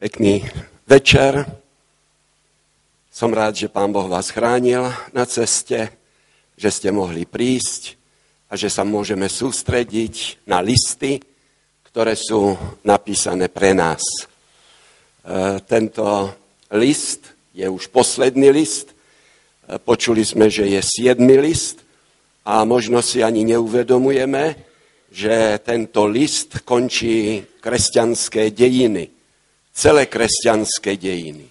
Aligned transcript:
Pekný 0.00 0.40
večer. 0.88 1.44
Som 3.12 3.36
rád, 3.36 3.52
že 3.52 3.68
Pán 3.68 3.92
Boh 3.92 4.08
vás 4.08 4.32
chránil 4.32 4.88
na 5.12 5.28
ceste, 5.28 5.92
že 6.56 6.72
ste 6.72 6.88
mohli 6.88 7.28
prísť 7.28 8.00
a 8.48 8.56
že 8.56 8.72
sa 8.72 8.80
môžeme 8.80 9.28
sústrediť 9.28 10.40
na 10.48 10.64
listy, 10.64 11.20
ktoré 11.84 12.16
sú 12.16 12.56
napísané 12.80 13.52
pre 13.52 13.76
nás. 13.76 14.00
E, 14.00 14.24
tento 15.68 16.32
list 16.72 17.36
je 17.52 17.68
už 17.68 17.92
posledný 17.92 18.56
list. 18.56 18.96
E, 19.68 19.76
počuli 19.76 20.24
sme, 20.24 20.48
že 20.48 20.64
je 20.64 20.80
siedmy 20.80 21.36
list 21.44 21.84
a 22.48 22.64
možno 22.64 23.04
si 23.04 23.20
ani 23.20 23.44
neuvedomujeme, 23.44 24.56
že 25.12 25.60
tento 25.60 26.08
list 26.08 26.64
končí 26.64 27.44
kresťanské 27.60 28.48
dejiny 28.48 29.19
celé 29.80 30.04
kresťanské 30.12 31.00
dejiny. 31.00 31.48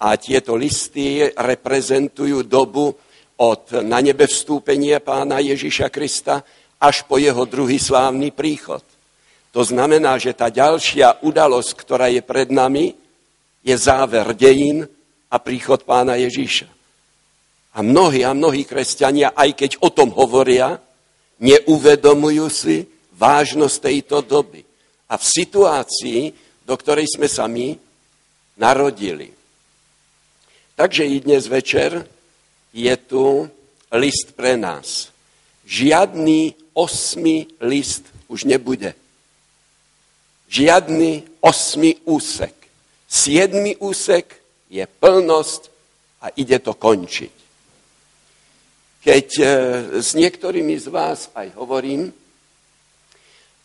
A 0.00 0.16
tieto 0.16 0.56
listy 0.56 1.28
reprezentujú 1.36 2.48
dobu 2.48 2.88
od 3.36 3.84
na 3.84 4.00
nebe 4.00 4.24
vstúpenia 4.24 5.04
pána 5.04 5.44
Ježiša 5.44 5.92
Krista 5.92 6.40
až 6.80 7.04
po 7.04 7.20
jeho 7.20 7.44
druhý 7.44 7.76
slávny 7.76 8.32
príchod. 8.32 8.80
To 9.52 9.60
znamená, 9.60 10.16
že 10.16 10.32
tá 10.32 10.48
ďalšia 10.48 11.20
udalosť, 11.20 11.70
ktorá 11.76 12.08
je 12.08 12.24
pred 12.24 12.48
nami, 12.48 12.96
je 13.60 13.76
záver 13.76 14.32
dejín 14.32 14.88
a 15.28 15.36
príchod 15.36 15.84
pána 15.84 16.16
Ježíša. 16.16 16.64
A 17.76 17.84
mnohí 17.84 18.24
a 18.24 18.32
mnohí 18.32 18.64
kresťania, 18.64 19.36
aj 19.36 19.50
keď 19.52 19.70
o 19.84 19.92
tom 19.92 20.16
hovoria, 20.16 20.80
neuvedomujú 21.44 22.46
si 22.48 22.88
vážnosť 23.20 23.76
tejto 23.84 24.24
doby. 24.24 24.64
A 25.12 25.20
v 25.20 25.24
situácii, 25.24 26.20
do 26.70 26.78
ktorej 26.78 27.10
sme 27.10 27.26
sa 27.26 27.50
my 27.50 27.74
narodili. 28.54 29.34
Takže 30.78 31.02
i 31.02 31.18
dnes 31.18 31.50
večer 31.50 32.06
je 32.70 32.94
tu 32.94 33.50
list 33.90 34.38
pre 34.38 34.54
nás. 34.54 35.10
Žiadny 35.66 36.54
osmi 36.78 37.50
list 37.58 38.06
už 38.30 38.46
nebude. 38.46 38.94
Žiadny 40.46 41.42
osmi 41.42 41.98
úsek. 42.06 42.54
Siedmy 43.10 43.74
úsek 43.82 44.38
je 44.70 44.86
plnosť 44.86 45.62
a 46.22 46.30
ide 46.38 46.62
to 46.62 46.78
končiť. 46.78 47.34
Keď 49.02 49.26
e, 49.26 49.44
s 49.98 50.14
niektorými 50.14 50.78
z 50.78 50.86
vás 50.86 51.34
aj 51.34 51.50
hovorím, 51.58 52.14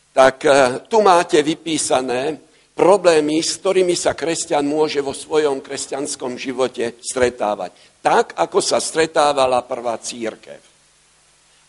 tak 0.09 0.41
e, 0.49 0.81
tu 0.89 1.05
máte 1.05 1.37
vypísané 1.45 2.44
problémy, 2.75 3.39
s 3.39 3.55
ktorými 3.63 3.95
sa 3.95 4.11
kresťan 4.11 4.67
môže 4.67 4.99
vo 4.99 5.15
svojom 5.15 5.63
kresťanskom 5.63 6.35
živote 6.35 6.99
stretávať. 6.99 7.71
Tak, 8.03 8.35
ako 8.35 8.59
sa 8.59 8.83
stretávala 8.83 9.63
prvá 9.63 9.95
církev. 9.97 10.59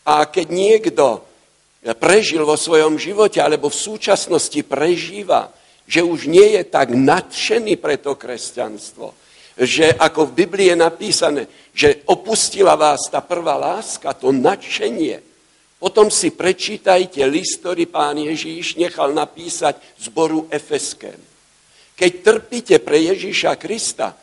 A 0.06 0.26
keď 0.26 0.46
niekto 0.50 1.06
prežil 1.96 2.42
vo 2.42 2.58
svojom 2.58 2.98
živote, 2.98 3.38
alebo 3.38 3.70
v 3.70 3.78
súčasnosti 3.78 4.58
prežíva, 4.66 5.54
že 5.86 6.02
už 6.02 6.26
nie 6.26 6.58
je 6.58 6.62
tak 6.66 6.90
nadšený 6.90 7.78
pre 7.78 8.02
to 8.02 8.18
kresťanstvo, 8.18 9.14
že 9.56 9.94
ako 9.94 10.28
v 10.28 10.36
Biblii 10.44 10.68
je 10.74 10.76
napísané, 10.76 11.42
že 11.70 12.02
opustila 12.10 12.74
vás 12.74 13.06
tá 13.06 13.22
prvá 13.22 13.54
láska, 13.56 14.12
to 14.12 14.34
nadšenie, 14.34 15.22
potom 15.76 16.08
si 16.08 16.32
prečítajte 16.32 17.20
list, 17.28 17.60
ktorý 17.60 17.84
pán 17.84 18.16
Ježíš 18.16 18.80
nechal 18.80 19.12
napísať 19.12 19.76
zboru 20.00 20.48
Efeském. 20.48 21.20
Keď 21.96 22.12
trpíte 22.24 22.76
pre 22.80 23.00
Ježíša 23.12 23.60
Krista, 23.60 24.16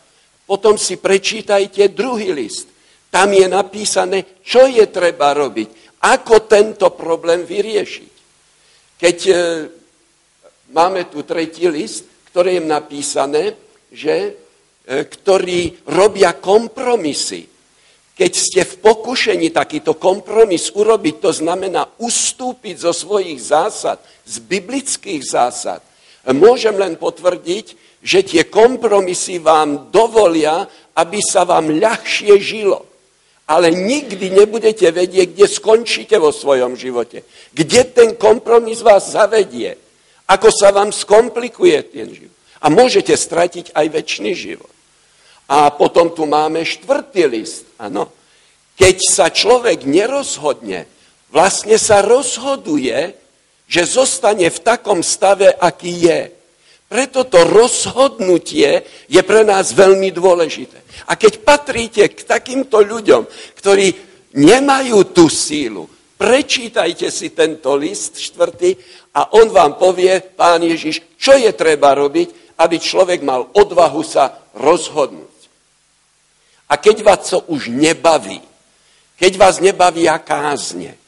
potom 0.46 0.74
si 0.74 0.98
prečítajte 0.98 1.94
druhý 1.94 2.34
list. 2.34 2.70
Tam 3.10 3.30
je 3.30 3.46
napísané, 3.46 4.42
čo 4.42 4.66
je 4.66 4.82
treba 4.90 5.30
robiť, 5.30 6.02
ako 6.02 6.34
tento 6.50 6.90
problém 6.90 7.46
vyriešiť. 7.46 8.14
Keď 8.98 9.18
e, 9.30 9.34
máme 10.74 11.06
tu 11.06 11.22
tretí 11.22 11.70
list, 11.70 12.04
ktorý 12.34 12.58
je 12.58 12.64
napísané, 12.66 13.42
že, 13.94 14.16
e, 14.26 14.32
ktorí 15.06 15.86
robia 15.86 16.34
kompromisy 16.34 17.53
keď 18.14 18.32
ste 18.32 18.62
v 18.62 18.78
pokušení 18.78 19.50
takýto 19.50 19.98
kompromis 19.98 20.70
urobiť, 20.70 21.14
to 21.18 21.30
znamená 21.34 21.90
ustúpiť 21.98 22.86
zo 22.86 22.94
svojich 22.94 23.42
zásad, 23.42 23.98
z 24.22 24.38
biblických 24.38 25.22
zásad, 25.26 25.82
môžem 26.30 26.78
len 26.78 26.94
potvrdiť, 26.94 27.74
že 28.04 28.22
tie 28.22 28.42
kompromisy 28.46 29.42
vám 29.42 29.90
dovolia, 29.90 30.68
aby 30.94 31.18
sa 31.18 31.42
vám 31.42 31.74
ľahšie 31.74 32.38
žilo. 32.38 32.86
Ale 33.44 33.72
nikdy 33.72 34.32
nebudete 34.32 34.88
vedieť, 34.88 35.36
kde 35.36 35.46
skončíte 35.48 36.16
vo 36.16 36.32
svojom 36.32 36.80
živote. 36.80 37.24
Kde 37.52 37.80
ten 37.92 38.10
kompromis 38.16 38.80
vás 38.80 39.12
zavedie. 39.12 39.76
Ako 40.24 40.48
sa 40.48 40.72
vám 40.72 40.92
skomplikuje 40.92 41.76
ten 41.92 42.08
život. 42.08 42.32
A 42.64 42.72
môžete 42.72 43.12
stratiť 43.12 43.76
aj 43.76 43.86
väčší 43.92 44.32
život. 44.32 44.73
A 45.48 45.68
potom 45.72 46.08
tu 46.10 46.24
máme 46.24 46.64
štvrtý 46.64 47.28
list. 47.28 47.68
Ano. 47.76 48.08
Keď 48.74 48.96
sa 49.04 49.26
človek 49.28 49.84
nerozhodne, 49.84 50.88
vlastne 51.30 51.76
sa 51.76 52.00
rozhoduje, 52.00 53.14
že 53.68 53.82
zostane 53.84 54.48
v 54.48 54.58
takom 54.60 55.00
stave, 55.02 55.50
aký 55.50 56.08
je. 56.08 56.20
Preto 56.84 57.26
to 57.26 57.42
rozhodnutie 57.48 58.86
je 59.08 59.20
pre 59.24 59.42
nás 59.42 59.72
veľmi 59.72 60.14
dôležité. 60.14 60.78
A 61.10 61.18
keď 61.18 61.42
patríte 61.42 62.04
k 62.12 62.22
takýmto 62.22 62.78
ľuďom, 62.84 63.26
ktorí 63.58 63.90
nemajú 64.36 65.10
tú 65.10 65.26
sílu, 65.26 65.90
prečítajte 66.14 67.10
si 67.10 67.34
tento 67.34 67.74
list 67.74 68.20
štvrtý 68.20 68.78
a 69.10 69.34
on 69.34 69.50
vám 69.50 69.74
povie, 69.74 70.22
pán 70.22 70.62
Ježiš, 70.62 71.18
čo 71.18 71.34
je 71.34 71.50
treba 71.50 71.98
robiť, 71.98 72.54
aby 72.62 72.76
človek 72.78 73.26
mal 73.26 73.50
odvahu 73.50 74.02
sa 74.06 74.30
rozhodnúť. 74.54 75.33
A 76.74 76.82
keď 76.82 77.06
vás 77.06 77.30
to 77.30 77.38
už 77.54 77.70
nebaví, 77.70 78.42
keď 79.14 79.32
vás 79.38 79.62
nebavia 79.62 80.18
kázne, 80.18 80.98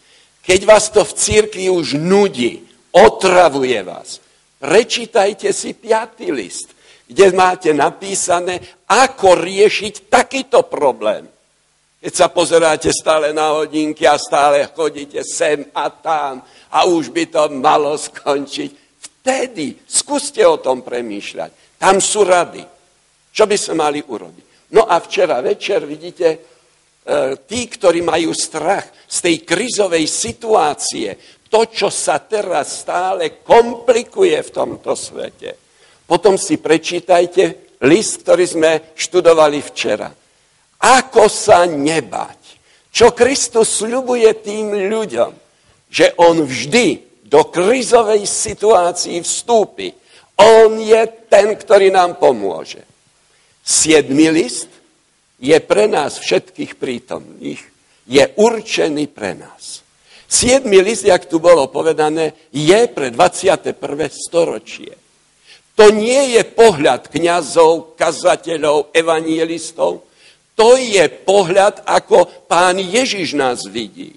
keď 0.47 0.61
vás 0.63 0.87
to 0.95 1.03
v 1.03 1.11
církvi 1.19 1.67
už 1.67 1.99
nudí, 1.99 2.63
otravuje 2.95 3.75
vás, 3.83 4.23
prečítajte 4.63 5.51
si 5.51 5.75
piatý 5.75 6.31
list, 6.31 6.71
kde 7.11 7.35
máte 7.35 7.75
napísané, 7.75 8.63
ako 8.87 9.43
riešiť 9.43 10.07
takýto 10.07 10.71
problém. 10.71 11.27
Keď 11.99 12.15
sa 12.15 12.31
pozeráte 12.31 12.95
stále 12.95 13.35
na 13.35 13.59
hodinky 13.59 14.07
a 14.07 14.23
stále 14.23 14.71
chodíte 14.71 15.27
sem 15.27 15.67
a 15.75 15.91
tam 15.91 16.47
a 16.71 16.87
už 16.87 17.11
by 17.11 17.27
to 17.27 17.43
malo 17.59 17.99
skončiť, 17.99 18.71
vtedy 19.03 19.83
skúste 19.83 20.47
o 20.47 20.63
tom 20.63 20.87
premýšľať. 20.87 21.75
Tam 21.83 21.99
sú 21.99 22.23
rady. 22.23 22.63
Čo 23.35 23.51
by 23.51 23.57
sme 23.59 23.75
mali 23.83 23.99
urobiť? 24.07 24.46
No 24.77 24.85
a 24.85 25.01
včera 25.01 25.41
večer, 25.41 25.89
vidíte, 25.89 26.29
e, 26.29 26.39
tí, 27.49 27.65
ktorí 27.65 28.05
majú 28.05 28.37
strach 28.37 28.93
z 29.09 29.17
tej 29.25 29.37
krizovej 29.41 30.05
situácie, 30.05 31.17
to, 31.49 31.65
čo 31.73 31.89
sa 31.89 32.21
teraz 32.21 32.85
stále 32.85 33.41
komplikuje 33.41 34.37
v 34.37 34.51
tomto 34.53 34.93
svete. 34.93 35.57
Potom 36.05 36.37
si 36.37 36.61
prečítajte 36.61 37.73
list, 37.89 38.23
ktorý 38.23 38.45
sme 38.45 38.73
študovali 38.93 39.65
včera. 39.65 40.13
Ako 40.77 41.25
sa 41.33 41.65
nebať? 41.65 42.41
Čo 42.93 43.17
Kristus 43.17 43.81
sľubuje 43.81 44.29
tým 44.45 44.77
ľuďom? 44.93 45.33
Že 45.89 46.07
on 46.21 46.45
vždy 46.45 46.87
do 47.27 47.49
krizovej 47.49 48.29
situácii 48.29 49.25
vstúpi. 49.25 49.89
On 50.37 50.79
je 50.79 51.01
ten, 51.27 51.57
ktorý 51.57 51.91
nám 51.91 52.21
pomôže. 52.21 52.86
Siedmy 53.67 54.31
list 54.31 54.71
je 55.43 55.59
pre 55.59 55.91
nás 55.91 56.23
všetkých 56.23 56.79
prítomných, 56.79 57.59
je 58.07 58.25
určený 58.39 59.11
pre 59.11 59.35
nás. 59.35 59.83
Siedmy 60.31 60.79
list, 60.79 61.03
jak 61.03 61.27
tu 61.27 61.43
bolo 61.43 61.67
povedané, 61.67 62.35
je 62.55 62.87
pre 62.87 63.11
21. 63.11 63.75
storočie. 64.11 64.95
To 65.75 65.91
nie 65.91 66.39
je 66.39 66.43
pohľad 66.47 67.11
kňazov, 67.11 67.99
kazateľov, 67.99 68.95
evangelistov, 68.95 70.07
to 70.57 70.81
je 70.81 71.05
pohľad, 71.27 71.85
ako 71.85 72.49
pán 72.49 72.81
Ježiš 72.81 73.37
nás 73.37 73.67
vidí. 73.69 74.17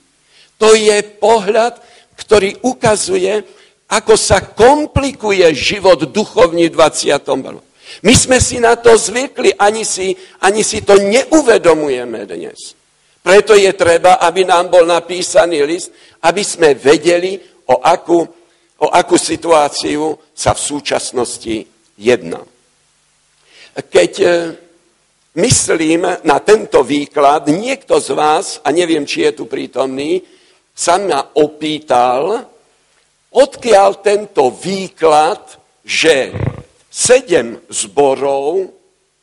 To 0.55 0.71
je 0.71 1.03
pohľad, 1.19 1.83
ktorý 2.15 2.63
ukazuje, 2.63 3.43
ako 3.91 4.13
sa 4.15 4.39
komplikuje 4.39 5.43
život 5.51 5.99
duchovní 5.99 6.71
v 6.71 6.79
20. 6.79 7.68
My 8.03 8.15
sme 8.15 8.37
si 8.39 8.61
na 8.61 8.75
to 8.79 8.95
zvykli, 8.95 9.53
ani 9.59 9.83
si, 9.85 10.15
ani 10.41 10.63
si 10.63 10.81
to 10.81 10.95
neuvedomujeme 10.95 12.25
dnes. 12.25 12.77
Preto 13.19 13.53
je 13.53 13.69
treba, 13.75 14.17
aby 14.23 14.47
nám 14.47 14.71
bol 14.71 14.87
napísaný 14.87 15.67
list, 15.67 15.91
aby 16.23 16.43
sme 16.43 16.73
vedeli, 16.73 17.37
o 17.69 17.85
akú, 17.85 18.25
o 18.81 18.87
akú 18.89 19.15
situáciu 19.19 20.17
sa 20.33 20.57
v 20.57 20.61
súčasnosti 20.63 21.55
jedná. 21.99 22.41
Keď 23.77 24.11
e, 24.19 24.29
myslím 25.37 26.09
na 26.25 26.37
tento 26.41 26.81
výklad, 26.81 27.45
niekto 27.53 28.01
z 28.01 28.09
vás, 28.17 28.45
a 28.65 28.73
neviem, 28.73 29.05
či 29.05 29.29
je 29.29 29.31
tu 29.37 29.43
prítomný, 29.45 30.25
sa 30.73 30.97
ma 30.97 31.35
opýtal, 31.37 32.49
odkiaľ 33.29 33.89
tento 34.01 34.49
výklad, 34.49 35.59
že 35.85 36.33
sedem 36.99 37.55
zborov, 37.71 38.75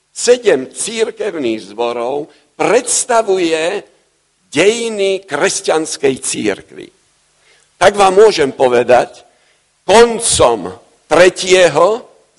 sedem 0.09 0.73
církevných 0.73 1.77
zborov 1.77 2.33
predstavuje 2.57 3.85
dejiny 4.49 5.29
kresťanskej 5.29 6.15
církvy. 6.25 6.89
Tak 7.77 7.93
vám 7.93 8.17
môžem 8.17 8.57
povedať, 8.57 9.29
koncom 9.85 10.73
3. 11.05 11.69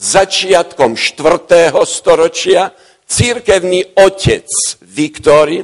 začiatkom 0.01 0.97
4. 0.97 1.69
storočia 1.85 2.73
církevný 3.05 3.93
otec 3.93 4.49
Viktory 4.81 5.61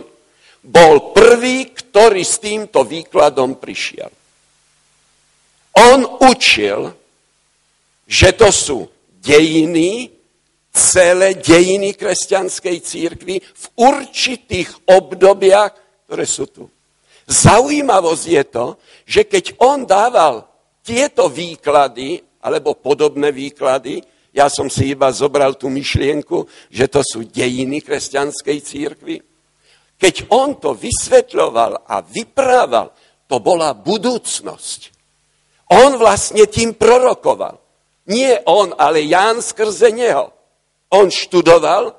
bol 0.62 1.12
prvý, 1.18 1.74
ktorý 1.74 2.22
s 2.22 2.38
týmto 2.38 2.86
výkladom 2.86 3.58
prišiel. 3.58 4.14
On 5.74 6.00
učil, 6.22 6.94
že 8.06 8.38
to 8.38 8.54
sú 8.54 8.94
dejiny, 9.24 10.12
celé 10.74 11.40
dejiny 11.40 11.96
kresťanskej 11.96 12.78
církvy 12.84 13.40
v 13.40 13.66
určitých 13.80 14.92
obdobiach 14.92 15.84
ktoré 16.14 16.30
sú 16.30 16.46
tu. 16.46 16.70
Zaujímavosť 17.26 18.26
je 18.30 18.44
to, 18.46 18.66
že 19.10 19.26
keď 19.26 19.58
on 19.66 19.90
dával 19.90 20.46
tieto 20.86 21.26
výklady, 21.26 22.22
alebo 22.46 22.78
podobné 22.78 23.34
výklady, 23.34 24.04
ja 24.30 24.46
som 24.46 24.70
si 24.70 24.94
iba 24.94 25.10
zobral 25.10 25.58
tú 25.58 25.74
myšlienku, 25.74 26.46
že 26.70 26.86
to 26.86 27.02
sú 27.02 27.26
dejiny 27.26 27.82
kresťanskej 27.82 28.58
církvy. 28.62 29.18
Keď 29.98 30.30
on 30.30 30.62
to 30.62 30.78
vysvetľoval 30.78 31.90
a 31.90 32.06
vyprával, 32.06 32.94
to 33.26 33.42
bola 33.42 33.74
budúcnosť. 33.74 34.80
On 35.74 35.98
vlastne 35.98 36.46
tým 36.46 36.78
prorokoval. 36.78 37.63
Nie 38.08 38.44
on, 38.44 38.76
ale 38.76 39.02
Ján 39.08 39.40
skrze 39.40 39.92
neho. 39.92 40.36
On 40.92 41.08
študoval. 41.08 41.96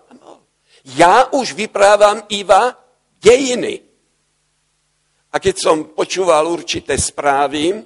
Ja 0.84 1.32
už 1.32 1.56
vyprávam 1.56 2.28
iba 2.28 2.76
dejiny. 3.24 3.80
A 5.32 5.40
keď 5.40 5.54
som 5.58 5.76
počúval 5.96 6.46
určité 6.46 6.94
správy 6.94 7.82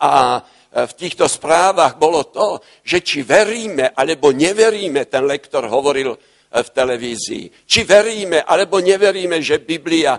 a 0.00 0.38
e, 0.38 0.40
v 0.88 0.92
týchto 0.96 1.28
správach 1.28 2.00
bolo 2.00 2.24
to, 2.32 2.64
že 2.80 3.04
či 3.04 3.20
veríme 3.20 3.92
alebo 3.92 4.32
neveríme, 4.32 5.04
ten 5.04 5.28
lektor 5.28 5.68
hovoril 5.68 6.16
e, 6.16 6.18
v 6.62 6.68
televízii, 6.70 7.68
či 7.68 7.84
veríme 7.84 8.40
alebo 8.40 8.80
neveríme, 8.80 9.36
že 9.44 9.60
Biblia 9.60 10.16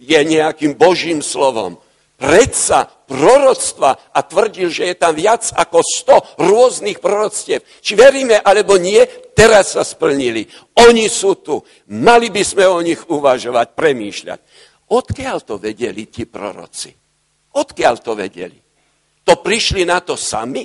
je 0.00 0.20
nejakým 0.24 0.80
božím 0.80 1.20
slovom. 1.20 1.76
Predsa 2.22 2.86
proroctva 2.86 4.14
a 4.14 4.22
tvrdil, 4.22 4.70
že 4.70 4.94
je 4.94 4.96
tam 4.96 5.10
viac 5.10 5.42
ako 5.58 5.82
100 5.82 6.38
rôznych 6.38 7.02
proroctiev. 7.02 7.66
Či 7.82 7.98
veríme 7.98 8.38
alebo 8.38 8.78
nie, 8.78 9.02
teraz 9.34 9.74
sa 9.74 9.82
splnili. 9.82 10.46
Oni 10.86 11.10
sú 11.10 11.42
tu. 11.42 11.58
Mali 11.90 12.30
by 12.30 12.42
sme 12.46 12.70
o 12.70 12.78
nich 12.78 13.02
uvažovať, 13.10 13.74
premýšľať. 13.74 14.38
Odkiaľ 14.94 15.36
to 15.42 15.58
vedeli 15.58 16.06
ti 16.06 16.22
proroci? 16.30 16.94
Odkiaľ 17.58 17.94
to 17.98 18.14
vedeli? 18.14 18.58
To 19.26 19.42
prišli 19.42 19.82
na 19.82 19.98
to 19.98 20.14
sami? 20.14 20.62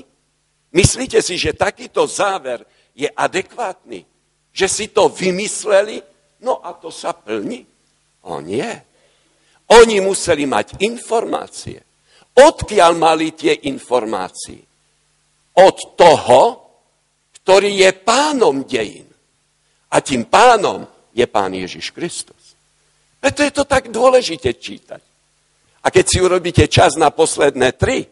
Myslíte 0.77 1.25
si, 1.25 1.41
že 1.41 1.57
takýto 1.57 2.05
záver 2.05 2.61
je 2.93 3.09
adekvátny? 3.09 4.05
Že 4.53 4.67
si 4.69 4.85
to 4.93 5.09
vymysleli? 5.09 6.05
No 6.45 6.61
a 6.61 6.77
to 6.77 6.93
sa 6.93 7.17
plní? 7.17 7.65
O 8.29 8.45
nie. 8.45 8.86
Oni 9.67 9.99
museli 9.99 10.47
mať 10.47 10.79
informácie. 10.83 11.83
Odkiaľ 12.37 12.91
mali 12.95 13.35
tie 13.35 13.67
informácie? 13.67 14.63
Od 15.57 15.77
toho, 15.97 16.41
ktorý 17.41 17.87
je 17.87 17.91
pánom 18.03 18.63
dejín. 18.63 19.09
A 19.91 20.03
tým 20.03 20.27
pánom 20.27 20.85
je 21.15 21.25
pán 21.25 21.51
Ježiš 21.51 21.91
Kristus. 21.91 22.55
Preto 23.17 23.41
je 23.41 23.51
to 23.51 23.65
tak 23.65 23.89
dôležité 23.89 24.53
čítať. 24.53 25.01
A 25.83 25.87
keď 25.89 26.05
si 26.05 26.17
urobíte 26.19 26.67
čas 26.67 26.99
na 26.99 27.09
posledné 27.09 27.73
tri 27.73 28.05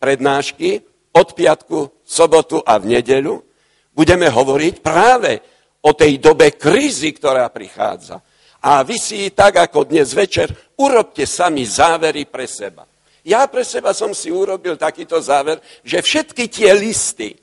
prednášky, 0.00 0.80
od 1.10 1.34
piatku, 1.34 1.90
sobotu 2.06 2.62
a 2.62 2.78
v 2.78 2.98
nedeľu, 2.98 3.42
budeme 3.90 4.30
hovoriť 4.30 4.74
práve 4.78 5.42
o 5.82 5.90
tej 5.90 6.22
dobe 6.22 6.54
krízy, 6.54 7.10
ktorá 7.10 7.50
prichádza. 7.50 8.22
A 8.62 8.84
vy 8.84 8.96
si 9.00 9.32
tak 9.32 9.58
ako 9.58 9.88
dnes 9.88 10.12
večer 10.14 10.52
urobte 10.80 11.28
sami 11.28 11.68
závery 11.68 12.24
pre 12.24 12.48
seba. 12.48 12.88
Ja 13.20 13.44
pre 13.52 13.68
seba 13.68 13.92
som 13.92 14.16
si 14.16 14.32
urobil 14.32 14.80
takýto 14.80 15.20
záver, 15.20 15.60
že 15.84 16.00
všetky 16.00 16.48
tie 16.48 16.72
listy 16.72 17.36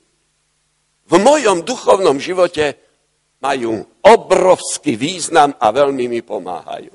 v 1.08 1.14
mojom 1.16 1.62
duchovnom 1.62 2.18
živote 2.20 2.76
majú 3.38 3.80
obrovský 4.02 4.98
význam 4.98 5.54
a 5.56 5.70
veľmi 5.70 6.10
mi 6.10 6.20
pomáhajú. 6.20 6.92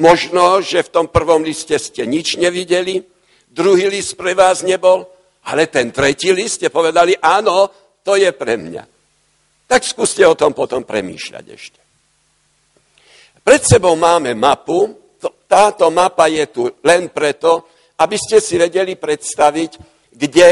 Možno, 0.00 0.64
že 0.64 0.80
v 0.80 0.92
tom 0.92 1.06
prvom 1.12 1.44
liste 1.44 1.76
ste 1.76 2.08
nič 2.08 2.40
nevideli, 2.40 3.04
druhý 3.52 3.92
list 3.92 4.16
pre 4.16 4.32
vás 4.32 4.64
nebol, 4.64 5.04
ale 5.44 5.68
ten 5.68 5.92
tretí 5.92 6.32
list 6.32 6.64
ste 6.64 6.72
povedali, 6.72 7.12
áno, 7.20 7.68
to 8.00 8.16
je 8.16 8.32
pre 8.32 8.56
mňa. 8.56 8.84
Tak 9.68 9.84
skúste 9.84 10.24
o 10.24 10.34
tom 10.34 10.56
potom 10.56 10.82
premýšľať 10.82 11.44
ešte. 11.46 11.80
Pred 13.44 13.62
sebou 13.62 13.94
máme 13.94 14.34
mapu, 14.34 14.99
táto 15.50 15.90
mapa 15.90 16.30
je 16.30 16.46
tu 16.46 16.62
len 16.86 17.10
preto, 17.10 17.66
aby 17.98 18.14
ste 18.14 18.38
si 18.38 18.54
vedeli 18.54 18.94
predstaviť, 18.94 19.70
kde 20.14 20.48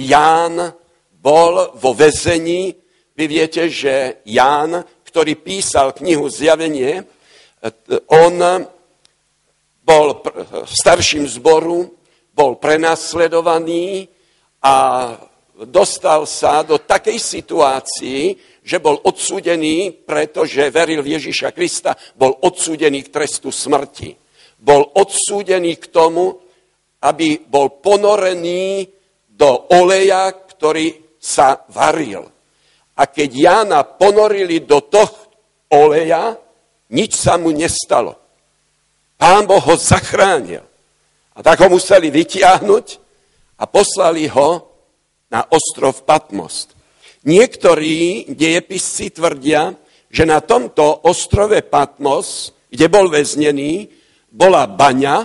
Ján 0.00 0.72
bol 1.20 1.76
vo 1.76 1.92
vezení 1.92 2.72
vy 3.14 3.24
viete, 3.30 3.70
že 3.70 4.26
Ján, 4.26 4.82
ktorý 5.06 5.38
písal 5.38 5.94
knihu 5.94 6.26
Zjavenie, 6.26 6.98
e, 6.98 7.04
on 8.10 8.66
bol 9.86 10.06
starším 10.66 11.30
zboru, 11.30 11.94
bol 12.34 12.58
prenasledovaný 12.58 14.10
a 14.58 14.74
dostal 15.70 16.26
sa 16.26 16.66
do 16.66 16.82
takej 16.82 17.22
situácii, 17.22 18.34
že 18.64 18.80
bol 18.80 18.96
odsúdený, 19.04 19.92
pretože 20.08 20.72
veril 20.72 21.04
v 21.04 21.20
Ježiša 21.20 21.52
Krista, 21.52 21.92
bol 22.16 22.32
odsúdený 22.32 23.04
k 23.04 23.12
trestu 23.12 23.52
smrti. 23.52 24.16
Bol 24.56 24.88
odsúdený 24.96 25.76
k 25.76 25.92
tomu, 25.92 26.32
aby 27.04 27.44
bol 27.44 27.76
ponorený 27.84 28.88
do 29.28 29.68
oleja, 29.76 30.32
ktorý 30.32 31.16
sa 31.20 31.68
varil. 31.68 32.24
A 32.96 33.04
keď 33.04 33.30
Jána 33.36 33.84
ponorili 33.84 34.64
do 34.64 34.80
toho 34.80 35.28
oleja, 35.68 36.32
nič 36.96 37.12
sa 37.20 37.36
mu 37.36 37.52
nestalo. 37.52 38.16
Pán 39.20 39.44
Boh 39.44 39.60
ho 39.60 39.76
zachránil. 39.76 40.64
A 41.34 41.42
tak 41.42 41.60
ho 41.60 41.68
museli 41.68 42.14
vytiahnuť 42.14 42.86
a 43.58 43.64
poslali 43.66 44.30
ho 44.30 44.70
na 45.28 45.42
ostrov 45.50 46.06
Patmost. 46.06 46.73
Niektorí 47.24 48.28
dejepisci 48.36 49.08
tvrdia, 49.08 49.72
že 50.12 50.28
na 50.28 50.44
tomto 50.44 51.08
ostrove 51.08 51.56
Patmos, 51.64 52.52
kde 52.68 52.86
bol 52.92 53.08
väznený, 53.08 53.88
bola 54.28 54.68
baňa 54.68 55.16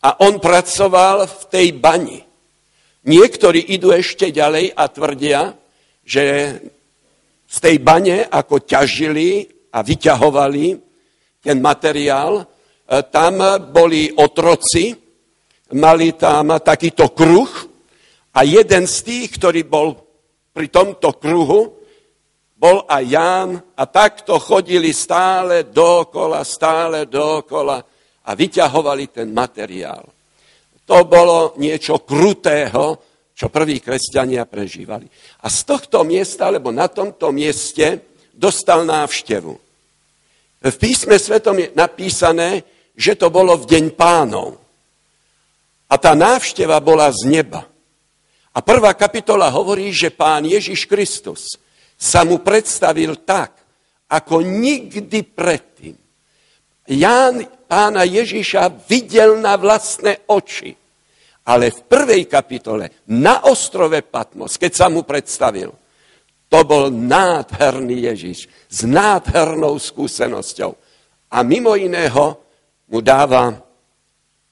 a 0.00 0.08
on 0.24 0.40
pracoval 0.40 1.28
v 1.28 1.42
tej 1.52 1.66
bani. 1.76 2.20
Niektorí 3.04 3.76
idú 3.76 3.92
ešte 3.92 4.32
ďalej 4.32 4.72
a 4.72 4.84
tvrdia, 4.88 5.52
že 6.00 6.24
z 7.44 7.56
tej 7.60 7.76
bane, 7.78 8.24
ako 8.26 8.64
ťažili 8.64 9.46
a 9.76 9.84
vyťahovali 9.84 10.66
ten 11.44 11.60
materiál, 11.60 12.40
e, 12.40 12.44
tam 13.12 13.38
boli 13.70 14.10
otroci, 14.16 14.96
mali 15.76 16.16
tam 16.16 16.56
takýto 16.58 17.12
kruh 17.12 17.50
a 18.32 18.40
jeden 18.42 18.88
z 18.88 18.96
tých, 19.04 19.28
ktorý 19.38 19.60
bol 19.62 20.05
pri 20.56 20.72
tomto 20.72 21.20
kruhu, 21.20 21.76
bol 22.56 22.88
aj 22.88 23.04
Ján 23.04 23.50
a 23.76 23.84
takto 23.84 24.40
chodili 24.40 24.96
stále 24.96 25.68
dokola, 25.68 26.40
stále 26.40 27.04
dokola 27.04 27.84
a 28.24 28.30
vyťahovali 28.32 29.12
ten 29.12 29.28
materiál. 29.28 30.00
To 30.88 31.04
bolo 31.04 31.52
niečo 31.60 32.00
krutého, 32.00 32.96
čo 33.36 33.52
prví 33.52 33.84
kresťania 33.84 34.48
prežívali. 34.48 35.04
A 35.44 35.52
z 35.52 35.68
tohto 35.68 36.00
miesta, 36.08 36.48
alebo 36.48 36.72
na 36.72 36.88
tomto 36.88 37.28
mieste, 37.28 38.16
dostal 38.32 38.88
návštevu. 38.88 39.52
V 40.64 40.76
písme 40.80 41.20
svetom 41.20 41.60
je 41.60 41.68
napísané, 41.76 42.64
že 42.96 43.12
to 43.12 43.28
bolo 43.28 43.60
v 43.60 43.68
deň 43.68 43.84
pánov. 43.92 44.56
A 45.92 46.00
tá 46.00 46.16
návšteva 46.16 46.80
bola 46.80 47.12
z 47.12 47.28
neba. 47.28 47.68
A 48.56 48.64
prvá 48.64 48.96
kapitola 48.96 49.52
hovorí, 49.52 49.92
že 49.92 50.08
pán 50.08 50.48
Ježiš 50.48 50.88
Kristus 50.88 51.60
sa 52.00 52.24
mu 52.24 52.40
predstavil 52.40 53.20
tak, 53.20 53.52
ako 54.08 54.40
nikdy 54.40 55.20
predtým. 55.28 55.96
Ján 56.88 57.44
pána 57.68 58.06
Ježiša 58.06 58.88
videl 58.88 59.42
na 59.42 59.60
vlastné 59.60 60.24
oči. 60.30 60.72
Ale 61.46 61.70
v 61.70 61.80
prvej 61.86 62.26
kapitole 62.26 63.06
na 63.12 63.46
ostrove 63.46 64.02
Patmos, 64.02 64.58
keď 64.58 64.72
sa 64.72 64.86
mu 64.90 65.06
predstavil, 65.06 65.70
to 66.46 66.58
bol 66.66 66.90
nádherný 66.90 68.06
Ježiš 68.10 68.50
s 68.66 68.78
nádhernou 68.82 69.78
skúsenosťou. 69.78 70.74
A 71.30 71.42
mimo 71.42 71.74
iného 71.74 72.38
mu 72.86 72.98
dáva 73.02 73.62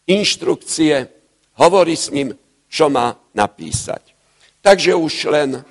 inštrukcie, 0.06 1.06
hovorí 1.58 1.94
s 1.98 2.10
ním, 2.10 2.34
čo 2.74 2.90
má 2.90 3.14
napísať. 3.38 4.02
Takže 4.58 4.98
už 4.98 5.14
len 5.30 5.62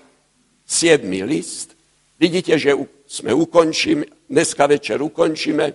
siedmy 0.63 1.27
list. 1.27 1.75
Vidíte, 2.15 2.55
že 2.55 2.71
sme 3.03 3.35
ukončíme, 3.35 4.31
dneska 4.31 4.63
večer 4.71 5.03
ukončíme 5.03 5.65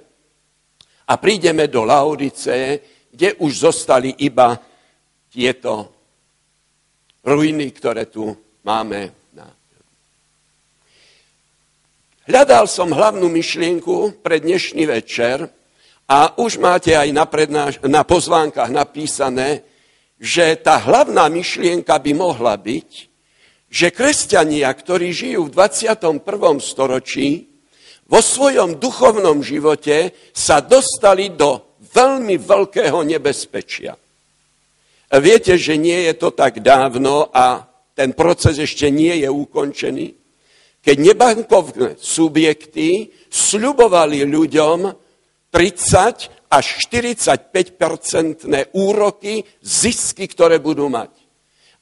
a 1.04 1.12
prídeme 1.20 1.68
do 1.68 1.85
Laodice, 1.85 2.80
kde 3.12 3.37
už 3.44 3.52
zostali 3.68 4.25
iba 4.25 4.56
tieto 5.28 5.92
ruiny, 7.28 7.68
ktoré 7.76 8.08
tu 8.08 8.32
máme 8.64 9.18
Hľadal 12.28 12.68
som 12.68 12.92
hlavnú 12.92 13.25
myšlienku 13.32 14.20
pre 14.20 14.37
dnešný 14.37 14.85
večer 14.85 15.49
a 16.04 16.37
už 16.37 16.61
máte 16.61 16.92
aj 16.92 17.08
na, 17.08 17.25
prednáš- 17.25 17.80
na 17.88 18.04
pozvánkach 18.04 18.68
napísané, 18.68 19.64
že 20.18 20.58
tá 20.58 20.82
hlavná 20.82 21.30
myšlienka 21.30 21.94
by 21.98 22.12
mohla 22.14 22.58
byť, 22.58 22.90
že 23.70 23.94
kresťania, 23.94 24.68
ktorí 24.75 25.14
žijú 25.14 25.46
v 25.46 25.54
21. 25.54 26.20
storočí, 26.58 27.46
vo 28.08 28.20
svojom 28.25 28.80
duchovnom 28.80 29.44
živote 29.44 30.16
sa 30.32 30.64
dostali 30.64 31.32
do 31.32 31.76
veľmi 31.92 32.40
veľkého 32.40 33.04
nebezpečia. 33.04 33.94
Viete, 35.08 35.56
že 35.56 35.76
nie 35.76 36.08
je 36.08 36.14
to 36.16 36.32
tak 36.32 36.64
dávno 36.64 37.28
a 37.32 37.68
ten 37.92 38.16
proces 38.16 38.56
ešte 38.60 38.88
nie 38.88 39.25
je 39.25 39.28
ukončený 39.28 40.18
keď 40.88 40.96
nebankovné 40.98 41.90
subjekty 42.00 43.12
sľubovali 43.28 44.25
ľuďom 44.25 44.88
30 45.50 46.38
až 46.49 46.88
45-percentné 46.88 48.73
úroky, 48.73 49.45
zisky, 49.61 50.28
ktoré 50.28 50.59
budú 50.59 50.88
mať. 50.88 51.12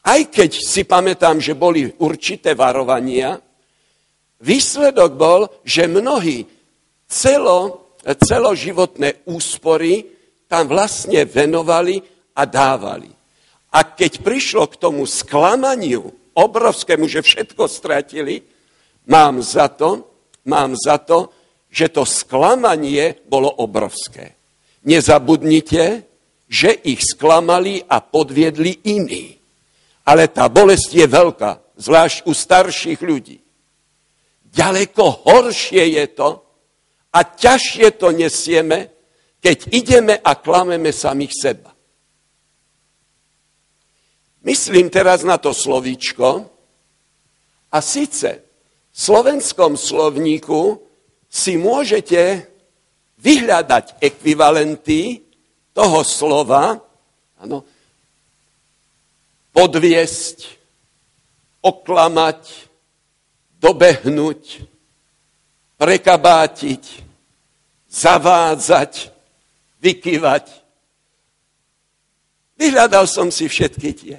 Aj 0.07 0.23
keď 0.27 0.51
si 0.63 0.87
pamätám, 0.87 1.43
že 1.43 1.59
boli 1.59 1.91
určité 1.99 2.55
varovania, 2.55 3.39
výsledok 4.43 5.11
bol, 5.15 5.41
že 5.67 5.91
mnohí 5.91 6.47
celo, 7.11 7.91
celoživotné 8.03 9.27
úspory 9.27 10.07
tam 10.47 10.71
vlastne 10.71 11.27
venovali 11.27 11.99
a 12.39 12.47
dávali. 12.47 13.11
A 13.75 13.83
keď 13.83 14.23
prišlo 14.23 14.71
k 14.71 14.79
tomu 14.79 15.03
sklamaniu 15.11 16.07
obrovskému, 16.39 17.11
že 17.11 17.27
všetko 17.27 17.67
stratili, 17.67 18.57
Mám 19.07 19.43
za 19.43 19.69
to, 19.69 20.19
mám 20.45 20.75
za 20.75 20.99
to, 20.99 21.31
že 21.71 21.89
to 21.89 22.03
sklamanie 22.03 23.15
bolo 23.31 23.51
obrovské. 23.63 24.35
Nezabudnite, 24.87 26.07
že 26.47 26.71
ich 26.71 27.03
sklamali 27.03 27.83
a 27.91 27.99
podviedli 27.99 28.87
iní. 28.87 29.35
Ale 30.07 30.31
tá 30.31 30.47
bolesť 30.47 30.91
je 30.95 31.07
veľká, 31.11 31.53
zvlášť 31.75 32.31
u 32.31 32.33
starších 32.33 33.01
ľudí. 33.03 33.43
Ďaleko 34.47 35.27
horšie 35.27 35.99
je 35.99 36.07
to 36.15 36.41
a 37.11 37.21
ťažšie 37.27 37.99
to 37.99 38.15
nesieme, 38.15 38.95
keď 39.43 39.59
ideme 39.75 40.15
a 40.17 40.33
klameme 40.39 40.95
samých 40.95 41.35
seba. 41.35 41.71
Myslím 44.47 44.87
teraz 44.87 45.27
na 45.27 45.43
to 45.43 45.51
slovíčko 45.51 46.47
a 47.75 47.79
síce 47.83 48.47
slovenskom 48.95 49.75
slovníku 49.75 50.79
si 51.27 51.59
môžete 51.59 52.47
vyhľadať 53.21 54.01
ekvivalenty 54.01 55.25
toho 55.73 56.01
slova, 56.05 56.81
ano, 57.41 57.65
podviesť, 59.53 60.57
oklamať, 61.65 62.41
dobehnúť, 63.61 64.63
prekabátiť, 65.81 66.85
zavádzať, 67.89 68.93
vykyvať. 69.81 70.47
Vyhľadal 72.57 73.05
som 73.09 73.29
si 73.33 73.49
všetky 73.49 73.91
tie. 73.93 74.17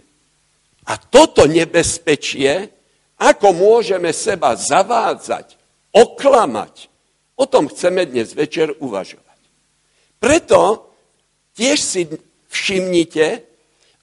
A 0.88 0.98
toto 0.98 1.46
nebezpečie 1.46 2.74
ako 3.18 3.54
môžeme 3.54 4.14
seba 4.14 4.54
zavádzať, 4.54 5.58
oklamať, 5.90 6.87
o 7.38 7.46
tom 7.46 7.70
chceme 7.70 8.10
dnes 8.10 8.34
večer 8.34 8.74
uvažovať. 8.82 9.40
Preto 10.18 10.90
tiež 11.54 11.78
si 11.78 12.02
všimnite, 12.50 13.46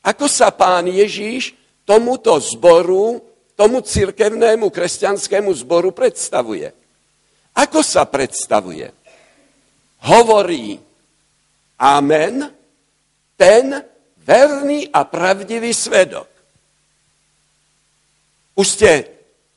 ako 0.06 0.30
sa 0.30 0.54
pán 0.54 0.86
Ježíš 0.86 1.58
tomuto 1.82 2.38
zboru, 2.38 3.20
tomu 3.54 3.82
cirkevnému 3.82 4.70
kresťanskému 4.70 5.50
zboru 5.54 5.90
predstavuje. 5.90 6.70
Ako 7.54 7.82
sa 7.82 8.06
predstavuje? 8.06 8.90
Hovorí 10.06 10.78
Amen, 11.74 12.50
ten 13.34 13.82
verný 14.22 14.86
a 14.94 15.02
pravdivý 15.04 15.74
svedok. 15.74 16.30
Už 18.54 18.66
ste 18.78 18.90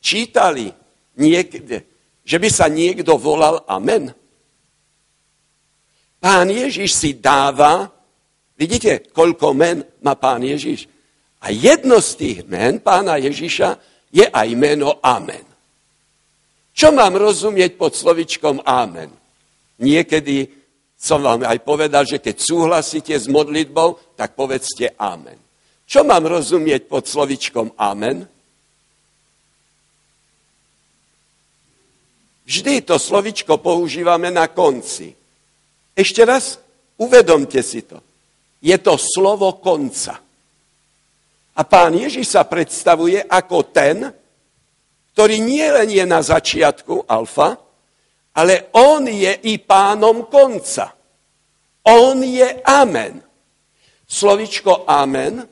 čítali 0.01 0.73
niekde, 1.17 1.85
že 2.27 2.35
by 2.35 2.49
sa 2.51 2.67
niekto 2.67 3.15
volal 3.15 3.63
Amen? 3.71 4.11
Pán 6.19 6.51
Ježiš 6.51 6.91
si 6.91 7.15
dáva, 7.15 7.87
vidíte, 8.59 9.07
koľko 9.15 9.55
men 9.55 9.79
má 10.03 10.19
pán 10.19 10.43
Ježiš? 10.43 10.91
A 11.39 11.55
jedno 11.55 12.03
z 12.03 12.11
tých 12.19 12.39
men 12.43 12.83
pána 12.83 13.15
Ježiša 13.15 13.79
je 14.11 14.27
aj 14.27 14.49
meno 14.59 14.99
Amen. 14.99 15.47
Čo 16.75 16.91
mám 16.91 17.15
rozumieť 17.15 17.79
pod 17.79 17.95
slovičkom 17.95 18.59
Amen? 18.67 19.07
Niekedy 19.79 20.51
som 20.97 21.23
vám 21.23 21.45
aj 21.45 21.63
povedal, 21.63 22.03
že 22.03 22.19
keď 22.19 22.35
súhlasíte 22.43 23.13
s 23.13 23.29
modlitbou, 23.29 24.17
tak 24.19 24.35
povedzte 24.35 24.97
Amen. 24.99 25.39
Čo 25.87 26.03
mám 26.03 26.27
rozumieť 26.27 26.91
pod 26.91 27.07
slovičkom 27.07 27.77
Amen? 27.79 28.27
Vždy 32.47 32.87
to 32.87 32.95
slovičko 32.95 33.59
používame 33.59 34.31
na 34.31 34.47
konci. 34.47 35.11
Ešte 35.91 36.23
raz, 36.23 36.63
uvedomte 36.95 37.59
si 37.59 37.83
to. 37.83 37.99
Je 38.63 38.77
to 38.79 38.95
slovo 38.95 39.59
konca. 39.59 40.15
A 41.57 41.61
pán 41.67 41.91
Ježiš 41.91 42.39
sa 42.39 42.47
predstavuje 42.47 43.19
ako 43.19 43.67
ten, 43.67 44.07
ktorý 45.11 45.43
nie 45.43 45.67
len 45.67 45.91
je 45.91 46.05
na 46.07 46.23
začiatku 46.23 47.03
alfa, 47.03 47.59
ale 48.31 48.71
on 48.71 49.03
je 49.09 49.33
i 49.51 49.59
pánom 49.59 50.31
konca. 50.31 50.95
On 51.83 52.15
je 52.23 52.47
amen. 52.63 53.19
Slovičko 54.07 54.87
amen 54.87 55.43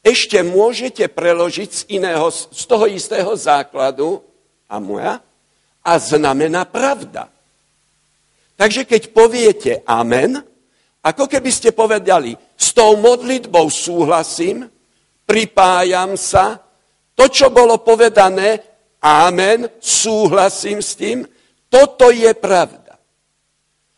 ešte 0.00 0.40
môžete 0.40 1.12
preložiť 1.12 1.70
z, 1.70 1.82
iného, 2.00 2.32
z 2.32 2.62
toho 2.64 2.88
istého 2.88 3.28
základu 3.36 4.24
a 4.64 4.80
moja, 4.80 5.20
a 5.84 5.92
znamená 5.98 6.64
pravda. 6.68 7.28
Takže 8.56 8.84
keď 8.84 9.02
poviete 9.16 9.72
amen, 9.88 10.44
ako 11.00 11.24
keby 11.24 11.48
ste 11.48 11.72
povedali, 11.72 12.36
s 12.60 12.76
tou 12.76 13.00
modlitbou 13.00 13.72
súhlasím, 13.72 14.68
pripájam 15.24 16.12
sa, 16.20 16.60
to, 17.16 17.24
čo 17.32 17.48
bolo 17.48 17.80
povedané, 17.80 18.60
amen, 19.00 19.64
súhlasím 19.80 20.84
s 20.84 20.92
tým, 20.96 21.24
toto 21.72 22.12
je 22.12 22.28
pravda. 22.36 23.00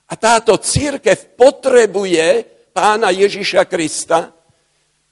A 0.06 0.14
táto 0.14 0.54
církev 0.60 1.34
potrebuje 1.34 2.46
pána 2.70 3.10
Ježiša 3.10 3.66
Krista, 3.66 4.30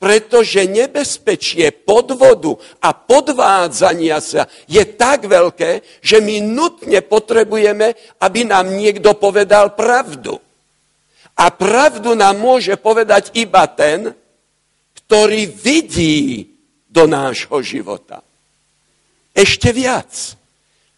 pretože 0.01 0.65
nebezpečie 0.65 1.77
podvodu 1.85 2.57
a 2.81 2.97
podvádzania 2.97 4.17
sa 4.25 4.49
je 4.65 4.81
tak 4.97 5.29
veľké, 5.29 6.01
že 6.01 6.25
my 6.25 6.41
nutne 6.41 7.05
potrebujeme, 7.05 7.93
aby 8.25 8.49
nám 8.49 8.73
niekto 8.73 9.13
povedal 9.21 9.77
pravdu. 9.77 10.41
A 11.37 11.53
pravdu 11.53 12.17
nám 12.17 12.41
môže 12.41 12.81
povedať 12.81 13.37
iba 13.37 13.69
ten, 13.69 14.17
ktorý 15.05 15.53
vidí 15.53 16.49
do 16.89 17.05
nášho 17.05 17.61
života. 17.61 18.25
Ešte 19.37 19.69
viac. 19.69 20.35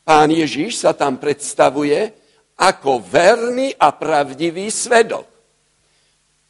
pán 0.06 0.30
Ježiš 0.30 0.78
sa 0.78 0.94
tam 0.94 1.18
predstavuje 1.18 2.14
ako 2.54 3.02
verný 3.02 3.74
a 3.74 3.90
pravdivý 3.90 4.70
svedok. 4.70 5.26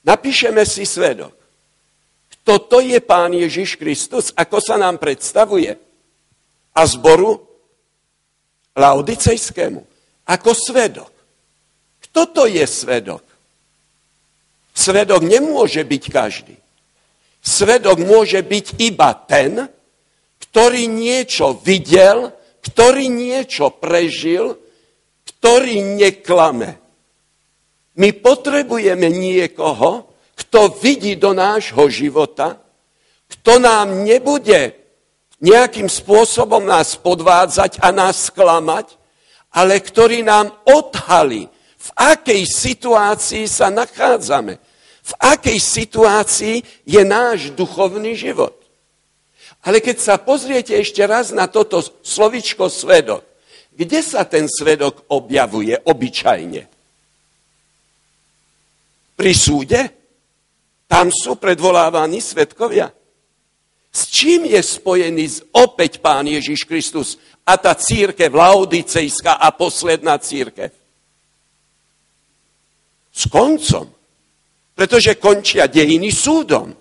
Napíšeme 0.05 0.69
si 0.69 0.85
svedok. 0.85 1.42
Toto 2.43 2.83
je 2.83 2.99
pán 2.99 3.31
Ježiš 3.31 3.79
Kristus, 3.79 4.35
ako 4.35 4.59
sa 4.59 4.75
nám 4.75 4.99
predstavuje. 4.99 5.79
A 6.73 6.83
zboru 6.89 7.39
laodicejskému. 8.75 9.81
Ako 10.27 10.51
svedok. 10.51 11.13
Kto 12.09 12.23
to 12.35 12.45
je 12.51 12.65
svedok? 12.67 13.23
Svedok 14.73 15.23
nemôže 15.23 15.85
byť 15.85 16.05
každý. 16.11 16.57
Svedok 17.43 17.99
môže 18.03 18.41
byť 18.41 18.67
iba 18.81 19.11
ten, 19.27 19.69
ktorý 20.49 20.87
niečo 20.87 21.59
videl, 21.61 22.33
ktorý 22.63 23.11
niečo 23.11 23.75
prežil, 23.75 24.57
ktorý 25.27 25.83
neklame. 25.83 26.79
My 27.99 28.15
potrebujeme 28.17 29.11
niekoho, 29.11 30.12
kto 30.53 30.69
vidí 30.85 31.17
do 31.17 31.33
nášho 31.33 31.89
života, 31.89 32.61
kto 33.25 33.57
nám 33.57 34.05
nebude 34.05 34.77
nejakým 35.41 35.89
spôsobom 35.89 36.61
nás 36.69 36.93
podvádzať 36.93 37.81
a 37.81 37.89
nás 37.89 38.29
sklamať, 38.29 39.01
ale 39.49 39.81
ktorý 39.81 40.21
nám 40.21 40.53
odhalí, 40.69 41.49
v 41.81 41.89
akej 41.97 42.45
situácii 42.45 43.49
sa 43.49 43.73
nachádzame, 43.73 44.61
v 45.01 45.13
akej 45.25 45.57
situácii 45.57 46.85
je 46.85 47.01
náš 47.01 47.49
duchovný 47.57 48.13
život. 48.13 48.53
Ale 49.65 49.81
keď 49.81 50.05
sa 50.05 50.21
pozriete 50.21 50.77
ešte 50.77 51.01
raz 51.09 51.33
na 51.33 51.49
toto 51.49 51.81
slovičko 51.81 52.69
svedok, 52.69 53.25
kde 53.73 54.05
sa 54.05 54.29
ten 54.29 54.53
svedok 54.53 55.09
objavuje 55.09 55.81
obyčajne? 55.81 56.69
Pri 59.17 59.33
súde? 59.33 60.02
Tam 60.93 61.09
sú 61.09 61.41
predvolávaní 61.41 62.21
svedkovia. 62.21 62.93
S 63.89 64.13
čím 64.13 64.45
je 64.45 64.61
spojený 64.61 65.57
opäť 65.57 66.05
Pán 66.05 66.29
Ježiš 66.29 66.69
Kristus 66.69 67.17
a 67.49 67.57
tá 67.57 67.73
církev 67.73 68.29
laodicejská 68.29 69.41
a 69.41 69.49
posledná 69.57 70.21
církev? 70.21 70.69
S 73.09 73.25
koncom. 73.25 73.89
Pretože 74.77 75.17
končia 75.17 75.65
dejiny 75.65 76.13
súdom. 76.13 76.77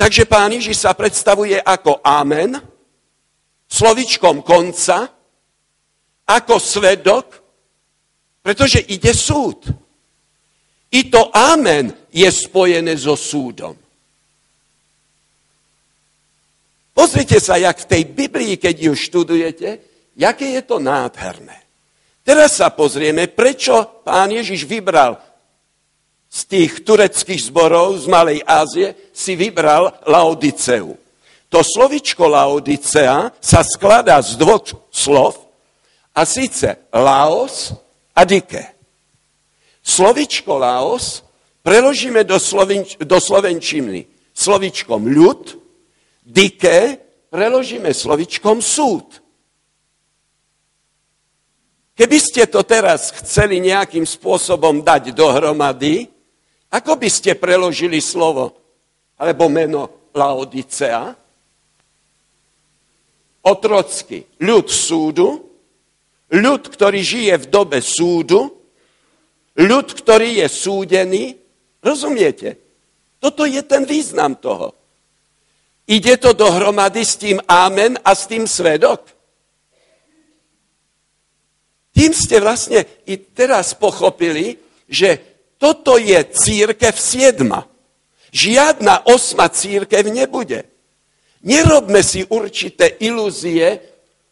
Takže 0.00 0.24
pán 0.24 0.56
Ježiš 0.56 0.88
sa 0.88 0.96
predstavuje 0.96 1.60
ako 1.60 2.00
amen, 2.00 2.56
slovičkom 3.68 4.40
konca, 4.40 5.12
ako 6.24 6.56
svedok, 6.56 7.36
pretože 8.40 8.80
ide 8.88 9.12
súd. 9.12 9.79
I 10.90 11.06
to 11.10 11.30
amen 11.30 11.94
je 12.10 12.26
spojené 12.26 12.98
so 12.98 13.14
súdom. 13.14 13.78
Pozrite 16.90 17.40
sa, 17.40 17.56
jak 17.56 17.86
v 17.86 17.90
tej 17.90 18.02
Biblii, 18.12 18.54
keď 18.58 18.74
ju 18.90 18.92
študujete, 18.92 19.68
jaké 20.18 20.46
je 20.58 20.62
to 20.66 20.82
nádherné. 20.82 21.56
Teraz 22.20 22.60
sa 22.60 22.68
pozrieme, 22.68 23.30
prečo 23.30 24.04
pán 24.04 24.28
Ježiš 24.34 24.68
vybral 24.68 25.16
z 26.28 26.40
tých 26.46 26.84
tureckých 26.84 27.48
zborov 27.48 27.96
z 27.98 28.06
Malej 28.10 28.40
Ázie 28.44 28.94
si 29.14 29.34
vybral 29.34 29.90
Laodiceu. 30.04 30.94
To 31.50 31.58
slovičko 31.64 32.30
Laodicea 32.30 33.32
sa 33.40 33.60
skladá 33.66 34.20
z 34.22 34.38
dvoch 34.38 34.90
slov, 34.92 35.50
a 36.14 36.26
síce 36.26 36.90
Laos 36.92 37.72
a 38.14 38.22
Dike. 38.26 38.79
Slovičko 39.80 40.60
Laos 40.60 41.24
preložíme 41.64 42.24
do, 42.24 42.36
slovenč- 42.36 43.00
do 43.00 43.18
slovenčiny 43.20 44.06
slovičkom 44.32 45.08
ľud, 45.08 45.56
Dike 46.24 47.00
preložíme 47.28 47.90
slovičkom 47.90 48.62
súd. 48.62 49.20
Keby 52.00 52.16
ste 52.16 52.48
to 52.48 52.64
teraz 52.64 53.12
chceli 53.12 53.60
nejakým 53.60 54.08
spôsobom 54.08 54.80
dať 54.80 55.12
dohromady, 55.12 56.08
ako 56.72 56.96
by 56.96 57.08
ste 57.12 57.36
preložili 57.36 58.00
slovo 58.00 58.56
alebo 59.20 59.52
meno 59.52 60.08
Laodicea? 60.16 61.12
Otrocky. 63.44 64.24
Ľud 64.40 64.66
súdu, 64.68 65.28
ľud, 66.32 66.62
ktorý 66.72 67.00
žije 67.04 67.34
v 67.36 67.46
dobe 67.52 67.84
súdu, 67.84 68.59
ľud, 69.56 69.86
ktorý 69.90 70.44
je 70.44 70.48
súdený. 70.50 71.24
Rozumiete? 71.80 72.60
Toto 73.18 73.44
je 73.48 73.60
ten 73.64 73.84
význam 73.84 74.36
toho. 74.36 74.76
Ide 75.90 76.16
to 76.22 76.30
dohromady 76.36 77.02
s 77.02 77.18
tým 77.18 77.42
amen 77.50 77.98
a 78.04 78.14
s 78.14 78.30
tým 78.30 78.46
svedok. 78.46 79.10
Tým 81.90 82.14
ste 82.14 82.38
vlastne 82.38 82.86
i 83.04 83.18
teraz 83.18 83.74
pochopili, 83.74 84.56
že 84.86 85.18
toto 85.58 85.98
je 85.98 86.16
církev 86.30 86.94
siedma. 86.96 87.66
Žiadna 88.30 89.10
osma 89.10 89.50
církev 89.50 90.06
nebude. 90.08 90.64
Nerobme 91.42 92.00
si 92.06 92.24
určité 92.24 92.96
ilúzie 93.02 93.80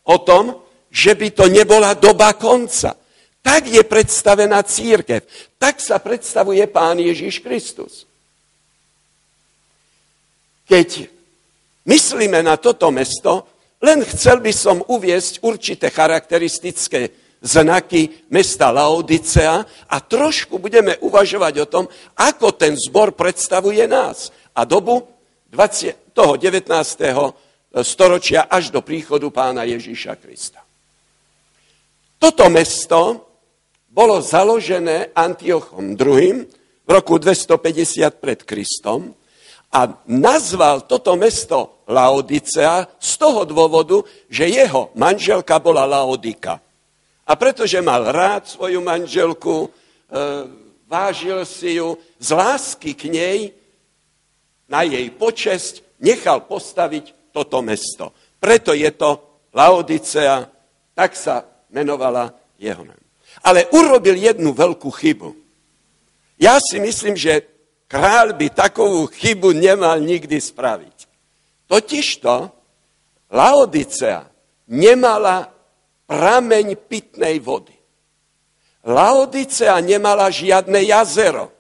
o 0.07 0.17
tom, 0.23 0.63
že 0.89 1.13
by 1.13 1.29
to 1.35 1.45
nebola 1.51 1.93
doba 1.99 2.33
konca. 2.39 2.95
Tak 3.43 3.67
je 3.67 3.83
predstavená 3.85 4.63
církev. 4.63 5.25
Tak 5.57 5.81
sa 5.81 5.99
predstavuje 5.99 6.63
Pán 6.69 6.99
Ježiš 6.99 7.41
Kristus. 7.41 8.05
Keď 10.69 11.09
myslíme 11.89 12.45
na 12.45 12.61
toto 12.61 12.93
mesto, 12.93 13.49
len 13.81 14.05
chcel 14.05 14.43
by 14.43 14.53
som 14.53 14.85
uviesť 14.85 15.41
určité 15.47 15.89
charakteristické 15.89 17.09
znaky 17.39 18.27
mesta 18.35 18.75
Laodicea 18.75 19.63
a 19.87 19.97
trošku 20.03 20.59
budeme 20.59 20.99
uvažovať 20.99 21.55
o 21.63 21.67
tom, 21.71 21.85
ako 22.19 22.53
ten 22.59 22.75
zbor 22.75 23.15
predstavuje 23.15 23.87
nás 23.87 24.35
a 24.53 24.67
dobu 24.67 25.07
20, 25.49 26.13
toho 26.13 26.35
19. 26.35 26.67
storočia 27.87 28.51
až 28.51 28.75
do 28.75 28.83
príchodu 28.83 29.31
pána 29.31 29.63
Ježíša 29.63 30.19
Krista. 30.19 30.61
Toto 32.19 32.51
mesto 32.51 33.28
bolo 33.99 34.23
založené 34.23 35.11
Antiochom 35.11 35.99
II. 35.99 36.47
v 36.87 36.91
roku 36.95 37.19
250 37.19 38.23
pred 38.23 38.47
Kristom 38.47 39.11
a 39.75 39.91
nazval 40.07 40.87
toto 40.87 41.19
mesto 41.19 41.83
Laodicea 41.91 42.87
z 42.95 43.13
toho 43.19 43.43
dôvodu, 43.43 43.99
že 44.31 44.47
jeho 44.47 44.95
manželka 44.95 45.59
bola 45.59 45.83
Laodika. 45.83 46.63
A 47.27 47.35
pretože 47.35 47.83
mal 47.83 48.07
rád 48.15 48.47
svoju 48.47 48.79
manželku, 48.79 49.67
e, 49.67 49.69
vážil 50.87 51.43
si 51.43 51.83
ju, 51.83 51.99
z 52.23 52.29
lásky 52.39 52.95
k 52.95 53.11
nej, 53.11 53.51
na 54.71 54.87
jej 54.87 55.11
počesť, 55.11 55.83
nechal 55.99 56.47
postaviť 56.47 57.35
toto 57.35 57.59
mesto. 57.67 58.15
Preto 58.39 58.71
je 58.79 58.95
to 58.95 59.43
Laodicea, 59.51 60.47
tak 60.95 61.19
sa 61.19 61.43
menovala 61.75 62.31
jeho 62.63 62.87
meno. 62.87 62.98
Ale 63.45 63.71
urobil 63.71 64.19
jednu 64.19 64.51
veľkú 64.55 64.91
chybu. 64.91 65.31
Ja 66.39 66.63
si 66.63 66.79
myslím, 66.79 67.19
že 67.19 67.47
kráľ 67.91 68.39
by 68.39 68.47
takovú 68.55 69.11
chybu 69.11 69.55
nemal 69.55 69.99
nikdy 69.99 70.39
spraviť. 70.39 70.99
Totižto 71.67 72.35
Laodicea 73.35 74.25
nemala 74.73 75.45
prameň 76.09 76.81
pitnej 76.89 77.37
vody. 77.43 77.77
Laodicea 78.89 79.77
nemala 79.85 80.33
žiadne 80.33 80.81
jazero. 80.87 81.53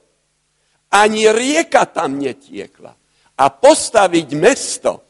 Ani 0.88 1.29
rieka 1.29 1.85
tam 1.93 2.17
netiekla. 2.17 2.97
A 3.38 3.45
postaviť 3.53 4.29
mesto, 4.35 5.05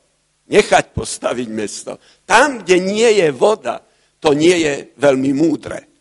nechať 0.51 0.85
postaviť 0.91 1.49
mesto, 1.49 1.93
tam, 2.27 2.61
kde 2.61 2.77
nie 2.83 3.09
je 3.23 3.29
voda, 3.31 3.81
to 4.19 4.35
nie 4.35 4.53
je 4.67 4.75
veľmi 4.99 5.31
múdre. 5.33 5.98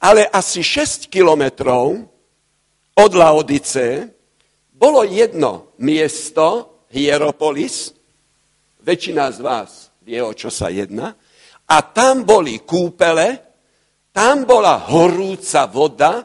Ale 0.00 0.28
asi 0.28 0.60
6 0.60 1.08
kilometrov 1.08 2.04
od 2.96 3.12
Laodice 3.12 4.12
bolo 4.72 5.04
jedno 5.04 5.72
miesto, 5.80 6.76
Hieropolis, 6.92 7.92
väčšina 8.84 9.32
z 9.32 9.38
vás 9.42 9.70
vie, 10.06 10.22
o 10.22 10.30
čo 10.30 10.52
sa 10.52 10.70
jedná, 10.70 11.16
a 11.66 11.76
tam 11.82 12.22
boli 12.22 12.62
kúpele, 12.62 13.42
tam 14.14 14.46
bola 14.46 14.78
horúca 14.86 15.66
voda, 15.66 16.22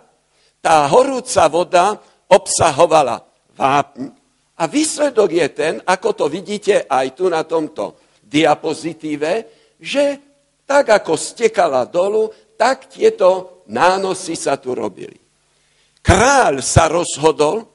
tá 0.62 0.86
horúca 0.86 1.50
voda 1.50 1.98
obsahovala 2.30 3.26
vápň 3.58 4.22
a 4.62 4.70
výsledok 4.70 5.30
je 5.34 5.48
ten, 5.50 5.74
ako 5.82 6.14
to 6.14 6.26
vidíte 6.30 6.86
aj 6.86 7.18
tu 7.18 7.26
na 7.34 7.42
tomto 7.42 7.98
diapozitíve, 8.22 9.50
že 9.82 10.22
tak 10.70 10.94
ako 11.02 11.18
stekala 11.18 11.90
dolu, 11.90 12.30
tak 12.54 12.86
tieto 12.94 13.61
nánosy 13.72 14.36
sa 14.36 14.60
tu 14.60 14.76
robili. 14.76 15.16
Kráľ 16.04 16.60
sa 16.60 16.92
rozhodol, 16.92 17.72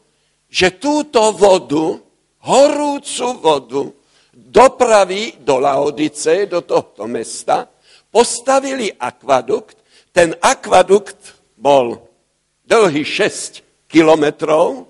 že 0.53 0.77
túto 0.77 1.33
vodu, 1.33 1.97
horúcu 2.45 3.29
vodu, 3.41 3.83
dopraví 4.37 5.41
do 5.41 5.57
Laodice, 5.59 6.47
do 6.47 6.61
tohto 6.61 7.09
mesta, 7.09 7.65
postavili 8.13 8.93
akvadukt. 8.93 9.81
Ten 10.13 10.37
akvadukt 10.41 11.37
bol 11.57 12.01
dlhý 12.65 13.05
6 13.05 13.89
kilometrov 13.89 14.89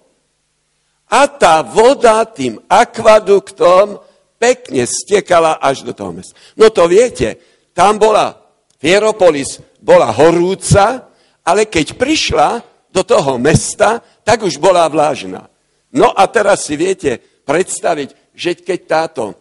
a 1.07 1.31
tá 1.31 1.63
voda 1.63 2.27
tým 2.27 2.59
akvaduktom 2.67 4.03
pekne 4.39 4.85
stekala 4.87 5.59
až 5.63 5.87
do 5.87 5.93
toho 5.95 6.11
mesta. 6.15 6.35
No 6.59 6.71
to 6.71 6.91
viete, 6.91 7.39
tam 7.77 7.99
bola, 7.99 8.39
Hieropolis 8.81 9.59
bola 9.87 10.11
horúca, 10.11 11.07
ale 11.47 11.71
keď 11.71 11.95
prišla 11.95 12.59
do 12.91 13.07
toho 13.07 13.39
mesta, 13.39 14.03
tak 14.27 14.43
už 14.43 14.59
bola 14.59 14.83
vlážna. 14.91 15.47
No 15.95 16.11
a 16.11 16.27
teraz 16.27 16.67
si 16.67 16.75
viete 16.75 17.23
predstaviť, 17.47 18.35
že 18.35 18.59
keď 18.59 18.81
táto 18.91 19.25
e, 19.31 19.35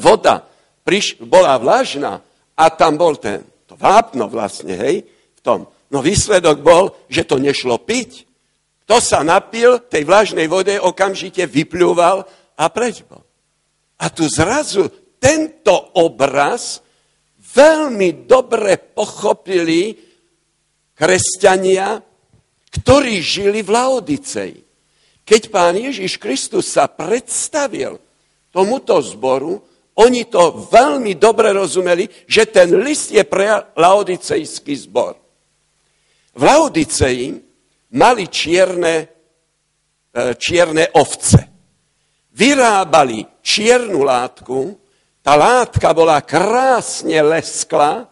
voda 0.00 0.48
priš- 0.80 1.20
bola 1.20 1.52
vlážna 1.60 2.24
a 2.56 2.64
tam 2.72 2.96
bol 2.96 3.20
ten, 3.20 3.44
to 3.68 3.76
vápno 3.76 4.24
vlastne, 4.32 4.72
hej, 4.72 5.04
v 5.36 5.40
tom, 5.44 5.68
no 5.92 6.00
výsledok 6.00 6.64
bol, 6.64 6.96
že 7.12 7.28
to 7.28 7.36
nešlo 7.36 7.76
piť. 7.76 8.24
Kto 8.88 8.96
sa 9.04 9.20
napil 9.20 9.84
tej 9.84 10.08
vlažnej 10.08 10.48
vode, 10.48 10.72
okamžite 10.80 11.44
vyplúval 11.44 12.24
a 12.56 12.64
preč 12.72 13.04
bol. 13.04 13.20
A 14.00 14.08
tu 14.08 14.26
zrazu 14.26 14.88
tento 15.22 15.94
obraz 15.94 16.82
veľmi 17.52 18.24
dobre 18.24 18.80
pochopili 18.80 19.96
kresťania, 20.96 22.00
ktorí 22.72 23.20
žili 23.20 23.60
v 23.60 23.70
Laodicei. 23.70 24.54
Keď 25.22 25.42
pán 25.52 25.76
Ježiš 25.78 26.18
Kristus 26.18 26.72
sa 26.72 26.90
predstavil 26.90 28.00
tomuto 28.50 28.98
zboru, 28.98 29.60
oni 29.92 30.24
to 30.24 30.68
veľmi 30.72 31.20
dobre 31.20 31.52
rozumeli, 31.52 32.08
že 32.24 32.48
ten 32.48 32.72
list 32.80 33.12
je 33.12 33.22
pre 33.28 33.76
laodicejský 33.76 34.72
zbor. 34.88 35.20
V 36.32 36.42
Laodicei 36.42 37.36
mali 37.92 38.24
čierne, 38.32 38.94
e, 40.08 40.32
čierne 40.40 40.96
ovce. 40.96 41.40
Vyrábali 42.32 43.44
čiernu 43.44 44.00
látku, 44.00 44.81
tá 45.22 45.38
látka 45.38 45.94
bola 45.94 46.18
krásne 46.20 47.22
lesklá 47.22 48.10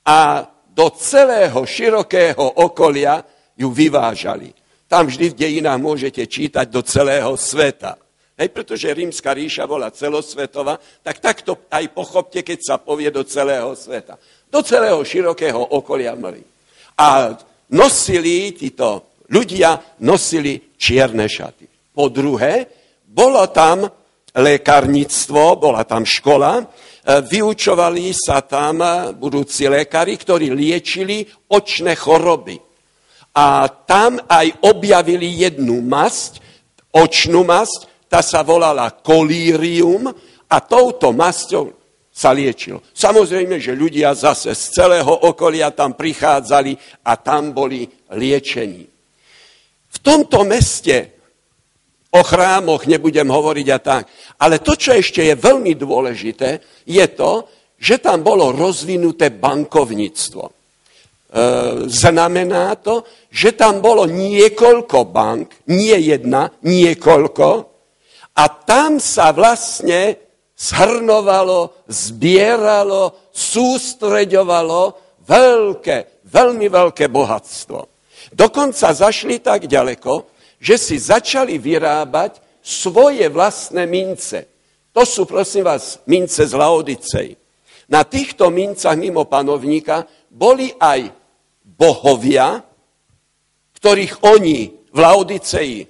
a 0.00 0.48
do 0.72 0.88
celého 0.96 1.60
širokého 1.68 2.64
okolia 2.64 3.20
ju 3.52 3.68
vyvážali. 3.68 4.56
Tam 4.88 5.04
vždy 5.04 5.36
v 5.36 5.38
dejinách 5.38 5.80
môžete 5.84 6.24
čítať 6.24 6.72
do 6.72 6.80
celého 6.80 7.36
sveta. 7.36 8.00
Hej, 8.38 8.54
pretože 8.54 8.88
rímska 8.88 9.34
ríša 9.34 9.68
bola 9.68 9.92
celosvetová, 9.92 10.78
tak 11.02 11.18
takto 11.18 11.68
aj 11.68 11.90
pochopte, 11.90 12.40
keď 12.40 12.58
sa 12.62 12.74
povie 12.78 13.10
do 13.10 13.26
celého 13.26 13.74
sveta. 13.74 14.16
Do 14.48 14.62
celého 14.62 15.02
širokého 15.02 15.58
okolia 15.74 16.14
mŕ. 16.14 16.40
A 16.96 17.34
nosili 17.74 18.54
títo 18.54 19.18
ľudia, 19.28 19.98
nosili 20.00 20.72
čierne 20.78 21.26
šaty. 21.26 21.92
Po 21.92 22.08
druhé, 22.08 22.70
bolo 23.04 23.42
tam 23.50 23.90
lekárnictvo, 24.38 25.58
bola 25.58 25.82
tam 25.82 26.06
škola, 26.06 26.62
e, 26.62 26.64
vyučovali 27.26 28.14
sa 28.14 28.46
tam 28.46 28.78
budúci 29.18 29.66
lekári, 29.66 30.14
ktorí 30.14 30.54
liečili 30.54 31.26
očné 31.50 31.98
choroby. 31.98 32.56
A 33.34 33.66
tam 33.86 34.18
aj 34.26 34.66
objavili 34.66 35.42
jednu 35.42 35.82
masť, 35.82 36.42
očnú 36.94 37.42
masť, 37.42 38.08
tá 38.08 38.24
sa 38.24 38.40
volala 38.40 38.88
kolírium 38.90 40.08
a 40.48 40.56
touto 40.64 41.12
masťou 41.12 41.76
sa 42.08 42.34
liečil. 42.34 42.82
Samozrejme, 42.82 43.62
že 43.62 43.78
ľudia 43.78 44.10
zase 44.16 44.50
z 44.50 44.82
celého 44.82 45.12
okolia 45.28 45.70
tam 45.70 45.94
prichádzali 45.94 47.04
a 47.06 47.14
tam 47.14 47.54
boli 47.54 47.86
liečení. 48.10 48.82
V 49.88 49.98
tomto 50.02 50.42
meste, 50.42 51.17
o 52.08 52.20
chrámoch 52.24 52.88
nebudem 52.88 53.28
hovoriť 53.28 53.68
a 53.68 53.78
tak, 53.78 54.02
ale 54.40 54.64
to, 54.64 54.72
čo 54.74 54.96
ešte 54.96 55.20
je 55.20 55.34
veľmi 55.36 55.76
dôležité, 55.76 56.60
je 56.88 57.06
to, 57.12 57.44
že 57.78 58.00
tam 58.00 58.24
bolo 58.24 58.50
rozvinuté 58.50 59.30
bankovníctvo. 59.30 60.44
E, 60.48 60.52
znamená 61.86 62.74
to, 62.80 63.04
že 63.28 63.52
tam 63.54 63.84
bolo 63.84 64.08
niekoľko 64.08 64.98
bank, 65.12 65.68
nie 65.68 65.94
jedna, 66.00 66.48
niekoľko, 66.64 67.48
a 68.38 68.44
tam 68.64 69.02
sa 69.02 69.34
vlastne 69.34 70.16
zhrnovalo, 70.58 71.86
zbieralo, 71.86 73.30
sústreďovalo 73.30 74.94
veľké, 75.26 76.26
veľmi 76.26 76.66
veľké 76.66 77.06
bohatstvo. 77.10 77.78
Dokonca 78.34 78.94
zašli 78.94 79.38
tak 79.38 79.66
ďaleko, 79.70 80.37
že 80.58 80.76
si 80.78 80.98
začali 80.98 81.56
vyrábať 81.56 82.42
svoje 82.62 83.24
vlastné 83.30 83.86
mince. 83.86 84.44
To 84.92 85.06
sú, 85.06 85.24
prosím 85.24 85.64
vás, 85.64 86.02
mince 86.10 86.42
z 86.42 86.52
Laodicej. 86.52 87.38
Na 87.88 88.04
týchto 88.04 88.52
mincach 88.52 88.98
mimo 88.98 89.24
panovníka 89.24 90.04
boli 90.28 90.74
aj 90.76 91.08
bohovia, 91.64 92.60
ktorých 93.78 94.26
oni 94.26 94.58
v 94.92 94.98
Laodiceji 94.98 95.80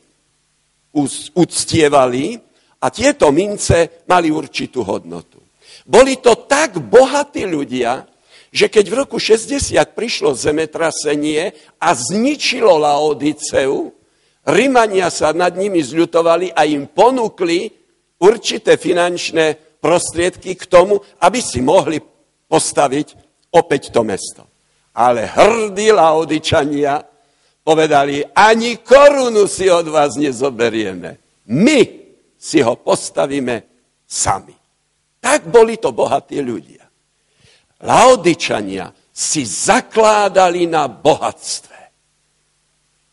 uctievali 1.35 2.38
a 2.78 2.87
tieto 2.92 3.33
mince 3.35 4.04
mali 4.07 4.31
určitú 4.31 4.87
hodnotu. 4.87 5.42
Boli 5.88 6.20
to 6.20 6.37
tak 6.44 6.78
bohatí 6.78 7.48
ľudia, 7.48 8.04
že 8.52 8.68
keď 8.68 8.85
v 8.88 8.98
roku 9.04 9.16
60 9.16 9.72
prišlo 9.96 10.37
zemetrasenie 10.37 11.57
a 11.81 11.96
zničilo 11.96 12.76
Laodiceu, 12.76 13.98
Rimania 14.49 15.13
sa 15.13 15.37
nad 15.37 15.53
nimi 15.53 15.85
zľutovali 15.85 16.57
a 16.57 16.65
im 16.65 16.89
ponúkli 16.89 17.69
určité 18.25 18.81
finančné 18.81 19.77
prostriedky 19.77 20.57
k 20.57 20.65
tomu, 20.65 20.97
aby 21.21 21.39
si 21.45 21.61
mohli 21.61 22.01
postaviť 22.49 23.07
opäť 23.53 23.93
to 23.93 24.01
mesto. 24.03 24.43
Ale 24.97 25.29
hrdí 25.29 25.93
Laodičania 25.93 27.05
povedali, 27.63 28.25
ani 28.35 28.81
korunu 28.81 29.45
si 29.45 29.69
od 29.69 29.87
vás 29.93 30.17
nezoberieme. 30.17 31.45
My 31.53 31.81
si 32.35 32.65
ho 32.65 32.75
postavíme 32.81 33.63
sami. 34.09 34.57
Tak 35.21 35.53
boli 35.53 35.77
to 35.77 35.93
bohatí 35.93 36.41
ľudia. 36.41 36.89
Laodičania 37.85 38.91
si 39.13 39.47
zakládali 39.47 40.67
na 40.67 40.89
bohatstve. 40.89 41.78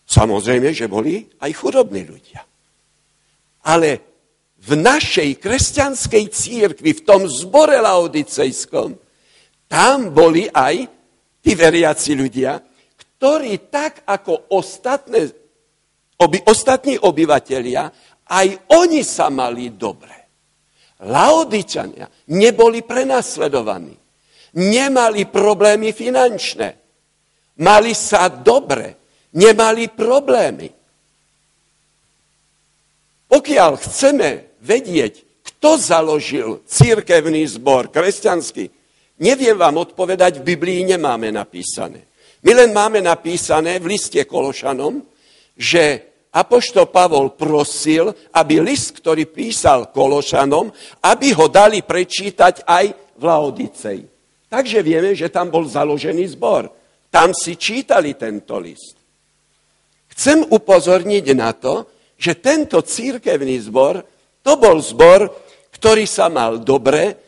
Samozrejme, 0.06 0.70
že 0.72 0.86
boli 0.86 1.26
aj 1.42 1.52
chudobní 1.58 2.06
ľudia. 2.06 2.46
Ale 3.66 3.90
v 4.62 4.72
našej 4.78 5.42
kresťanskej 5.42 6.26
církvi, 6.30 6.92
v 6.94 7.02
tom 7.06 7.26
zbore 7.26 7.78
laodicejskom, 7.82 8.98
tam 9.66 10.14
boli 10.14 10.46
aj 10.50 10.86
tí 11.42 11.58
veriaci 11.58 12.14
ľudia, 12.14 12.62
ktorí 13.18 13.70
tak 13.70 14.06
ako 14.06 14.54
ostatné, 14.54 15.30
oby, 16.22 16.42
ostatní 16.46 16.98
obyvateľia, 16.98 17.84
aj 18.26 18.48
oni 18.74 19.02
sa 19.06 19.30
mali 19.30 19.74
dobre. 19.74 20.14
Laodičania 21.06 22.10
neboli 22.34 22.82
prenasledovaní. 22.82 23.94
Nemali 24.56 25.28
problémy 25.28 25.92
finančné. 25.92 26.70
Mali 27.60 27.92
sa 27.92 28.32
dobre. 28.32 29.05
Nemali 29.36 29.92
problémy. 29.92 30.72
Pokiaľ 33.28 33.72
chceme 33.76 34.30
vedieť, 34.64 35.28
kto 35.44 35.76
založil 35.76 36.64
církevný 36.64 37.44
zbor 37.52 37.92
kresťanský, 37.92 38.72
neviem 39.20 39.60
vám 39.60 39.84
odpovedať, 39.84 40.40
v 40.40 40.48
Biblii 40.56 40.88
nemáme 40.88 41.36
napísané. 41.36 42.08
My 42.48 42.52
len 42.56 42.72
máme 42.72 43.04
napísané 43.04 43.82
v 43.82 43.92
liste 43.98 44.24
Kološanom, 44.24 45.04
že 45.58 46.16
Apoštol 46.36 46.92
Pavol 46.92 47.36
prosil, 47.36 48.12
aby 48.36 48.60
list, 48.60 49.00
ktorý 49.00 49.28
písal 49.28 49.92
Kološanom, 49.92 50.72
aby 51.04 51.32
ho 51.36 51.48
dali 51.48 51.84
prečítať 51.84 52.68
aj 52.68 52.86
v 53.16 53.24
Laodicej. 53.24 54.00
Takže 54.52 54.80
vieme, 54.84 55.12
že 55.12 55.32
tam 55.32 55.52
bol 55.52 55.68
založený 55.68 56.24
zbor. 56.36 56.72
Tam 57.12 57.32
si 57.32 57.56
čítali 57.56 58.16
tento 58.20 58.60
list. 58.60 58.95
Chcem 60.16 60.48
upozorniť 60.48 61.26
na 61.36 61.52
to, 61.52 61.92
že 62.16 62.40
tento 62.40 62.80
církevný 62.80 63.60
zbor, 63.60 64.00
to 64.40 64.56
bol 64.56 64.80
zbor, 64.80 65.28
ktorý 65.76 66.08
sa 66.08 66.32
mal 66.32 66.64
dobre, 66.64 67.20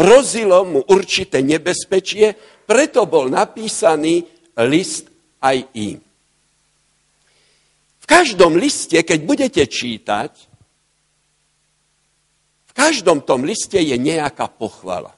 hrozilo 0.00 0.64
mu 0.64 0.80
určité 0.88 1.44
nebezpečie, 1.44 2.32
preto 2.64 3.04
bol 3.04 3.28
napísaný 3.28 4.24
list 4.64 5.12
aj 5.44 5.60
im. 5.76 6.00
V 8.00 8.06
každom 8.08 8.56
liste, 8.56 8.96
keď 9.04 9.18
budete 9.20 9.62
čítať, 9.68 10.32
v 12.64 12.72
každom 12.72 13.20
tom 13.20 13.44
liste 13.44 13.76
je 13.76 13.96
nejaká 14.00 14.48
pochvala. 14.48 15.12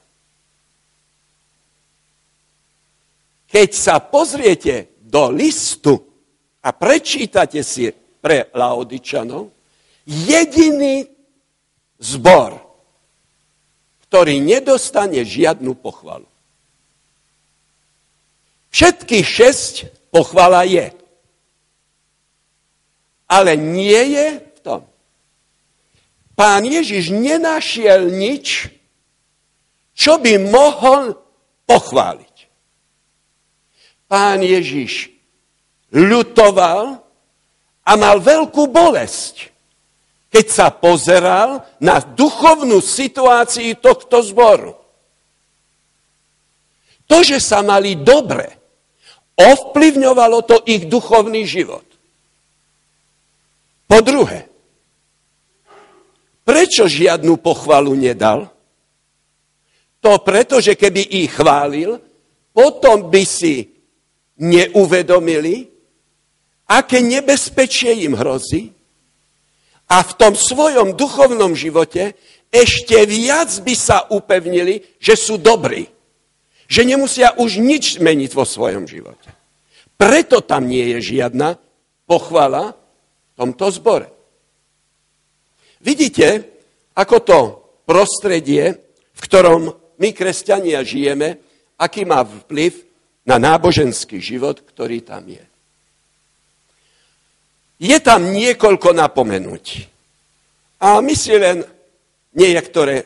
Keď 3.47 3.69
sa 3.71 4.01
pozriete 4.03 4.99
do 4.99 5.29
listu 5.31 6.12
a 6.63 6.69
prečítate 6.71 7.59
si 7.61 7.91
pre 8.23 8.47
Laodičanov, 8.55 9.51
jediný 10.07 11.03
zbor, 11.99 12.55
ktorý 14.07 14.39
nedostane 14.39 15.27
žiadnu 15.27 15.75
pochvalu. 15.75 16.27
Všetkých 18.71 19.25
šesť 19.27 19.73
pochvala 20.09 20.65
je. 20.65 20.89
Ale 23.29 23.59
nie 23.59 24.17
je 24.17 24.27
v 24.39 24.59
tom. 24.63 24.81
Pán 26.33 26.65
Ježiš 26.65 27.13
nenašiel 27.13 28.09
nič, 28.09 28.71
čo 29.93 30.17
by 30.17 30.41
mohol 30.41 31.13
pochváliť 31.69 32.33
pán 34.13 34.45
Ježiš 34.45 35.09
ľutoval 35.93 36.97
a 37.85 37.91
mal 37.93 38.17
veľkú 38.17 38.67
bolesť, 38.73 39.53
keď 40.33 40.45
sa 40.49 40.67
pozeral 40.73 41.61
na 41.77 42.01
duchovnú 42.01 42.81
situáciu 42.81 43.77
tohto 43.77 44.25
zboru. 44.25 44.73
To, 47.05 47.21
že 47.21 47.37
sa 47.37 47.61
mali 47.61 47.99
dobre, 48.01 48.49
ovplyvňovalo 49.37 50.37
to 50.49 50.57
ich 50.65 50.89
duchovný 50.89 51.45
život. 51.45 51.85
Po 53.85 54.01
druhé, 54.01 54.49
prečo 56.41 56.89
žiadnu 56.89 57.37
pochvalu 57.37 57.93
nedal? 57.93 58.49
To 60.01 60.17
preto, 60.25 60.57
že 60.57 60.73
keby 60.73 61.21
ich 61.21 61.31
chválil, 61.37 62.01
potom 62.49 63.13
by 63.13 63.23
si 63.23 63.69
neuvedomili, 64.41 65.72
aké 66.73 67.05
nebezpečie 67.05 68.01
im 68.01 68.17
hrozí 68.17 68.73
a 69.85 70.01
v 70.01 70.11
tom 70.17 70.33
svojom 70.33 70.97
duchovnom 70.97 71.53
živote 71.53 72.17
ešte 72.49 72.97
viac 73.05 73.53
by 73.61 73.73
sa 73.77 74.09
upevnili, 74.09 74.81
že 74.97 75.13
sú 75.13 75.37
dobrí. 75.37 75.85
Že 76.65 76.97
nemusia 76.97 77.37
už 77.37 77.61
nič 77.61 78.01
zmeniť 78.01 78.31
vo 78.33 78.45
svojom 78.45 78.89
živote. 78.89 79.29
Preto 79.93 80.41
tam 80.41 80.65
nie 80.65 80.97
je 80.97 81.13
žiadna 81.17 81.61
pochvala 82.09 82.73
v 82.73 83.31
tomto 83.37 83.69
zbore. 83.69 84.09
Vidíte, 85.83 86.49
ako 86.97 87.15
to 87.21 87.39
prostredie, 87.85 88.73
v 89.13 89.19
ktorom 89.21 89.61
my, 90.01 90.09
kresťania, 90.15 90.81
žijeme, 90.81 91.37
aký 91.77 92.07
má 92.07 92.25
vplyv 92.25 92.73
na 93.27 93.37
náboženský 93.37 94.17
život, 94.17 94.63
ktorý 94.65 95.05
tam 95.05 95.29
je. 95.29 95.52
Je 97.83 97.99
tam 97.99 98.31
niekoľko 98.31 98.95
napomenutí. 98.95 99.83
A 100.79 101.03
my 101.03 101.11
si 101.11 101.35
len 101.35 101.67
niektoré 102.31 103.03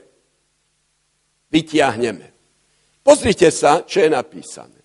vytiahneme. 1.50 2.30
Pozrite 3.02 3.50
sa, 3.50 3.82
čo 3.82 4.06
je 4.06 4.10
napísané. 4.14 4.78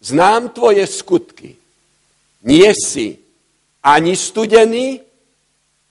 Znám 0.00 0.56
tvoje 0.56 0.88
skutky. 0.88 1.52
Nie 2.48 2.72
si 2.72 3.20
ani 3.84 4.16
studený, 4.16 5.04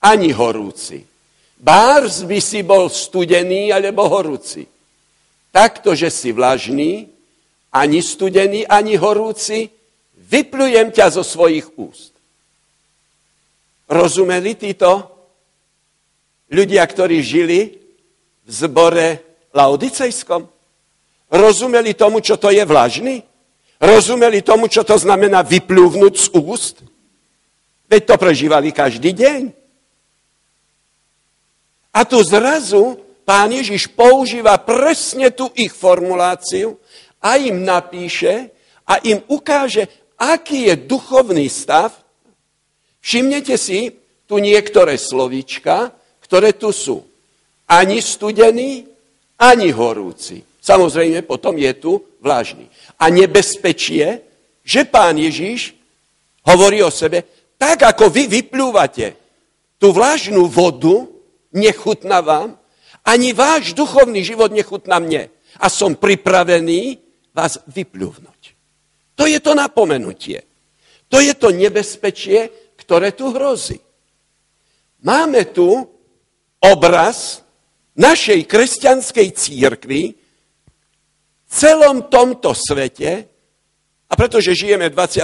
ani 0.02 0.34
horúci. 0.34 1.06
Bárs 1.54 2.26
by 2.26 2.38
si 2.42 2.66
bol 2.66 2.90
studený 2.90 3.70
alebo 3.70 4.10
horúci. 4.10 4.66
Takto, 5.54 5.94
že 5.94 6.10
si 6.10 6.34
vlažný, 6.34 7.06
ani 7.70 8.02
studený, 8.02 8.66
ani 8.66 8.98
horúci, 8.98 9.70
vyplujem 10.18 10.90
ťa 10.90 11.14
zo 11.14 11.22
svojich 11.22 11.78
úst. 11.78 12.10
Rozumeli 13.90 14.54
títo 14.54 15.10
ľudia, 16.46 16.86
ktorí 16.86 17.18
žili 17.18 17.74
v 18.46 18.50
zbore 18.50 19.08
laodicejskom? 19.50 20.46
Rozumeli 21.30 21.98
tomu, 21.98 22.22
čo 22.22 22.38
to 22.38 22.54
je 22.54 22.62
vlažný? 22.62 23.26
Rozumeli 23.82 24.46
tomu, 24.46 24.70
čo 24.70 24.86
to 24.86 24.94
znamená 24.94 25.42
vyplúvnuť 25.42 26.14
z 26.14 26.26
úst? 26.38 26.86
Veď 27.90 28.14
to 28.14 28.16
prežívali 28.16 28.70
každý 28.70 29.10
deň. 29.10 29.42
A 31.90 32.06
tu 32.06 32.22
zrazu 32.22 33.02
pán 33.26 33.50
Ježiš 33.50 33.90
používa 33.90 34.54
presne 34.62 35.34
tú 35.34 35.50
ich 35.58 35.74
formuláciu, 35.74 36.78
a 37.20 37.36
im 37.36 37.64
napíše 37.64 38.48
a 38.88 38.96
im 39.04 39.20
ukáže, 39.28 39.86
aký 40.16 40.72
je 40.72 40.74
duchovný 40.76 41.46
stav. 41.52 41.92
Všimnete 43.00 43.56
si 43.56 43.92
tu 44.28 44.38
niektoré 44.38 44.94
slovíčka, 45.00 45.90
ktoré 46.20 46.54
tu 46.54 46.70
sú. 46.70 47.02
Ani 47.66 47.98
studený, 47.98 48.86
ani 49.40 49.68
horúci. 49.72 50.44
Samozrejme, 50.60 51.24
potom 51.24 51.56
je 51.56 51.72
tu 51.74 51.92
vlažný. 52.20 52.68
A 53.00 53.08
nebezpečie, 53.08 54.22
že 54.60 54.84
pán 54.84 55.16
Ježiš 55.16 55.74
hovorí 56.44 56.84
o 56.84 56.92
sebe, 56.92 57.24
tak 57.56 57.82
ako 57.82 58.12
vy 58.12 58.28
vyplúvate 58.28 59.16
tú 59.80 59.96
vlažnú 59.96 60.44
vodu, 60.46 61.08
nechutná 61.56 62.20
vám, 62.20 62.60
ani 63.00 63.32
váš 63.32 63.72
duchovný 63.72 64.20
život 64.20 64.52
nechutná 64.52 65.00
mne. 65.00 65.32
A 65.56 65.66
som 65.72 65.96
pripravený 65.96 67.00
vás 67.32 67.58
vypľúvnuť. 67.66 68.40
To 69.16 69.24
je 69.24 69.40
to 69.40 69.52
napomenutie. 69.56 70.44
To 71.10 71.18
je 71.18 71.34
to 71.34 71.50
nebezpečie, 71.50 72.52
ktoré 72.90 73.14
tu 73.14 73.30
hrozí. 73.30 73.78
Máme 75.06 75.46
tu 75.54 75.86
obraz 76.58 77.46
našej 77.94 78.50
kresťanskej 78.50 79.30
církvy 79.30 80.18
v 80.18 80.18
celom 81.46 82.10
tomto 82.10 82.50
svete, 82.50 83.30
a 84.10 84.12
pretože 84.18 84.58
žijeme 84.58 84.90
v 84.90 84.98
21. 84.98 85.22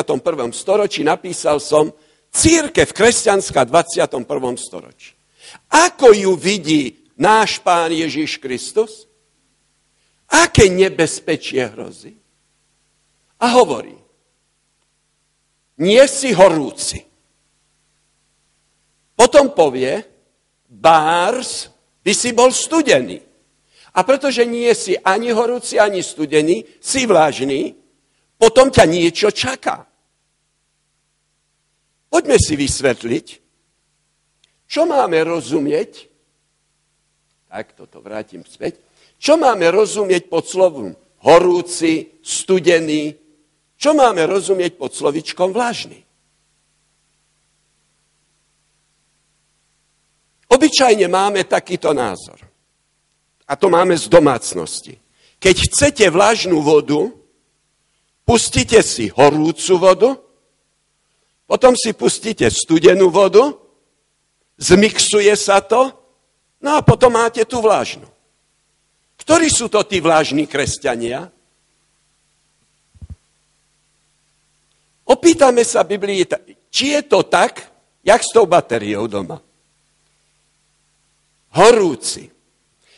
storočí, 0.54 1.02
napísal 1.02 1.58
som 1.58 1.90
Církev 2.30 2.86
kresťanská 2.94 3.66
v 3.66 3.74
21. 3.74 4.22
storočí. 4.54 5.18
Ako 5.66 6.14
ju 6.14 6.38
vidí 6.38 7.10
náš 7.18 7.58
pán 7.66 7.90
Ježiš 7.90 8.38
Kristus? 8.38 9.10
Aké 10.30 10.70
nebezpečie 10.70 11.66
hrozí? 11.74 12.14
A 13.42 13.58
hovorí, 13.58 13.98
nie 15.82 16.02
si 16.06 16.30
horúci. 16.30 17.15
Potom 19.16 19.50
povie, 19.56 20.04
bárs, 20.68 21.72
by 22.04 22.12
si 22.14 22.30
bol 22.36 22.52
studený. 22.52 23.18
A 23.96 24.04
pretože 24.04 24.44
nie 24.44 24.70
si 24.76 24.94
ani 25.00 25.32
horúci, 25.32 25.80
ani 25.80 26.04
studený, 26.04 26.62
si 26.78 27.08
vlažný, 27.08 27.72
potom 28.36 28.68
ťa 28.68 28.84
niečo 28.84 29.32
čaká. 29.32 29.88
Poďme 32.12 32.36
si 32.38 32.54
vysvetliť, 32.54 33.26
čo 34.68 34.86
máme 34.86 35.18
rozumieť, 35.24 36.12
tak 37.48 37.72
toto 37.72 38.04
vrátim 38.04 38.44
späť, 38.44 38.78
čo 39.16 39.40
máme 39.40 39.72
rozumieť 39.72 40.28
pod 40.28 40.44
slovom 40.44 40.92
horúci, 41.26 42.22
studený? 42.22 43.18
Čo 43.76 43.98
máme 43.98 44.24
rozumieť 44.30 44.78
pod 44.78 44.94
slovičkom 44.94 45.50
vlažný? 45.50 46.05
Obyčajne 50.46 51.06
máme 51.10 51.42
takýto 51.44 51.90
názor. 51.90 52.38
A 53.46 53.54
to 53.54 53.70
máme 53.70 53.94
z 53.98 54.06
domácnosti. 54.10 54.94
Keď 55.38 55.56
chcete 55.70 56.04
vlažnú 56.10 56.62
vodu, 56.62 57.10
pustite 58.26 58.82
si 58.82 59.10
horúcu 59.10 59.74
vodu, 59.78 60.10
potom 61.46 61.78
si 61.78 61.94
pustíte 61.94 62.50
studenú 62.50 63.06
vodu, 63.10 63.54
zmixuje 64.58 65.30
sa 65.38 65.62
to, 65.62 65.94
no 66.58 66.70
a 66.74 66.80
potom 66.82 67.14
máte 67.14 67.46
tú 67.46 67.62
vlažnú. 67.62 68.06
Ktorí 69.22 69.46
sú 69.46 69.70
to 69.70 69.82
tí 69.86 70.02
vlážni 70.02 70.50
kresťania? 70.50 71.30
Opýtame 75.06 75.62
sa 75.62 75.86
Biblii, 75.86 76.26
či 76.66 76.98
je 76.98 77.02
to 77.06 77.22
tak, 77.30 77.62
jak 78.02 78.18
s 78.18 78.34
tou 78.34 78.46
batériou 78.46 79.06
doma. 79.06 79.38
Horúci. 81.56 82.28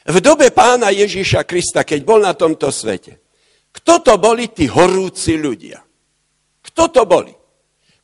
V 0.09 0.16
dobe 0.18 0.51
pána 0.51 0.90
Ježíša 0.90 1.47
Krista, 1.47 1.87
keď 1.87 2.01
bol 2.03 2.18
na 2.18 2.35
tomto 2.35 2.75
svete, 2.75 3.23
kto 3.71 4.03
to 4.03 4.14
boli 4.18 4.51
tí 4.51 4.66
horúci 4.66 5.38
ľudia? 5.38 5.79
Kto 6.64 6.83
to 6.90 7.03
boli? 7.07 7.31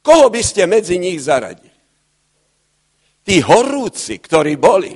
Koho 0.05 0.29
by 0.29 0.43
ste 0.45 0.69
medzi 0.71 1.01
nich 1.01 1.19
zaradili? 1.19 1.73
Tí 3.25 3.41
horúci, 3.41 4.21
ktorí 4.21 4.61
boli, 4.61 4.93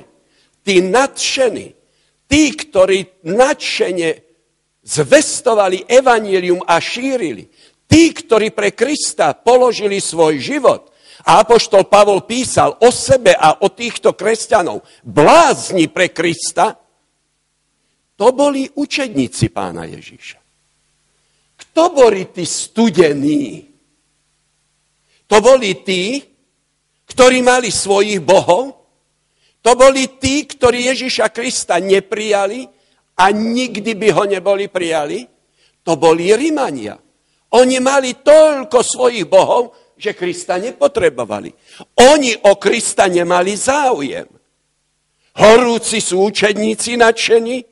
tí 0.61 0.85
nadšení, 0.85 1.67
tí, 2.29 2.41
ktorí 2.53 3.25
nadšene 3.25 4.09
zvestovali 4.85 5.89
evanílium 5.89 6.61
a 6.61 6.77
šírili, 6.77 7.49
tí, 7.89 8.13
ktorí 8.13 8.53
pre 8.53 8.71
Krista 8.71 9.33
položili 9.33 9.97
svoj 9.97 10.37
život, 10.37 10.93
a 11.27 11.43
Apoštol 11.43 11.87
Pavol 11.91 12.23
písal 12.23 12.79
o 12.79 12.89
sebe 12.93 13.35
a 13.35 13.59
o 13.63 13.67
týchto 13.67 14.15
kresťanov, 14.15 14.83
blázni 15.03 15.91
pre 15.91 16.15
Krista, 16.15 16.79
to 18.19 18.35
boli 18.35 18.67
učedníci 18.67 19.51
pána 19.51 19.87
Ježíša. 19.87 20.39
Kto 21.59 21.83
boli 21.91 22.27
tí 22.31 22.43
studení? 22.43 23.63
To 25.27 25.39
boli 25.39 25.83
tí, 25.87 26.23
ktorí 27.07 27.39
mali 27.43 27.71
svojich 27.71 28.19
bohov, 28.19 28.79
to 29.59 29.71
boli 29.75 30.19
tí, 30.19 30.47
ktorí 30.47 30.87
Ježíša 30.91 31.31
Krista 31.35 31.79
neprijali 31.83 32.63
a 33.19 33.31
nikdy 33.31 33.91
by 33.95 34.07
ho 34.15 34.23
neboli 34.23 34.71
prijali. 34.71 35.27
To 35.83 35.99
boli 35.99 36.31
Rimania. 36.31 36.95
Oni 37.55 37.77
mali 37.83 38.19
toľko 38.19 38.79
svojich 38.79 39.27
bohov, 39.27 39.88
že 39.99 40.15
Krista 40.15 40.55
nepotrebovali. 40.55 41.51
Oni 42.15 42.31
o 42.47 42.55
Krista 42.55 43.11
nemali 43.11 43.51
záujem. 43.59 44.25
Horúci 45.35 45.99
sú 45.99 46.31
učedníci 46.31 46.95
nadšení, 46.95 47.67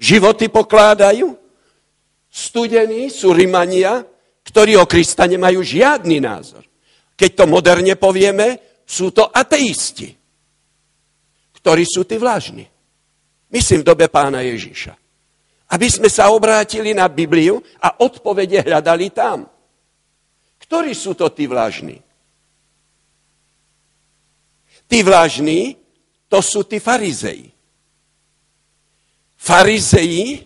životy 0.00 0.48
pokládajú. 0.48 1.36
Studení 2.32 3.12
sú 3.12 3.36
Rimania, 3.36 4.00
ktorí 4.48 4.80
o 4.80 4.88
Krista 4.88 5.28
nemajú 5.28 5.60
žiadny 5.60 6.16
názor. 6.16 6.64
Keď 7.12 7.30
to 7.32 7.44
moderne 7.44 7.92
povieme, 7.96 8.80
sú 8.88 9.12
to 9.12 9.28
ateisti, 9.28 10.16
ktorí 11.60 11.84
sú 11.84 12.08
tí 12.08 12.16
vlažní. 12.16 12.64
Myslím 13.52 13.84
v 13.84 13.88
dobe 13.88 14.06
pána 14.08 14.44
Ježíša. 14.44 14.96
Aby 15.66 15.90
sme 15.90 16.08
sa 16.12 16.30
obrátili 16.30 16.94
na 16.94 17.10
Bibliu 17.10 17.58
a 17.82 17.98
odpovede 18.04 18.62
hľadali 18.62 19.10
tam. 19.10 19.48
Ktorí 20.66 20.92
sú 20.94 21.14
to 21.14 21.30
tí 21.30 21.46
vlažní? 21.46 22.02
Tí 24.86 25.02
vlažní, 25.02 25.78
to 26.30 26.38
sú 26.42 26.62
tí 26.66 26.78
farizeji 26.82 27.56
farizeji, 29.46 30.42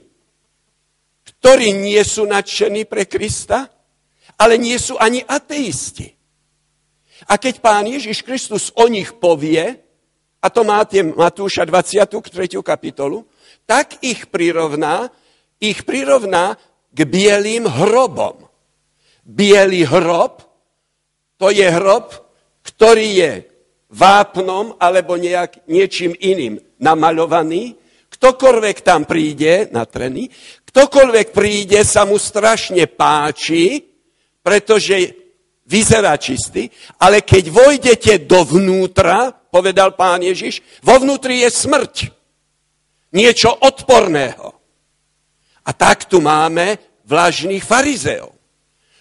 ktorí 1.24 1.72
nie 1.72 2.04
sú 2.04 2.28
nadšení 2.28 2.84
pre 2.84 3.08
Krista, 3.08 3.72
ale 4.36 4.60
nie 4.60 4.76
sú 4.76 5.00
ani 5.00 5.24
ateisti. 5.24 6.12
A 7.32 7.40
keď 7.40 7.64
pán 7.64 7.88
Ježiš 7.88 8.20
Kristus 8.20 8.68
o 8.76 8.84
nich 8.92 9.16
povie, 9.16 9.80
a 10.40 10.46
to 10.48 10.64
máte 10.64 11.00
Matúša 11.04 11.64
23. 11.64 12.60
kapitolu, 12.60 13.24
tak 13.64 14.00
ich 14.04 14.28
prirovná, 14.28 15.08
ich 15.60 15.84
prirovná 15.84 16.56
k 16.92 16.98
bielým 17.04 17.68
hrobom. 17.68 18.48
Bielý 19.30 19.86
hrob, 19.86 20.42
to 21.38 21.54
je 21.54 21.70
hrob, 21.70 22.10
ktorý 22.66 23.08
je 23.14 23.32
vápnom 23.94 24.74
alebo 24.82 25.14
nejak, 25.14 25.70
niečím 25.70 26.18
iným 26.18 26.58
namaľovaný 26.82 27.78
ktokoľvek 28.10 28.76
tam 28.84 29.08
príde 29.08 29.72
na 29.72 29.88
treny, 29.88 30.28
ktokoľvek 30.68 31.32
príde, 31.32 31.80
sa 31.86 32.04
mu 32.04 32.18
strašne 32.20 32.84
páči, 32.90 33.80
pretože 34.42 35.16
vyzerá 35.64 36.18
čistý, 36.18 36.68
ale 37.00 37.22
keď 37.22 37.44
vojdete 37.48 38.12
dovnútra, 38.26 39.30
povedal 39.30 39.94
pán 39.94 40.20
Ježiš, 40.20 40.60
vo 40.82 40.98
vnútri 40.98 41.46
je 41.46 41.50
smrť. 41.50 41.94
Niečo 43.16 43.50
odporného. 43.50 44.54
A 45.64 45.70
tak 45.72 46.06
tu 46.06 46.20
máme 46.20 46.78
vlažných 47.06 47.62
farizeov. 47.62 48.36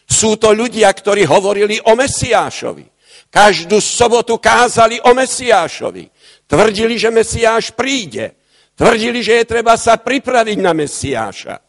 Sú 0.09 0.41
to 0.41 0.49
ľudia, 0.49 0.89
ktorí 0.89 1.29
hovorili 1.29 1.77
o 1.85 1.93
Mesiášovi. 1.93 2.89
Každú 3.29 3.77
sobotu 3.77 4.41
kázali 4.41 4.97
o 5.05 5.13
Mesiášovi. 5.13 6.09
Tvrdili, 6.49 6.97
že 6.97 7.13
Mesiáš 7.13 7.77
príde. 7.77 8.33
Tvrdili, 8.73 9.21
že 9.21 9.43
je 9.43 9.45
treba 9.45 9.77
sa 9.77 10.01
pripraviť 10.01 10.57
na 10.57 10.73
Mesiáša. 10.73 11.61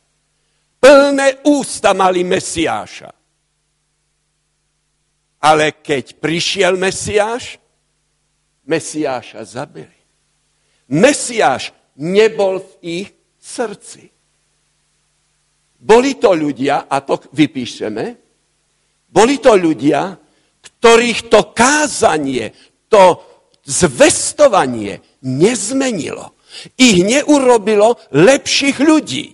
Plné 0.80 1.44
ústa 1.44 1.92
mali 1.92 2.24
Mesiáša. 2.24 3.12
Ale 5.44 5.84
keď 5.84 6.16
prišiel 6.16 6.80
Mesiáš, 6.80 7.60
Mesiáša 8.64 9.44
zabili. 9.44 10.00
Mesiáš 10.88 11.76
nebol 12.00 12.64
v 12.64 12.72
ich 13.04 13.08
srdci. 13.36 14.08
Boli 15.80 16.16
to 16.16 16.32
ľudia, 16.36 16.88
a 16.88 17.00
to 17.00 17.20
vypíšeme, 17.32 18.29
boli 19.10 19.42
to 19.42 19.58
ľudia, 19.58 20.14
ktorých 20.62 21.28
to 21.28 21.52
kázanie, 21.52 22.54
to 22.88 23.20
zvestovanie 23.66 25.02
nezmenilo 25.26 26.40
ich 26.76 27.02
neurobilo 27.06 27.98
lepších 28.10 28.76
ľudí. 28.82 29.26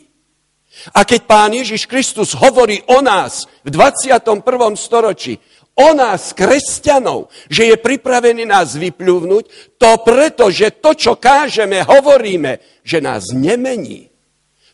A 0.94 1.02
keď 1.02 1.20
pán 1.26 1.50
Ježiš 1.56 1.88
Kristus 1.88 2.36
hovorí 2.36 2.78
o 2.86 3.02
nás 3.02 3.48
v 3.66 3.74
21. 3.74 4.44
storočí, 4.78 5.40
o 5.76 5.90
nás, 5.92 6.30
kresťanov, 6.32 7.28
že 7.50 7.74
je 7.74 7.76
pripravený 7.76 8.46
nás 8.46 8.78
vypľúvnuť, 8.78 9.44
to 9.76 9.90
preto, 10.06 10.48
že 10.48 10.78
to, 10.78 10.94
čo 10.94 11.12
kážeme, 11.18 11.82
hovoríme, 11.82 12.80
že 12.86 13.02
nás 13.02 13.34
nemení. 13.34 14.08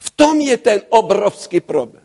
V 0.02 0.08
tom 0.14 0.42
je 0.42 0.58
ten 0.58 0.82
obrovský 0.90 1.62
problém. 1.62 2.04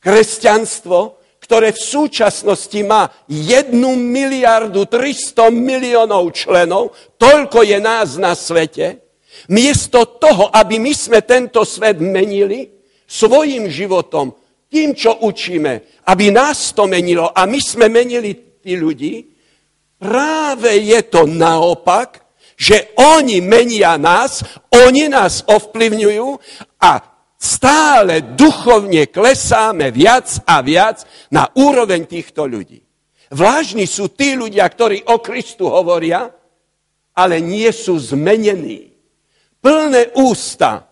Kresťanstvo, 0.00 1.19
ktoré 1.50 1.74
v 1.74 1.82
súčasnosti 1.82 2.78
má 2.86 3.10
1 3.26 3.74
miliardu 3.98 4.86
300 4.86 5.50
miliónov 5.50 6.30
členov, 6.30 6.94
toľko 7.18 7.66
je 7.66 7.78
nás 7.82 8.14
na 8.22 8.38
svete, 8.38 9.10
Miesto 9.50 10.04
toho, 10.20 10.52
aby 10.52 10.76
my 10.76 10.92
sme 10.92 11.24
tento 11.24 11.64
svet 11.64 11.98
menili 11.98 12.70
svojim 13.08 13.66
životom, 13.66 14.36
tým, 14.70 14.94
čo 14.94 15.26
učíme, 15.26 16.04
aby 16.06 16.30
nás 16.30 16.70
to 16.70 16.86
menilo 16.86 17.34
a 17.34 17.48
my 17.48 17.58
sme 17.58 17.90
menili 17.90 18.62
tí 18.62 18.78
ľudí, 18.78 19.26
práve 19.98 20.78
je 20.78 21.00
to 21.10 21.26
naopak, 21.26 22.22
že 22.54 22.94
oni 22.94 23.40
menia 23.40 23.96
nás, 23.96 24.44
oni 24.70 25.08
nás 25.08 25.42
ovplyvňujú 25.48 26.28
a 26.78 27.09
stále 27.40 28.36
duchovne 28.36 29.08
klesáme 29.08 29.88
viac 29.88 30.44
a 30.44 30.60
viac 30.60 31.08
na 31.32 31.48
úroveň 31.56 32.04
týchto 32.04 32.44
ľudí. 32.44 32.84
Vlážni 33.32 33.88
sú 33.88 34.12
tí 34.12 34.36
ľudia, 34.36 34.68
ktorí 34.68 35.08
o 35.08 35.24
Kristu 35.24 35.72
hovoria, 35.72 36.28
ale 37.16 37.40
nie 37.40 37.72
sú 37.72 37.96
zmenení 37.96 38.92
plné 39.64 40.12
ústa 40.20 40.84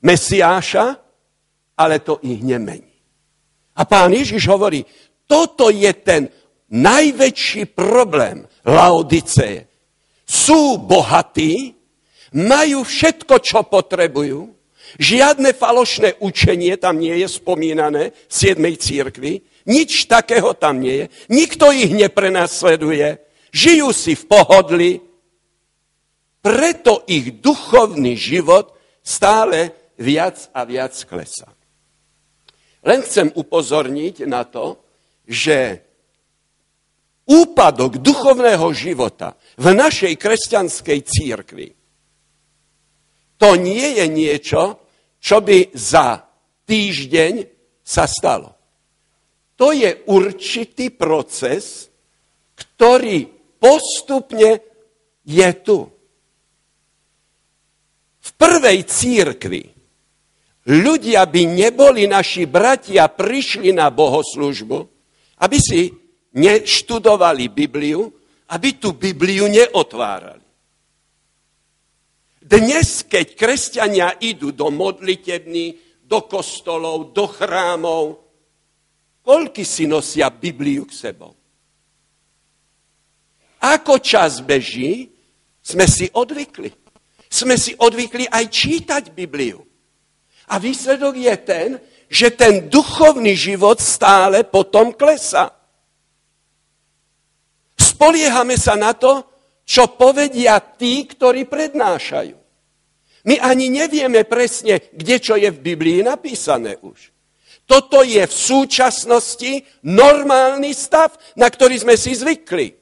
Mesiáša, 0.00 0.96
ale 1.76 1.96
to 2.00 2.18
ich 2.24 2.40
nemení. 2.40 2.90
A 3.76 3.84
pán 3.84 4.10
Ježiš 4.10 4.48
hovorí, 4.48 4.82
toto 5.28 5.68
je 5.70 5.92
ten 6.02 6.26
najväčší 6.72 7.70
problém 7.76 8.42
Laodiceje. 8.64 9.68
Sú 10.24 10.80
bohatí, 10.80 11.74
majú 12.34 12.86
všetko, 12.86 13.34
čo 13.42 13.66
potrebujú, 13.66 14.59
žiadne 14.98 15.52
falošné 15.52 16.18
učenie 16.18 16.74
tam 16.80 16.98
nie 16.98 17.14
je 17.20 17.28
spomínané 17.28 18.10
v 18.10 18.32
7. 18.32 18.58
církvi, 18.74 19.44
nič 19.68 20.08
takého 20.10 20.56
tam 20.56 20.80
nie 20.80 21.04
je, 21.04 21.06
nikto 21.30 21.70
ich 21.70 21.92
neprenasleduje, 21.92 23.20
žijú 23.54 23.92
si 23.94 24.16
v 24.16 24.24
pohodli, 24.26 24.92
preto 26.40 27.04
ich 27.04 27.38
duchovný 27.44 28.16
život 28.16 28.72
stále 29.04 29.76
viac 30.00 30.48
a 30.56 30.64
viac 30.64 30.96
klesá. 31.04 31.52
Len 32.80 33.04
chcem 33.04 33.28
upozorniť 33.28 34.24
na 34.24 34.48
to, 34.48 34.80
že 35.28 35.84
úpadok 37.28 38.00
duchovného 38.00 38.72
života 38.72 39.36
v 39.60 39.76
našej 39.76 40.16
kresťanskej 40.16 40.98
církvi 41.04 41.79
to 43.40 43.56
nie 43.56 43.96
je 43.96 44.04
niečo, 44.04 44.62
čo 45.16 45.40
by 45.40 45.72
za 45.72 46.20
týždeň 46.68 47.34
sa 47.80 48.04
stalo. 48.04 48.52
To 49.56 49.72
je 49.72 50.04
určitý 50.12 50.92
proces, 50.92 51.88
ktorý 52.52 53.24
postupne 53.56 54.60
je 55.24 55.50
tu. 55.64 55.78
v 58.20 58.30
prvej 58.36 58.84
církvi 58.84 59.64
ľudia 60.68 61.24
by 61.24 61.42
neboli 61.48 62.04
naši 62.04 62.44
bratia, 62.44 63.08
prišli 63.08 63.72
na 63.72 63.88
bohoslužbu, 63.88 64.78
aby 65.40 65.56
si 65.56 65.88
neštudovali 66.36 67.48
Bibliu, 67.48 68.12
aby 68.52 68.76
tú 68.76 68.92
Bibliu 68.92 69.48
neotvárali. 69.48 70.39
Dnes, 72.50 73.06
keď 73.06 73.38
kresťania 73.38 74.18
idú 74.18 74.50
do 74.50 74.74
modlitební, 74.74 75.78
do 76.02 76.26
kostolov, 76.26 77.14
do 77.14 77.30
chrámov, 77.30 78.26
koľky 79.22 79.62
si 79.62 79.86
nosia 79.86 80.34
Bibliu 80.34 80.82
k 80.82 80.90
sebou? 80.90 81.30
Ako 83.62 84.02
čas 84.02 84.42
beží, 84.42 85.14
sme 85.62 85.86
si 85.86 86.10
odvykli. 86.10 86.74
Sme 87.30 87.54
si 87.54 87.70
odvykli 87.78 88.26
aj 88.26 88.44
čítať 88.50 89.14
Bibliu. 89.14 89.62
A 90.50 90.58
výsledok 90.58 91.14
je 91.22 91.34
ten, 91.46 91.68
že 92.10 92.34
ten 92.34 92.66
duchovný 92.66 93.38
život 93.38 93.78
stále 93.78 94.42
potom 94.42 94.90
klesá. 94.90 95.54
Spoliehame 97.78 98.58
sa 98.58 98.74
na 98.74 98.90
to, 98.90 99.22
čo 99.62 99.94
povedia 99.94 100.58
tí, 100.58 101.06
ktorí 101.06 101.46
prednášajú. 101.46 102.39
My 103.24 103.36
ani 103.40 103.68
nevieme 103.68 104.24
presne, 104.24 104.80
kde 104.92 105.16
čo 105.20 105.36
je 105.36 105.52
v 105.52 105.60
Biblii 105.60 106.00
napísané 106.00 106.80
už. 106.80 107.12
Toto 107.68 108.02
je 108.02 108.24
v 108.26 108.34
súčasnosti 108.34 109.62
normálny 109.86 110.74
stav, 110.74 111.14
na 111.38 111.46
ktorý 111.46 111.78
sme 111.78 111.94
si 111.94 112.16
zvykli. 112.16 112.74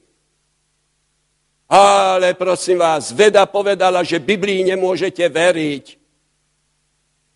Ale 1.69 2.33
prosím 2.33 2.81
vás, 2.81 3.13
veda 3.13 3.45
povedala, 3.45 4.01
že 4.01 4.17
Biblii 4.17 4.65
nemôžete 4.65 5.21
veriť. 5.29 5.85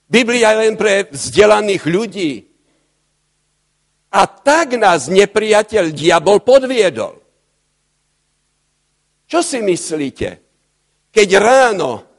Biblia 0.10 0.58
je 0.58 0.62
len 0.66 0.74
pre 0.74 1.06
vzdelaných 1.14 1.84
ľudí. 1.86 2.34
A 4.14 4.26
tak 4.26 4.74
nás 4.78 5.06
nepriateľ 5.10 5.94
diabol 5.94 6.42
podviedol. 6.42 7.22
Čo 9.30 9.42
si 9.42 9.62
myslíte? 9.62 10.42
Keď 11.14 11.30
ráno 11.38 12.13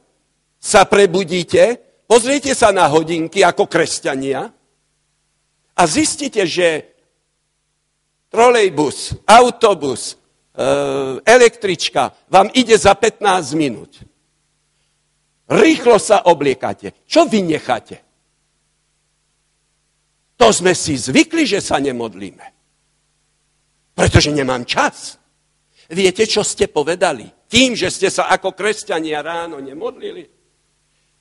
sa 0.65 0.89
prebudíte, 0.89 1.77
pozriete 2.09 2.57
sa 2.57 2.73
na 2.73 2.89
hodinky 2.89 3.45
ako 3.45 3.69
kresťania 3.69 4.49
a 5.77 5.81
zistíte, 5.85 6.41
že 6.49 6.89
trolejbus, 8.33 9.13
autobus, 9.29 10.17
Eh, 10.55 11.19
električka 11.25 12.15
vám 12.31 12.47
ide 12.55 12.79
za 12.79 12.95
15 12.95 13.59
minút. 13.59 13.99
Rýchlo 15.51 15.99
sa 15.99 16.23
obliekate. 16.31 16.95
Čo 17.03 17.27
vy 17.27 17.43
necháte? 17.43 17.99
To 20.39 20.47
sme 20.55 20.71
si 20.71 20.95
zvykli, 20.95 21.43
že 21.43 21.59
sa 21.59 21.75
nemodlíme. 21.75 22.55
Pretože 23.99 24.31
nemám 24.31 24.63
čas. 24.63 25.19
Viete, 25.91 26.23
čo 26.23 26.39
ste 26.39 26.71
povedali? 26.71 27.27
Tým, 27.51 27.75
že 27.75 27.91
ste 27.91 28.07
sa 28.07 28.31
ako 28.31 28.55
kresťania 28.55 29.19
ráno 29.19 29.59
nemodlili, 29.59 30.23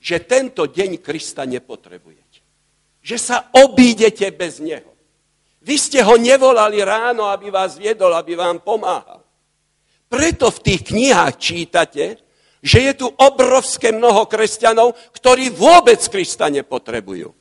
že 0.05 0.21
tento 0.29 0.69
deň 0.69 1.01
Krista 1.01 1.49
nepotrebujete. 1.49 2.45
Že 3.01 3.17
sa 3.17 3.49
obídete 3.57 4.29
bez 4.37 4.61
Neho. 4.61 4.93
Vy 5.65 5.81
ste 5.81 6.05
ho 6.05 6.21
nevolali 6.21 6.85
ráno, 6.85 7.33
aby 7.33 7.49
vás 7.49 7.81
viedol, 7.81 8.13
aby 8.13 8.37
vám 8.37 8.61
pomáhal. 8.61 9.25
Preto 10.13 10.53
v 10.53 10.61
tých 10.61 10.93
knihách 10.93 11.35
čítate, 11.41 12.21
že 12.61 12.79
je 12.85 12.93
tu 13.01 13.09
obrovské 13.09 13.97
mnoho 13.97 14.29
kresťanov, 14.29 14.93
ktorí 15.17 15.49
vôbec 15.49 16.05
Krista 16.13 16.53
nepotrebujú. 16.53 17.33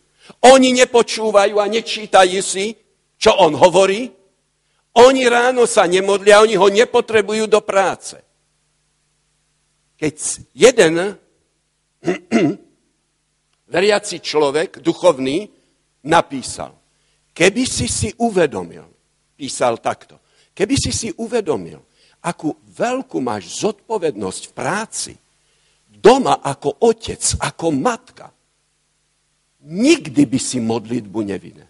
Oni 0.47 0.71
nepočúvajú 0.71 1.59
a 1.59 1.67
nečítajú 1.67 2.39
si, 2.39 2.79
čo 3.19 3.35
on 3.43 3.59
hovorí. 3.59 4.07
Oni 5.03 5.27
ráno 5.27 5.67
sa 5.67 5.83
nemodlia, 5.83 6.39
oni 6.39 6.55
ho 6.55 6.71
nepotrebujú 6.71 7.43
do 7.51 7.59
práce. 7.59 8.23
Keď 9.99 10.15
jeden 10.55 11.19
veriaci 13.73 14.19
človek, 14.19 14.83
duchovný, 14.83 15.49
napísal, 16.05 16.75
keby 17.33 17.63
si 17.63 17.87
si 17.87 18.09
uvedomil, 18.19 18.85
písal 19.33 19.79
takto, 19.79 20.19
keby 20.53 20.75
si 20.77 20.91
si 20.91 21.09
uvedomil, 21.15 21.81
akú 22.23 22.55
veľkú 22.63 23.19
máš 23.19 23.59
zodpovednosť 23.59 24.41
v 24.51 24.53
práci, 24.55 25.13
doma 25.89 26.39
ako 26.39 26.83
otec, 26.83 27.19
ako 27.39 27.71
matka, 27.71 28.31
nikdy 29.63 30.23
by 30.27 30.39
si 30.39 30.59
modlitbu 30.59 31.19
nevine. 31.23 31.65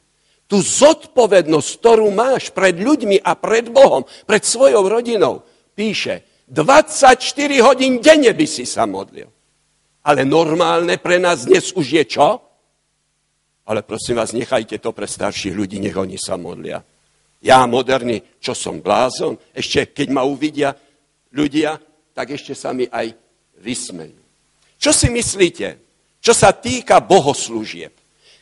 Tu 0.45 0.61
zodpovednosť, 0.61 1.69
ktorú 1.81 2.13
máš 2.13 2.53
pred 2.53 2.77
ľuďmi 2.77 3.21
a 3.25 3.33
pred 3.33 3.73
Bohom, 3.73 4.05
pred 4.29 4.45
svojou 4.45 4.85
rodinou, 4.85 5.41
píše, 5.73 6.45
24 6.45 7.17
hodín 7.65 7.97
denne 7.97 8.29
by 8.29 8.45
si 8.45 8.67
sa 8.69 8.85
modlil. 8.85 9.32
Ale 10.03 10.27
normálne 10.27 10.99
pre 10.99 11.15
nás 11.19 11.47
dnes 11.47 11.71
už 11.71 11.87
je 11.87 12.03
čo? 12.03 12.43
Ale 13.63 13.87
prosím 13.87 14.19
vás, 14.19 14.35
nechajte 14.35 14.75
to 14.83 14.91
pre 14.91 15.07
starších 15.07 15.55
ľudí, 15.55 15.79
nech 15.79 15.95
oni 15.95 16.19
sa 16.19 16.35
modlia. 16.35 16.83
Ja 17.43 17.63
moderný, 17.63 18.19
čo 18.39 18.51
som 18.51 18.83
blázon, 18.83 19.39
ešte 19.55 19.95
keď 19.95 20.07
ma 20.11 20.27
uvidia 20.27 20.75
ľudia, 21.31 21.79
tak 22.11 22.35
ešte 22.35 22.51
sa 22.55 22.75
mi 22.75 22.87
aj 22.87 23.15
vysmejú. 23.63 24.19
Čo 24.75 24.91
si 24.91 25.07
myslíte, 25.07 25.67
čo 26.19 26.35
sa 26.35 26.51
týka 26.51 26.99
bohoslúžieb? 26.99 27.95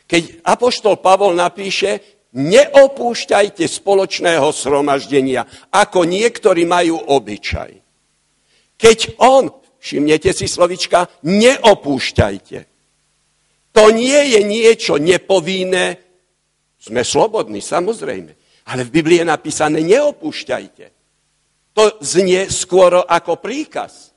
Keď 0.10 0.42
Apoštol 0.42 0.98
Pavol 0.98 1.38
napíše, 1.38 2.22
neopúšťajte 2.34 3.64
spoločného 3.70 4.50
sromaždenia, 4.50 5.46
ako 5.70 6.10
niektorí 6.10 6.66
majú 6.66 6.98
obyčaj. 6.98 7.72
Keď 8.82 9.22
on, 9.22 9.54
všimnete 9.82 10.30
si 10.32 10.46
slovička, 10.46 11.10
neopúšťajte. 11.26 12.60
To 13.74 13.84
nie 13.90 14.38
je 14.38 14.40
niečo 14.46 15.02
nepovinné, 15.02 15.98
sme 16.82 17.02
slobodní, 17.02 17.62
samozrejme. 17.62 18.32
Ale 18.70 18.82
v 18.86 18.94
Biblii 18.94 19.26
je 19.26 19.28
napísané, 19.28 19.82
neopúšťajte. 19.82 20.86
To 21.74 21.84
znie 22.04 22.46
skôr 22.52 23.02
ako 23.02 23.42
príkaz. 23.42 24.14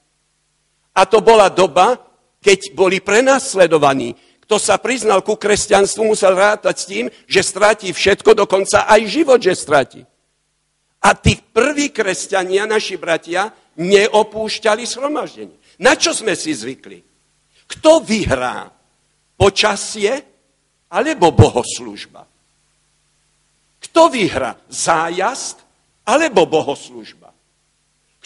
A 0.94 1.06
to 1.08 1.24
bola 1.24 1.48
doba, 1.48 1.96
keď 2.44 2.76
boli 2.76 3.00
prenasledovaní. 3.00 4.14
Kto 4.44 4.60
sa 4.60 4.76
priznal 4.76 5.24
ku 5.24 5.40
kresťanstvu, 5.40 6.04
musel 6.04 6.36
rátať 6.36 6.76
s 6.76 6.84
tým, 6.84 7.06
že 7.24 7.40
stratí 7.40 7.88
všetko, 7.94 8.36
dokonca 8.36 8.84
aj 8.84 9.00
život, 9.08 9.40
že 9.40 9.56
stratí. 9.56 10.02
A 11.04 11.16
tí 11.16 11.36
prví 11.40 11.92
kresťania, 11.92 12.68
naši 12.68 12.96
bratia, 13.00 13.48
neopúšťali 13.76 14.84
shromaždenie. 14.86 15.56
Na 15.82 15.98
čo 15.98 16.14
sme 16.14 16.38
si 16.38 16.54
zvykli? 16.54 17.02
Kto 17.66 18.00
vyhrá? 18.04 18.70
Počasie 19.34 20.22
alebo 20.94 21.34
bohoslužba? 21.34 22.22
Kto 23.82 24.02
vyhrá? 24.08 24.54
Zájazd 24.70 25.58
alebo 26.06 26.46
bohoslužba? 26.46 27.34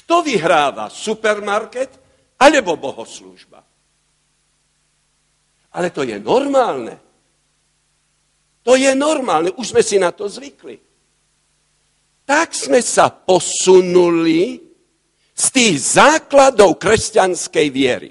Kto 0.04 0.20
vyhráva? 0.20 0.92
Supermarket 0.92 1.90
alebo 2.38 2.76
bohoslužba? 2.76 3.60
Ale 5.72 5.88
to 5.90 6.02
je 6.04 6.16
normálne. 6.20 6.96
To 8.64 8.76
je 8.76 8.92
normálne, 8.92 9.48
už 9.56 9.72
sme 9.72 9.80
si 9.80 9.96
na 9.96 10.12
to 10.12 10.28
zvykli. 10.28 10.76
Tak 12.28 12.52
sme 12.52 12.84
sa 12.84 13.08
posunuli 13.08 14.67
z 15.38 15.46
tých 15.54 15.76
základov 15.94 16.82
kresťanskej 16.82 17.66
viery. 17.70 18.10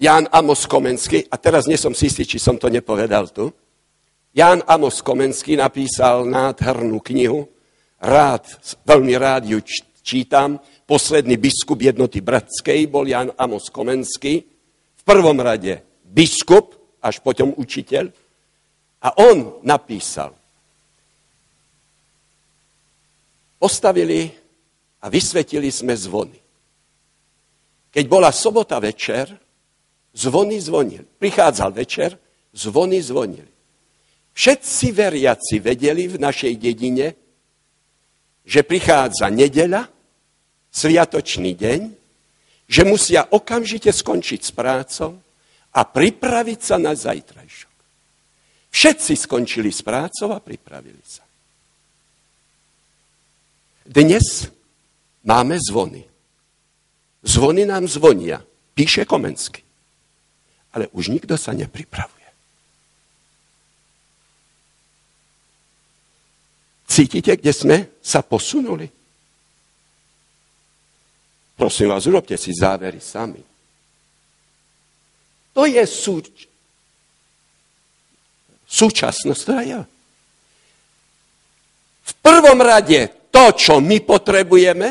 Ján 0.00 0.26
Amos 0.32 0.66
Komenský, 0.66 1.30
a 1.30 1.36
teraz 1.38 1.68
nie 1.70 1.78
som 1.78 1.94
si 1.94 2.10
istý, 2.10 2.26
či 2.26 2.40
som 2.40 2.58
to 2.58 2.66
nepovedal 2.66 3.30
tu, 3.30 3.52
Ján 4.32 4.64
Amos 4.64 5.04
Komenský 5.04 5.60
napísal 5.60 6.24
nádhernú 6.26 6.98
knihu, 7.04 7.46
rád, 8.00 8.48
veľmi 8.82 9.14
rád 9.14 9.46
ju 9.46 9.60
čítam, 10.02 10.58
posledný 10.88 11.38
biskup 11.38 11.78
jednoty 11.78 12.18
bratskej 12.18 12.88
bol 12.90 13.06
Ján 13.06 13.30
Amos 13.38 13.70
Komenský, 13.70 14.42
v 14.96 15.02
prvom 15.04 15.38
rade 15.38 15.84
biskup, 16.02 16.98
až 16.98 17.22
potom 17.22 17.54
učiteľ, 17.54 18.10
a 19.06 19.08
on 19.22 19.62
napísal, 19.62 20.34
postavili 23.62 24.26
a 24.98 25.06
vysvetili 25.06 25.70
sme 25.70 25.94
zvony. 25.94 26.34
Keď 27.94 28.04
bola 28.10 28.34
sobota 28.34 28.82
večer, 28.82 29.30
Zvony 30.12 30.60
zvonili. 30.60 31.04
Prichádzal 31.18 31.72
večer, 31.72 32.18
zvony 32.52 33.00
zvonili. 33.00 33.48
Všetci 34.32 34.92
veriaci 34.92 35.56
vedeli 35.60 36.08
v 36.08 36.20
našej 36.20 36.52
dedine, 36.60 37.16
že 38.44 38.60
prichádza 38.64 39.28
nedeľa 39.32 39.88
sviatočný 40.72 41.52
deň, 41.56 41.80
že 42.68 42.82
musia 42.84 43.28
okamžite 43.28 43.92
skončiť 43.92 44.40
s 44.40 44.52
prácou 44.52 45.20
a 45.72 45.80
pripraviť 45.84 46.60
sa 46.60 46.76
na 46.76 46.92
zajtrajšok. 46.92 47.76
Všetci 48.72 49.12
skončili 49.16 49.68
s 49.68 49.84
prácou 49.84 50.32
a 50.32 50.40
pripravili 50.40 51.00
sa. 51.04 51.24
Dnes 53.92 54.48
máme 55.20 55.60
zvony. 55.60 56.08
Zvony 57.22 57.68
nám 57.68 57.84
zvonia, 57.84 58.40
píše 58.72 59.04
Komensky. 59.04 59.60
Ale 60.72 60.88
už 60.96 61.12
nikto 61.12 61.36
sa 61.36 61.52
nepripravuje. 61.52 62.24
Cítite, 66.88 67.36
kde 67.36 67.52
sme 67.52 67.76
sa 68.00 68.24
posunuli? 68.24 68.88
Prosím 71.60 71.92
vás, 71.92 72.08
urobte 72.08 72.40
si 72.40 72.48
závery 72.56 72.96
sami. 72.96 73.44
To 75.52 75.68
je 75.68 75.84
súč... 75.84 76.48
súčasnosť, 78.64 79.40
ktorá 79.44 79.62
je. 79.68 79.80
V 82.02 82.12
prvom 82.24 82.56
rade 82.56 83.21
to, 83.32 83.44
čo 83.56 83.80
my 83.80 84.04
potrebujeme 84.04 84.88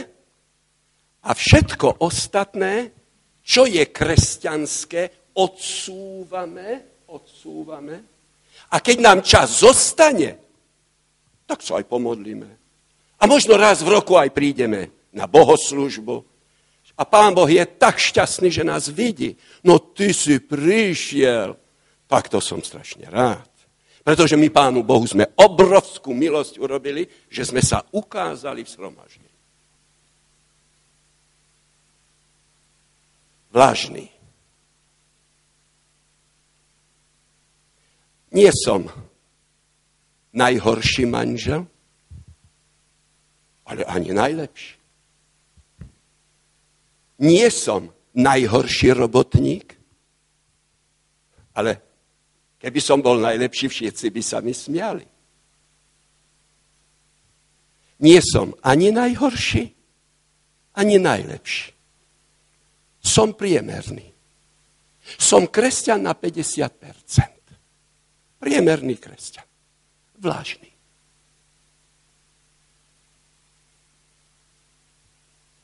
a 1.22 1.32
všetko 1.32 2.02
ostatné, 2.02 2.90
čo 3.46 3.70
je 3.70 3.86
kresťanské, 3.86 5.32
odsúvame, 5.38 7.06
odsúvame. 7.08 7.96
A 8.74 8.82
keď 8.82 8.98
nám 8.98 9.20
čas 9.22 9.62
zostane, 9.62 10.42
tak 11.46 11.62
sa 11.62 11.78
aj 11.78 11.86
pomodlíme. 11.86 12.50
A 13.22 13.24
možno 13.30 13.54
raz 13.54 13.86
v 13.86 13.94
roku 13.94 14.18
aj 14.18 14.34
prídeme 14.34 14.90
na 15.14 15.30
bohoslužbu, 15.30 16.32
a 17.02 17.04
pán 17.08 17.34
Boh 17.34 17.50
je 17.50 17.66
tak 17.66 17.98
šťastný, 17.98 18.54
že 18.54 18.62
nás 18.62 18.86
vidí. 18.86 19.34
No 19.66 19.82
ty 19.82 20.14
si 20.14 20.38
prišiel. 20.38 21.58
Tak 22.06 22.30
to 22.30 22.38
som 22.38 22.62
strašne 22.62 23.10
rád. 23.10 23.48
Pretože 24.02 24.34
my 24.34 24.50
pánu 24.50 24.82
Bohu 24.82 25.06
sme 25.06 25.30
obrovskú 25.38 26.10
milosť 26.18 26.58
urobili, 26.58 27.06
že 27.30 27.46
sme 27.46 27.62
sa 27.62 27.86
ukázali 27.94 28.66
v 28.66 28.74
sromaždení. 28.74 29.38
Vlažný. 33.54 34.10
Nie 38.32 38.50
som 38.56 38.88
najhorší 40.34 41.04
manžel, 41.06 41.68
ale 43.68 43.84
ani 43.86 44.16
najlepší. 44.16 44.80
Nie 47.22 47.54
som 47.54 47.92
najhorší 48.18 48.98
robotník, 48.98 49.78
ale 51.54 51.91
keby 52.62 52.80
som 52.80 53.02
bol 53.02 53.18
najlepší, 53.18 53.68
všetci 53.68 54.14
by 54.14 54.22
sa 54.22 54.38
mi 54.40 54.54
smiali. 54.54 55.06
Nie 58.02 58.22
som 58.22 58.54
ani 58.62 58.90
najhorší, 58.90 59.74
ani 60.78 60.98
najlepší. 60.98 61.74
Som 63.02 63.34
priemerný. 63.34 64.14
Som 65.18 65.50
kresťan 65.50 66.06
na 66.06 66.14
50%. 66.14 68.38
Priemerný 68.38 68.98
kresťan. 68.98 69.46
Vlážny. 70.22 70.70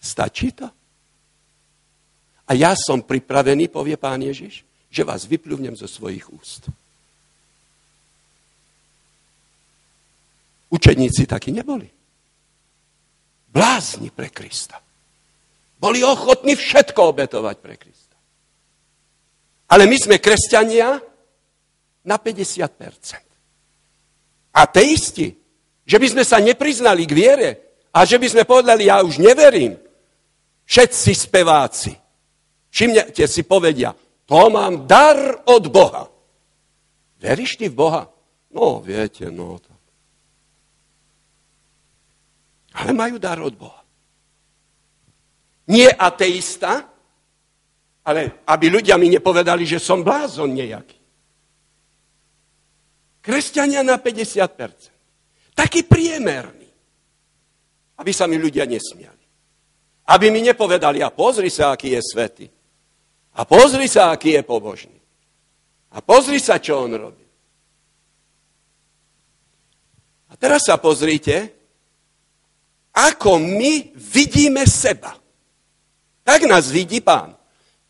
Stačí 0.02 0.50
to? 0.54 0.78
A 2.48 2.56
ja 2.56 2.72
som 2.80 3.04
pripravený, 3.04 3.68
povie 3.68 4.00
pán 4.00 4.24
Ježiš, 4.24 4.64
že 4.88 5.04
vás 5.04 5.28
vypluvnem 5.28 5.76
zo 5.76 5.84
svojich 5.84 6.32
úst. 6.32 6.72
Učeníci 10.70 11.26
taky 11.26 11.52
neboli. 11.52 11.90
Blázni 13.48 14.12
pre 14.12 14.30
Krista. 14.30 14.82
Boli 15.80 16.04
ochotní 16.04 16.56
všetko 16.56 17.16
obetovať 17.16 17.58
pre 17.58 17.78
Krista. 17.78 18.18
Ale 19.70 19.86
my 19.86 19.98
sme 20.00 20.20
kresťania 20.20 21.00
na 22.08 22.18
50%. 22.18 24.58
A 24.58 24.62
teisti, 24.68 25.38
že 25.86 25.98
by 26.00 26.08
sme 26.10 26.24
sa 26.26 26.42
nepriznali 26.42 27.06
k 27.06 27.14
viere 27.14 27.50
a 27.94 28.04
že 28.04 28.18
by 28.18 28.28
sme 28.28 28.44
povedali, 28.44 28.90
ja 28.90 29.06
už 29.06 29.22
neverím, 29.22 29.78
všetci 30.66 31.12
speváci, 31.14 31.94
Všimnete 32.78 33.28
si 33.28 33.42
povedia, 33.42 33.96
to 34.30 34.50
mám 34.54 34.86
dar 34.86 35.42
od 35.50 35.66
Boha. 35.72 36.06
Veríš 37.18 37.58
ty 37.58 37.72
v 37.72 37.74
Boha? 37.74 38.06
No, 38.54 38.78
viete, 38.86 39.34
no. 39.34 39.58
To. 39.58 39.72
Ale 42.78 42.94
majú 42.94 43.18
dar 43.18 43.42
od 43.42 43.58
Boha. 43.58 43.82
Nie 45.68 45.90
ateista, 45.92 46.86
ale 48.08 48.46
aby 48.48 48.66
ľudia 48.72 48.96
mi 48.96 49.12
nepovedali, 49.12 49.66
že 49.68 49.82
som 49.82 50.06
blázon 50.06 50.54
nejaký. 50.54 50.96
Kresťania 53.20 53.84
na 53.84 54.00
50%. 54.00 55.52
Taký 55.52 55.84
priemerný. 55.84 56.72
Aby 58.00 58.12
sa 58.16 58.30
mi 58.30 58.40
ľudia 58.40 58.64
nesmiali. 58.64 59.26
Aby 60.08 60.32
mi 60.32 60.40
nepovedali, 60.40 61.04
a 61.04 61.12
pozri 61.12 61.52
sa, 61.52 61.76
aký 61.76 61.92
je 61.98 62.00
svetý. 62.00 62.48
A 63.36 63.44
pozri 63.44 63.92
sa, 63.92 64.16
aký 64.16 64.40
je 64.40 64.44
pobožný. 64.48 64.96
A 65.92 66.00
pozri 66.00 66.40
sa, 66.40 66.64
čo 66.64 66.80
on 66.88 66.96
robí. 66.96 67.28
A 70.32 70.34
teraz 70.40 70.64
sa 70.70 70.80
pozrite, 70.80 71.57
ako 72.98 73.38
my 73.38 73.94
vidíme 73.94 74.66
seba. 74.66 75.14
Tak 76.26 76.50
nás 76.50 76.74
vidí 76.74 76.98
pán. 76.98 77.38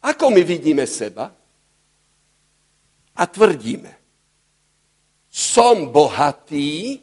Ako 0.03 0.28
my 0.28 0.43
vidíme 0.43 0.84
seba? 0.84 1.32
A 3.18 3.24
tvrdíme, 3.26 3.97
som 5.32 5.89
bohatý, 5.89 7.01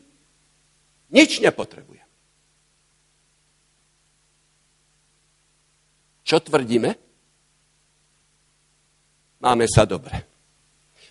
nič 1.10 1.42
nepotrebujem. 1.42 2.06
Čo 6.22 6.38
tvrdíme? 6.38 7.04
máme 9.44 9.68
sa 9.68 9.84
dobre. 9.84 10.24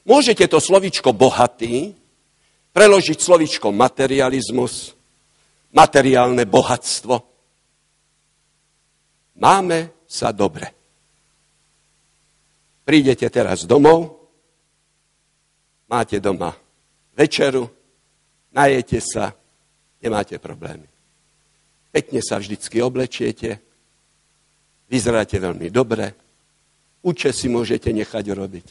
Môžete 0.02 0.50
to 0.50 0.58
slovičko 0.58 1.14
bohatý 1.14 1.94
preložiť 2.74 3.22
slovičko 3.22 3.70
materializmus, 3.70 4.98
materiálne 5.74 6.46
bohatstvo. 6.46 7.16
Máme 9.42 10.06
sa 10.06 10.30
dobre. 10.32 10.70
Prídete 12.84 13.30
teraz 13.30 13.64
domov, 13.66 14.30
máte 15.90 16.20
doma 16.20 16.52
večeru, 17.16 17.66
najete 18.54 19.00
sa, 19.00 19.32
nemáte 20.04 20.38
problémy. 20.38 20.86
Pekne 21.94 22.20
sa 22.20 22.38
vždycky 22.38 22.84
oblečiete, 22.84 23.62
vyzeráte 24.92 25.40
veľmi 25.40 25.70
dobre, 25.72 26.24
Uče 27.04 27.36
si 27.36 27.52
môžete 27.52 27.92
nechať 27.92 28.26
robiť. 28.32 28.68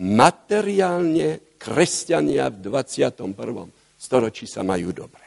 Materiálne 0.00 1.60
kresťania 1.60 2.48
v 2.48 2.56
21. 2.64 3.36
storočí 4.00 4.48
sa 4.48 4.64
majú 4.64 4.88
dobre. 4.96 5.25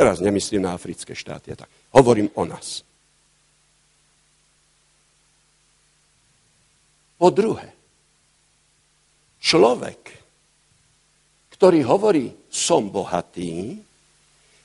Teraz 0.00 0.16
nemyslím 0.16 0.64
na 0.64 0.72
africké 0.72 1.12
štáty, 1.12 1.52
tak 1.52 1.68
hovorím 1.92 2.32
o 2.32 2.48
nás. 2.48 2.80
Po 7.20 7.28
druhé, 7.28 7.68
človek, 9.44 10.00
ktorý 11.52 11.84
hovorí, 11.84 12.32
som 12.48 12.88
bohatý, 12.88 13.76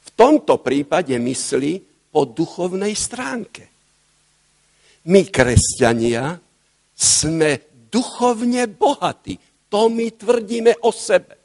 v 0.07 0.09
tomto 0.15 0.55
prípade 0.63 1.11
myslí 1.19 1.83
po 2.15 2.23
duchovnej 2.23 2.95
stránke. 2.95 3.67
My, 5.11 5.27
kresťania, 5.27 6.39
sme 6.95 7.59
duchovne 7.91 8.71
bohatí. 8.71 9.35
To 9.67 9.91
my 9.91 10.15
tvrdíme 10.15 10.79
o 10.79 10.95
sebe. 10.95 11.35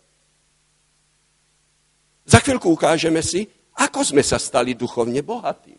Za 2.22 2.38
chvíľku 2.38 2.70
ukážeme 2.70 3.18
si, 3.26 3.51
ako 3.77 4.01
sme 4.03 4.23
sa 4.25 4.41
stali 4.41 4.75
duchovne 4.75 5.23
bohatí. 5.23 5.77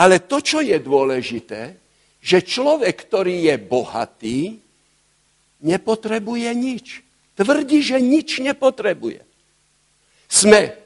Ale 0.00 0.24
to, 0.24 0.40
čo 0.40 0.64
je 0.64 0.78
dôležité, 0.80 1.76
že 2.22 2.38
človek, 2.40 2.94
ktorý 2.96 3.52
je 3.52 3.56
bohatý, 3.60 4.38
nepotrebuje 5.62 6.48
nič. 6.54 6.86
Tvrdí, 7.34 7.78
že 7.82 7.98
nič 8.00 8.40
nepotrebuje. 8.40 9.20
Sme 10.30 10.76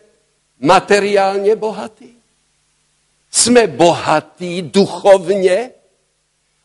materiálne 0.58 1.54
bohatí, 1.54 2.16
Sme 3.30 3.68
bohatí 3.68 4.64
duchovne 4.64 5.76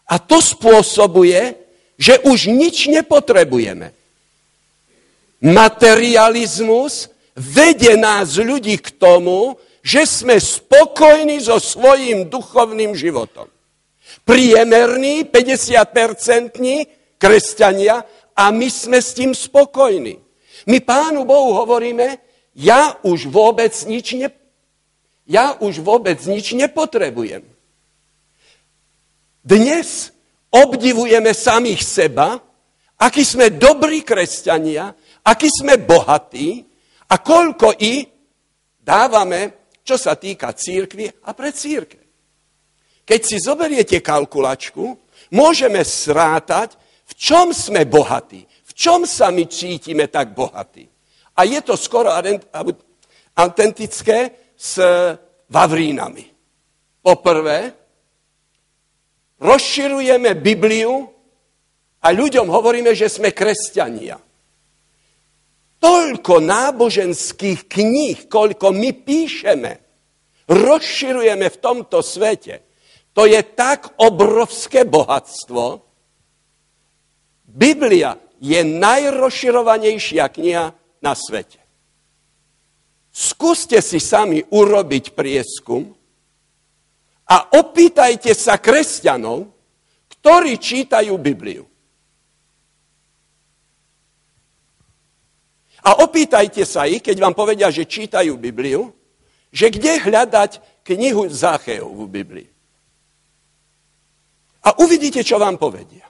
a 0.08 0.16
to 0.18 0.40
spôsobuje, 0.40 1.60
že 2.00 2.24
už 2.24 2.48
nič 2.48 2.88
nepotrebujeme. 2.88 3.92
Materializmus 5.44 7.12
vedie 7.36 7.96
nás 7.98 8.38
ľudí 8.38 8.78
k 8.80 8.96
tomu, 8.96 9.56
že 9.82 10.06
sme 10.06 10.38
spokojní 10.38 11.42
so 11.42 11.58
svojím 11.58 12.30
duchovným 12.30 12.94
životom. 12.94 13.50
Priemerní 14.22 15.26
50-percentní 15.26 16.86
kresťania 17.18 18.06
a 18.38 18.54
my 18.54 18.70
sme 18.70 19.02
s 19.02 19.18
tým 19.18 19.34
spokojní. 19.34 20.22
My 20.70 20.78
Pánu 20.82 21.26
Bohu 21.26 21.58
hovoríme, 21.58 22.22
ja 22.54 22.94
už 23.02 23.26
vôbec 23.26 23.74
nič, 23.90 24.14
ne, 24.14 24.30
ja 25.26 25.58
už 25.58 25.82
vôbec 25.82 26.22
nič 26.30 26.54
nepotrebujem. 26.54 27.42
Dnes 29.42 30.14
obdivujeme 30.54 31.34
samých 31.34 31.82
seba, 31.82 32.38
akí 33.02 33.26
sme 33.26 33.50
dobrí 33.50 34.06
kresťania, 34.06 34.94
akí 35.26 35.50
sme 35.50 35.82
bohatí 35.82 36.71
a 37.12 37.16
koľko 37.20 37.76
i 37.84 38.08
dávame, 38.80 39.68
čo 39.84 40.00
sa 40.00 40.16
týka 40.16 40.56
církvy 40.56 41.28
a 41.28 41.36
pre 41.36 41.52
církev. 41.52 42.00
Keď 43.04 43.20
si 43.20 43.38
zoberiete 43.44 44.00
kalkulačku, 44.00 44.96
môžeme 45.36 45.84
srátať, 45.84 46.80
v 47.12 47.14
čom 47.20 47.52
sme 47.52 47.84
bohatí, 47.84 48.48
v 48.48 48.72
čom 48.72 49.04
sa 49.04 49.28
my 49.36 49.44
cítime 49.52 50.08
tak 50.08 50.32
bohatí. 50.32 50.88
A 51.36 51.44
je 51.44 51.60
to 51.60 51.76
skoro 51.76 52.08
autentické 53.36 54.32
s 54.56 54.80
Vavrínami. 55.52 56.24
Poprvé, 57.04 57.76
rozširujeme 59.42 60.38
Bibliu 60.40 61.12
a 62.00 62.08
ľuďom 62.14 62.48
hovoríme, 62.48 62.96
že 62.96 63.12
sme 63.12 63.36
kresťania. 63.36 64.16
Toľko 65.82 66.46
náboženských 66.46 67.66
kníh, 67.66 68.30
koľko 68.30 68.70
my 68.70 68.94
píšeme, 69.02 69.72
rozširujeme 70.46 71.48
v 71.50 71.58
tomto 71.58 72.06
svete, 72.06 72.62
to 73.18 73.26
je 73.26 73.42
tak 73.58 73.98
obrovské 73.98 74.86
bohatstvo. 74.86 75.82
Biblia 77.50 78.16
je 78.38 78.62
najrozširovanejšia 78.62 80.26
kniha 80.30 80.66
na 81.02 81.14
svete. 81.18 81.60
Skúste 83.12 83.82
si 83.84 84.00
sami 84.00 84.40
urobiť 84.40 85.12
prieskum 85.12 85.92
a 87.28 87.58
opýtajte 87.60 88.32
sa 88.32 88.56
kresťanov, 88.56 89.52
ktorí 90.20 90.56
čítajú 90.62 91.18
Bibliu. 91.20 91.71
A 95.82 96.06
opýtajte 96.06 96.62
sa 96.62 96.86
ich, 96.86 97.02
keď 97.02 97.18
vám 97.18 97.34
povedia, 97.34 97.74
že 97.74 97.90
čítajú 97.90 98.38
Bibliu, 98.38 98.94
že 99.50 99.74
kde 99.74 99.98
hľadať 99.98 100.84
knihu 100.86 101.26
Zácheovú 101.28 102.06
Biblii. 102.06 102.48
A 104.62 104.78
uvidíte, 104.78 105.26
čo 105.26 105.42
vám 105.42 105.58
povedia. 105.58 106.06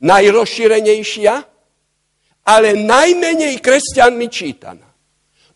Najrozšírenejšia 0.00 1.52
ale 2.42 2.74
najmenej 2.74 3.62
kresťanmi 3.62 4.26
čítaná. 4.26 4.88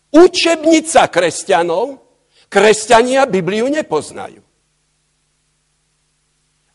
Učebnica 0.07 1.11
kresťanov, 1.11 1.99
kresťania 2.47 3.27
Bibliu 3.27 3.67
nepoznajú. 3.67 4.39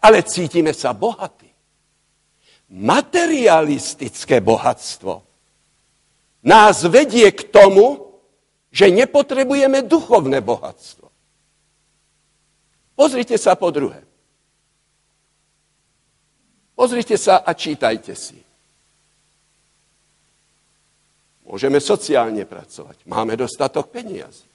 Ale 0.02 0.18
cítime 0.26 0.76
sa 0.76 0.92
bohatí. 0.92 1.48
Materialistické 2.72 4.44
bohatstvo 4.44 5.31
nás 6.42 6.82
vedie 6.82 7.30
k 7.30 7.46
tomu, 7.48 8.12
že 8.74 8.90
nepotrebujeme 8.90 9.86
duchovné 9.86 10.42
bohatstvo. 10.42 11.06
Pozrite 12.98 13.38
sa 13.38 13.54
po 13.54 13.70
druhé. 13.70 14.02
Pozrite 16.74 17.14
sa 17.14 17.46
a 17.46 17.52
čítajte 17.54 18.16
si. 18.16 18.40
Môžeme 21.46 21.78
sociálne 21.84 22.48
pracovať. 22.48 23.04
Máme 23.04 23.36
dostatok 23.36 23.92
peniazy. 23.92 24.48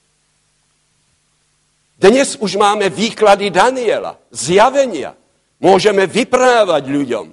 Dnes 1.98 2.38
už 2.38 2.58
máme 2.58 2.90
výklady 2.90 3.50
Daniela, 3.50 4.18
zjavenia. 4.30 5.18
Môžeme 5.58 6.06
vyprávať 6.06 6.86
ľuďom, 6.86 7.26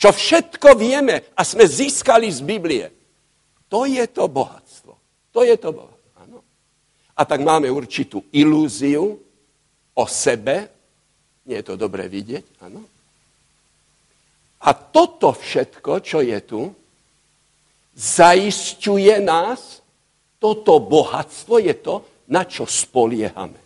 čo 0.00 0.08
všetko 0.08 0.72
vieme 0.80 1.28
a 1.36 1.44
sme 1.44 1.68
získali 1.68 2.32
z 2.32 2.40
Biblie. 2.40 2.95
To 3.68 3.84
je 3.84 4.06
to 4.06 4.28
bohatstvo. 4.30 4.92
To 5.32 5.40
je 5.42 5.56
to 5.56 5.72
bohatstvo. 5.72 6.10
Ano. 6.22 6.38
A 7.16 7.22
tak 7.24 7.42
máme 7.42 7.70
určitú 7.70 8.24
ilúziu 8.30 9.18
o 9.94 10.04
sebe. 10.06 10.70
Nie 11.46 11.62
je 11.62 11.66
to 11.72 11.76
dobré 11.78 12.10
vidieť, 12.10 12.44
áno. 12.66 12.82
A 14.66 14.70
toto 14.74 15.30
všetko, 15.30 16.02
čo 16.02 16.18
je 16.24 16.38
tu, 16.42 16.62
zaisťuje 17.94 19.22
nás, 19.22 19.78
toto 20.42 20.82
bohatstvo 20.82 21.62
je 21.62 21.74
to, 21.78 21.94
na 22.28 22.42
čo 22.44 22.66
spoliehame. 22.66 23.60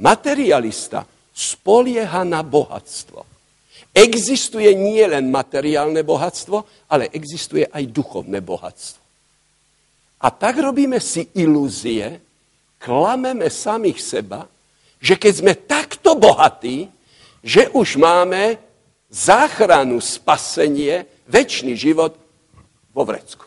Materialista 0.00 1.04
spolieha 1.36 2.24
na 2.24 2.40
bohatstvo. 2.40 3.36
Existuje 3.92 4.72
nielen 4.76 5.28
materiálne 5.32 6.00
bohatstvo, 6.04 6.88
ale 6.92 7.12
existuje 7.12 7.64
aj 7.64 7.84
duchovné 7.92 8.40
bohatstvo. 8.40 9.05
A 10.26 10.28
tak 10.34 10.58
robíme 10.58 10.98
si 10.98 11.30
ilúzie, 11.38 12.18
klameme 12.82 13.46
samých 13.46 14.02
seba, 14.02 14.50
že 14.98 15.14
keď 15.14 15.32
sme 15.38 15.54
takto 15.54 16.18
bohatí, 16.18 16.90
že 17.46 17.70
už 17.70 17.94
máme 17.94 18.58
záchranu, 19.06 20.02
spasenie, 20.02 21.06
väčší 21.30 21.78
život 21.78 22.18
vo 22.90 23.06
vrecku. 23.06 23.46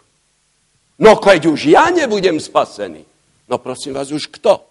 No 0.95 1.19
keď 1.19 1.51
už 1.51 1.67
ja 1.67 1.91
nebudem 1.91 2.39
spasený, 2.39 3.03
no 3.51 3.59
prosím 3.59 3.99
vás, 3.99 4.15
už 4.15 4.31
kto? 4.31 4.63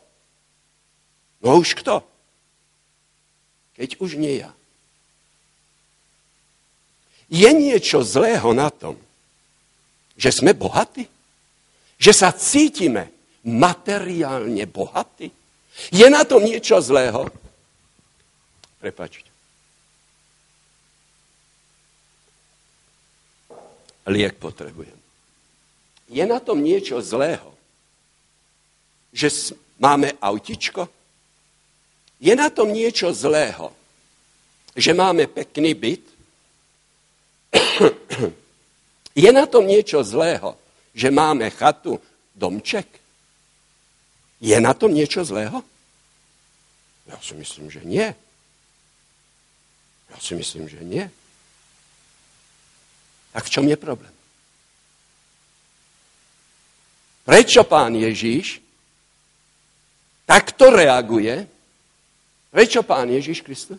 No 1.45 1.61
už 1.61 1.77
kto? 1.77 2.01
Keď 3.77 4.01
už 4.01 4.17
nie 4.17 4.49
ja. 4.49 4.57
Je 7.29 7.53
niečo 7.53 8.01
zlého 8.01 8.57
na 8.57 8.73
tom, 8.73 8.97
že 10.17 10.33
sme 10.33 10.57
bohatí? 10.57 11.05
Že 11.99 12.13
sa 12.15 12.31
cítime 12.31 13.11
materiálne 13.47 14.65
bohatí? 14.71 15.31
Je 15.91 16.07
na 16.07 16.23
tom 16.23 16.43
niečo 16.43 16.79
zlého? 16.79 17.27
Prepačte. 18.79 19.29
liek 24.09 24.41
potrebujem. 24.41 24.97
Je 26.09 26.25
na 26.25 26.41
tom 26.41 26.65
niečo 26.65 27.05
zlého, 27.05 27.53
že 29.13 29.29
máme 29.77 30.17
autičko? 30.17 30.89
Je 32.17 32.33
na 32.33 32.49
tom 32.49 32.73
niečo 32.73 33.13
zlého, 33.13 33.71
že 34.73 34.97
máme 34.97 35.29
pekný 35.29 35.77
byt? 35.77 36.05
Je 39.19 39.35
na 39.35 39.51
tom 39.51 39.67
niečo 39.67 39.99
zlého, 40.07 40.55
že 40.99 41.15
máme 41.15 41.47
chatu, 41.55 42.03
domček? 42.35 42.91
Je 44.43 44.59
na 44.59 44.75
tom 44.75 44.91
niečo 44.91 45.23
zlého? 45.23 45.63
Ja 47.07 47.19
si 47.23 47.39
myslím, 47.39 47.71
že 47.71 47.87
nie. 47.87 48.11
Ja 50.11 50.19
si 50.19 50.35
myslím, 50.35 50.67
že 50.67 50.83
nie. 50.83 51.07
Tak 53.31 53.47
v 53.47 53.53
čom 53.55 53.67
je 53.71 53.79
problém? 53.79 54.15
Prečo 57.23 57.63
pán 57.63 57.95
Ježíš 57.95 58.59
takto 60.27 60.75
reaguje? 60.75 61.47
Prečo 62.51 62.83
pán 62.83 63.07
Ježíš 63.15 63.47
Kristus? 63.47 63.79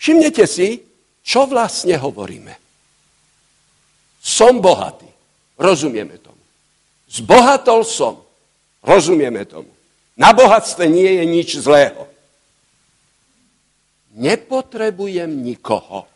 Všimnete 0.00 0.48
si, 0.48 0.80
čo 1.20 1.44
vlastne 1.44 2.00
hovoríme. 2.00 2.56
Som 4.24 4.64
bohatý. 4.64 5.10
Rozumieme 5.60 6.16
tomu. 6.16 6.40
Zbohatol 7.04 7.84
som. 7.84 8.24
Rozumieme 8.80 9.44
tomu. 9.44 9.68
Na 10.16 10.32
bohatstve 10.32 10.88
nie 10.88 11.20
je 11.20 11.24
nič 11.28 11.48
zlého. 11.60 12.08
Nepotrebujem 14.16 15.28
nikoho. 15.28 16.08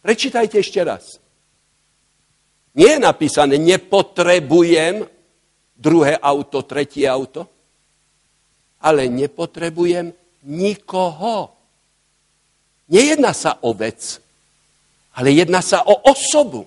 Prečítajte 0.00 0.56
ešte 0.64 0.80
raz. 0.80 1.20
Nie 2.72 2.96
je 2.96 3.04
napísané, 3.04 3.60
nepotrebujem 3.60 5.04
druhé 5.76 6.16
auto, 6.16 6.64
tretie 6.64 7.04
auto. 7.04 7.44
ale 8.80 9.12
nepotrebujem 9.12 10.08
nikoho. 10.48 11.52
Nejedná 12.88 13.36
sa 13.36 13.60
o 13.60 13.76
vec, 13.76 14.18
ale 15.14 15.36
jedná 15.36 15.60
sa 15.60 15.84
o 15.84 15.94
osobu. 16.10 16.66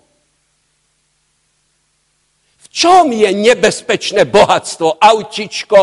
Čom 2.74 3.14
je 3.14 3.30
nebezpečné 3.30 4.26
bohatstvo, 4.26 4.98
autičko, 4.98 5.82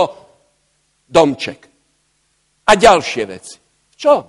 domček 1.07 1.71
a 2.67 2.75
ďalšie 2.75 3.23
veci? 3.31 3.63
V 3.95 3.97
čom? 3.97 4.27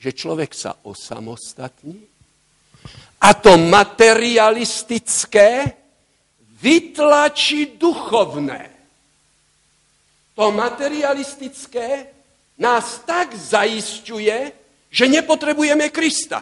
Že 0.00 0.10
človek 0.16 0.56
sa 0.56 0.72
osamostatní 0.88 2.00
a 3.20 3.36
to 3.36 3.60
materialistické 3.60 5.76
vytlačí 6.64 7.76
duchovné. 7.76 8.72
To 10.32 10.48
materialistické 10.48 12.08
nás 12.56 13.04
tak 13.04 13.36
zaistuje, 13.36 14.52
že 14.88 15.04
nepotrebujeme 15.08 15.92
Krista. 15.92 16.40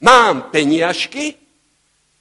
Mám 0.00 0.48
peniažky, 0.48 1.39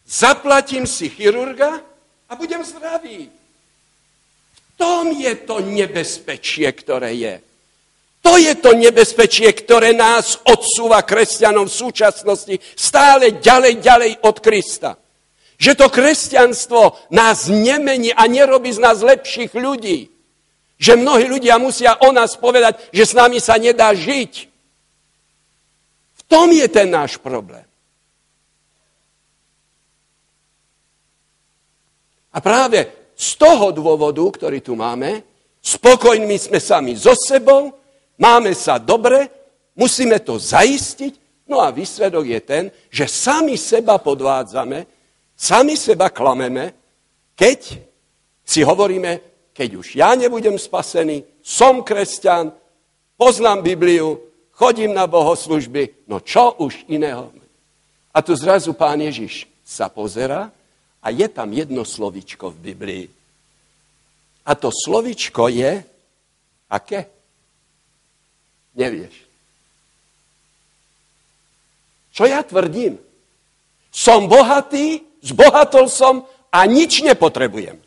zaplatím 0.09 0.89
si 0.89 1.09
chirurga 1.09 1.85
a 2.29 2.35
budem 2.35 2.65
zdravý. 2.65 3.29
V 3.29 4.69
tom 4.73 5.13
je 5.13 5.35
to 5.45 5.61
nebezpečie, 5.61 6.65
ktoré 6.73 7.13
je. 7.13 7.35
To 8.19 8.35
je 8.35 8.51
to 8.59 8.75
nebezpečie, 8.75 9.53
ktoré 9.53 9.95
nás 9.95 10.43
odsúva 10.43 11.05
kresťanom 11.07 11.71
v 11.71 11.77
súčasnosti 11.87 12.55
stále 12.75 13.39
ďalej, 13.39 13.79
ďalej 13.79 14.11
od 14.27 14.35
Krista. 14.43 14.91
Že 15.59 15.71
to 15.75 15.87
kresťanstvo 15.87 16.81
nás 17.11 17.47
nemení 17.47 18.11
a 18.11 18.27
nerobí 18.27 18.71
z 18.71 18.79
nás 18.79 18.99
lepších 19.03 19.55
ľudí. 19.55 20.11
Že 20.79 21.03
mnohí 21.03 21.27
ľudia 21.27 21.59
musia 21.59 21.99
o 21.99 22.11
nás 22.15 22.35
povedať, 22.39 22.79
že 22.95 23.03
s 23.07 23.13
nami 23.15 23.39
sa 23.43 23.59
nedá 23.59 23.91
žiť. 23.91 24.47
V 26.15 26.21
tom 26.27 26.51
je 26.51 26.67
ten 26.71 26.87
náš 26.87 27.19
problém. 27.19 27.68
A 32.33 32.37
práve 32.41 33.11
z 33.17 33.29
toho 33.35 33.73
dôvodu, 33.73 34.21
ktorý 34.21 34.61
tu 34.61 34.77
máme, 34.77 35.23
spokojní 35.59 36.37
sme 36.39 36.61
sami 36.61 36.93
so 36.95 37.17
sebou, 37.17 37.73
máme 38.15 38.53
sa 38.55 38.77
dobre, 38.77 39.27
musíme 39.75 40.21
to 40.21 40.37
zaistiť, 40.37 41.45
no 41.49 41.59
a 41.59 41.73
výsledok 41.73 42.25
je 42.25 42.39
ten, 42.45 42.63
že 42.87 43.09
sami 43.09 43.57
seba 43.57 43.97
podvádzame, 43.97 44.85
sami 45.33 45.73
seba 45.73 46.13
klameme, 46.13 46.73
keď 47.33 47.81
si 48.45 48.61
hovoríme, 48.61 49.19
keď 49.55 49.69
už 49.75 49.87
ja 49.99 50.15
nebudem 50.15 50.55
spasený, 50.55 51.25
som 51.43 51.81
kresťan, 51.83 52.53
poznám 53.17 53.65
Bibliu, 53.65 54.21
chodím 54.55 54.93
na 54.93 55.09
bohoslužby, 55.09 56.07
no 56.07 56.23
čo 56.23 56.55
už 56.61 56.87
iného. 56.87 57.33
A 58.13 58.23
tu 58.23 58.35
zrazu 58.35 58.71
pán 58.73 58.99
Ježiš 58.99 59.47
sa 59.63 59.87
pozera 59.91 60.51
a 61.03 61.09
je 61.09 61.27
tam 61.27 61.53
jedno 61.53 61.85
slovičko 61.85 62.51
v 62.51 62.57
Biblii. 62.57 63.05
A 64.45 64.55
to 64.55 64.71
slovičko 64.73 65.47
je, 65.47 65.83
aké? 66.69 67.07
Nevieš. 68.75 69.15
Čo 72.11 72.27
ja 72.27 72.43
tvrdím? 72.43 72.99
Som 73.89 74.27
bohatý, 74.27 75.01
zbohatol 75.23 75.87
som 75.87 76.27
a 76.51 76.65
nič 76.67 76.99
nepotrebujem. 77.05 77.79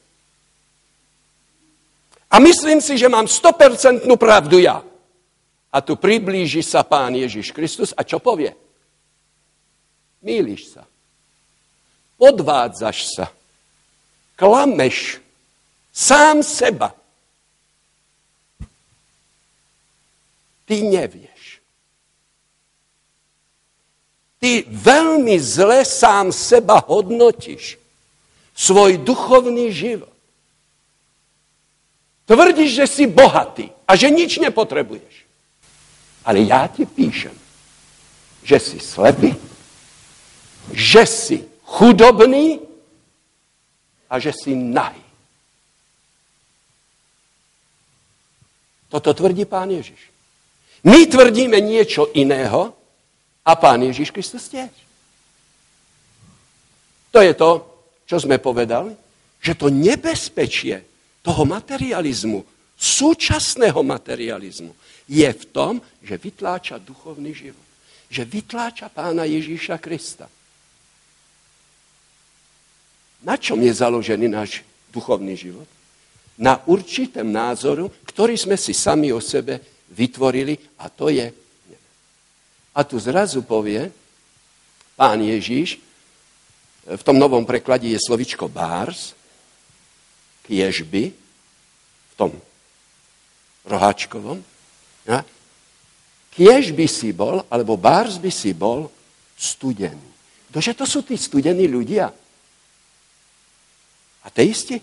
A 2.33 2.41
myslím 2.41 2.81
si, 2.81 2.97
že 2.97 3.13
mám 3.13 3.29
100% 3.29 4.09
pravdu 4.17 4.57
ja. 4.57 4.81
A 5.73 5.81
tu 5.85 5.97
priblíži 5.97 6.65
sa 6.65 6.81
pán 6.85 7.13
Ježiš 7.13 7.53
Kristus 7.53 7.93
a 7.93 8.05
čo 8.05 8.21
povie? 8.21 8.57
Míliš 10.25 10.77
sa 10.77 10.92
podvádzaš 12.23 13.19
sa, 13.19 13.27
klameš 14.39 15.19
sám 15.91 16.47
seba. 16.47 16.95
Ty 20.63 20.87
nevieš. 20.87 21.59
Ty 24.39 24.63
veľmi 24.71 25.35
zle 25.43 25.83
sám 25.83 26.31
seba 26.31 26.79
hodnotíš. 26.79 27.83
Svoj 28.55 29.03
duchovný 29.03 29.75
život. 29.75 30.15
Tvrdíš, 32.31 32.71
že 32.71 32.87
si 32.87 33.05
bohatý 33.11 33.75
a 33.83 33.99
že 33.99 34.07
nič 34.15 34.39
nepotrebuješ. 34.39 35.27
Ale 36.23 36.47
ja 36.47 36.71
ti 36.71 36.87
píšem, 36.87 37.35
že 38.47 38.63
si 38.63 38.79
slepý, 38.79 39.35
že 40.71 41.03
si 41.03 41.52
chudobný 41.73 42.61
a 44.13 44.21
že 44.21 44.37
si 44.37 44.53
nahý. 44.53 45.01
Toto 48.93 49.17
tvrdí 49.17 49.49
pán 49.49 49.73
Ježiš. 49.73 50.13
My 50.85 51.09
tvrdíme 51.09 51.57
niečo 51.65 52.13
iného 52.13 52.77
a 53.41 53.53
pán 53.57 53.81
Ježiš 53.89 54.13
Kristus 54.13 54.53
tiež. 54.53 54.69
To 57.09 57.25
je 57.25 57.33
to, 57.33 57.51
čo 58.05 58.17
sme 58.21 58.37
povedali, 58.37 58.93
že 59.41 59.57
to 59.57 59.73
nebezpečie 59.73 60.85
toho 61.25 61.49
materializmu, 61.49 62.45
súčasného 62.77 63.81
materializmu, 63.81 64.73
je 65.09 65.29
v 65.29 65.45
tom, 65.55 65.81
že 66.03 66.21
vytláča 66.21 66.83
duchovný 66.83 67.33
život. 67.33 67.65
Že 68.13 68.23
vytláča 68.29 68.93
pána 68.93 69.25
Ježíša 69.25 69.81
Krista. 69.81 70.29
Na 73.23 73.39
čom 73.39 73.59
je 73.63 73.71
založený 73.71 74.27
náš 74.27 74.67
duchovný 74.91 75.39
život? 75.39 75.69
Na 76.39 76.59
určitém 76.67 77.27
názoru, 77.27 77.91
ktorý 78.09 78.35
sme 78.35 78.59
si 78.59 78.75
sami 78.75 79.15
o 79.15 79.23
sebe 79.23 79.63
vytvorili 79.93 80.59
a 80.81 80.91
to 80.91 81.13
je 81.13 81.31
A 82.73 82.81
tu 82.89 82.97
zrazu 82.97 83.45
povie 83.45 83.93
pán 84.97 85.21
Ježíš, 85.21 85.77
v 86.83 87.03
tom 87.05 87.21
novom 87.21 87.45
preklade 87.45 87.87
je 87.87 88.01
slovičko 88.01 88.49
bárs, 88.49 89.15
kiežby, 90.49 91.13
v 92.13 92.15
tom 92.17 92.33
roháčkovom. 93.69 94.41
Ja? 95.07 95.23
Kiež 96.33 96.73
by 96.73 96.87
si 96.89 97.13
bol, 97.13 97.45
alebo 97.53 97.77
bárs 97.77 98.19
by 98.19 98.33
si 98.33 98.57
bol 98.57 98.89
studený. 99.37 100.11
Ktože 100.51 100.73
to 100.75 100.85
sú 100.89 101.05
tí 101.05 101.15
studení 101.15 101.69
ľudia? 101.69 102.11
Ateisti? 104.23 104.79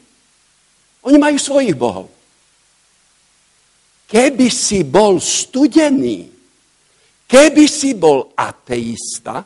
Oni 1.08 1.18
majú 1.18 1.40
svojich 1.40 1.76
bohov. 1.76 2.12
Keby 4.10 4.50
si 4.50 4.84
bol 4.84 5.22
studený, 5.22 6.28
keby 7.30 7.66
si 7.70 7.94
bol 7.94 8.34
ateista, 8.34 9.46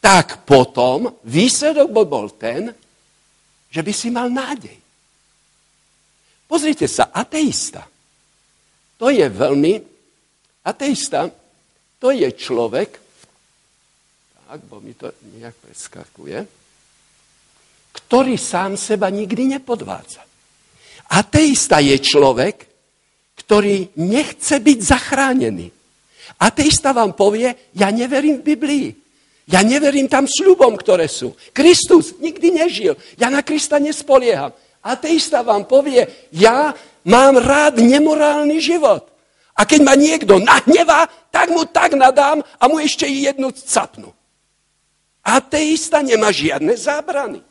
tak 0.00 0.42
potom 0.42 1.06
výsledok 1.24 1.88
by 1.88 2.04
bol 2.04 2.26
ten, 2.34 2.74
že 3.70 3.80
by 3.86 3.92
si 3.94 4.08
mal 4.10 4.26
nádej. 4.26 4.74
Pozrite 6.50 6.90
sa, 6.90 7.14
ateista. 7.14 7.86
To 8.98 9.08
je 9.08 9.22
veľmi... 9.24 9.72
Ateista, 10.60 11.24
to 11.96 12.12
je 12.12 12.28
človek, 12.36 12.90
tak, 14.44 14.60
bo 14.68 14.76
mi 14.82 14.92
to 14.92 15.08
nejak 15.38 15.56
preskakuje, 15.56 16.59
ktorý 17.92 18.38
sám 18.38 18.78
seba 18.78 19.10
nikdy 19.10 19.58
nepodvádza. 19.58 20.22
Ateista 21.10 21.82
je 21.82 21.98
človek, 21.98 22.70
ktorý 23.34 23.90
nechce 23.98 24.62
byť 24.62 24.78
zachránený. 24.78 25.74
Ateista 26.38 26.94
vám 26.94 27.18
povie, 27.18 27.50
ja 27.74 27.90
neverím 27.90 28.38
v 28.40 28.46
Biblii. 28.54 28.88
Ja 29.50 29.66
neverím 29.66 30.06
tam 30.06 30.30
sľubom, 30.30 30.78
ktoré 30.78 31.10
sú. 31.10 31.34
Kristus 31.50 32.14
nikdy 32.22 32.54
nežil. 32.54 32.94
Ja 33.18 33.26
na 33.26 33.42
Krista 33.42 33.82
nespolieham. 33.82 34.54
Ateista 34.78 35.42
vám 35.42 35.66
povie, 35.66 36.06
ja 36.30 36.70
mám 37.02 37.34
rád 37.34 37.82
nemorálny 37.82 38.62
život. 38.62 39.10
A 39.58 39.66
keď 39.66 39.80
ma 39.82 39.94
niekto 39.98 40.38
nahnevá, 40.38 41.10
tak 41.34 41.50
mu 41.50 41.66
tak 41.66 41.98
nadám 41.98 42.40
a 42.56 42.64
mu 42.70 42.78
ešte 42.78 43.04
jednu 43.04 43.50
capnu. 43.52 44.14
Ateista 45.20 46.00
nemá 46.00 46.32
žiadne 46.32 46.72
zábrany. 46.78 47.44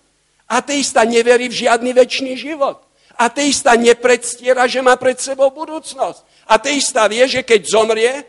Ateista 0.50 1.06
neverí 1.06 1.46
v 1.46 1.70
žiadny 1.70 1.94
väčší 1.94 2.34
život. 2.34 2.82
Ateista 3.14 3.78
nepredstiera, 3.78 4.66
že 4.66 4.82
má 4.82 4.98
pred 4.98 5.22
sebou 5.22 5.54
budúcnosť. 5.54 6.26
Ateista 6.50 7.06
vie, 7.06 7.22
že 7.30 7.46
keď 7.46 7.62
zomrie, 7.70 8.26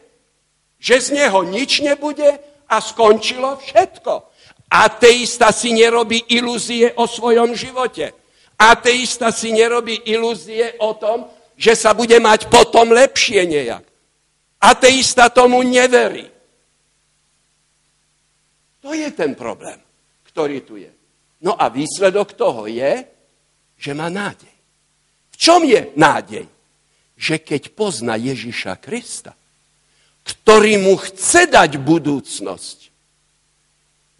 že 0.76 1.00
z 1.00 1.08
neho 1.16 1.40
nič 1.48 1.80
nebude 1.80 2.36
a 2.68 2.76
skončilo 2.76 3.56
všetko. 3.56 4.28
Ateista 4.68 5.48
si 5.50 5.72
nerobí 5.72 6.28
ilúzie 6.28 6.92
o 6.94 7.08
svojom 7.08 7.56
živote. 7.56 8.12
Ateista 8.60 9.32
si 9.32 9.56
nerobí 9.56 10.04
ilúzie 10.04 10.76
o 10.84 10.92
tom, 10.94 11.24
že 11.56 11.72
sa 11.72 11.96
bude 11.96 12.20
mať 12.20 12.52
potom 12.52 12.92
lepšie 12.92 13.48
nejak. 13.48 13.84
Ateista 14.60 15.32
tomu 15.32 15.64
neverí. 15.64 16.28
To 18.84 18.92
je 18.92 19.08
ten 19.16 19.32
problém, 19.32 19.80
ktorý 20.28 20.60
tu 20.60 20.76
je. 20.76 20.99
No 21.40 21.56
a 21.56 21.72
výsledok 21.72 22.36
toho 22.36 22.68
je, 22.68 23.04
že 23.80 23.96
má 23.96 24.12
nádej. 24.12 24.52
V 25.32 25.36
čom 25.40 25.64
je 25.64 25.88
nádej? 25.96 26.44
Že 27.16 27.36
keď 27.40 27.62
pozná 27.72 28.16
Ježiša 28.20 28.76
Krista, 28.76 29.32
ktorý 30.20 30.76
mu 30.76 31.00
chce 31.00 31.48
dať 31.48 31.80
budúcnosť, 31.80 32.78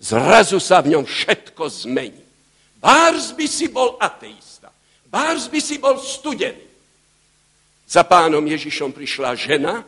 zrazu 0.01 0.57
sa 0.57 0.81
v 0.81 0.97
ňom 0.97 1.05
všetko 1.05 1.65
zmení. 1.85 2.25
Bárs 2.81 3.37
by 3.37 3.45
si 3.45 3.69
bol 3.69 4.01
ateista. 4.01 4.73
Bárs 5.13 5.53
by 5.53 5.61
si 5.61 5.77
bol 5.77 6.01
studený. 6.01 6.65
Za 7.85 8.07
pánom 8.09 8.41
Ježišom 8.41 8.97
prišla 8.97 9.37
žena, 9.37 9.85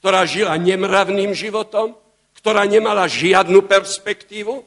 ktorá 0.00 0.24
žila 0.24 0.56
nemravným 0.56 1.36
životom, 1.36 1.92
ktorá 2.40 2.64
nemala 2.64 3.04
žiadnu 3.10 3.66
perspektívu, 3.66 4.64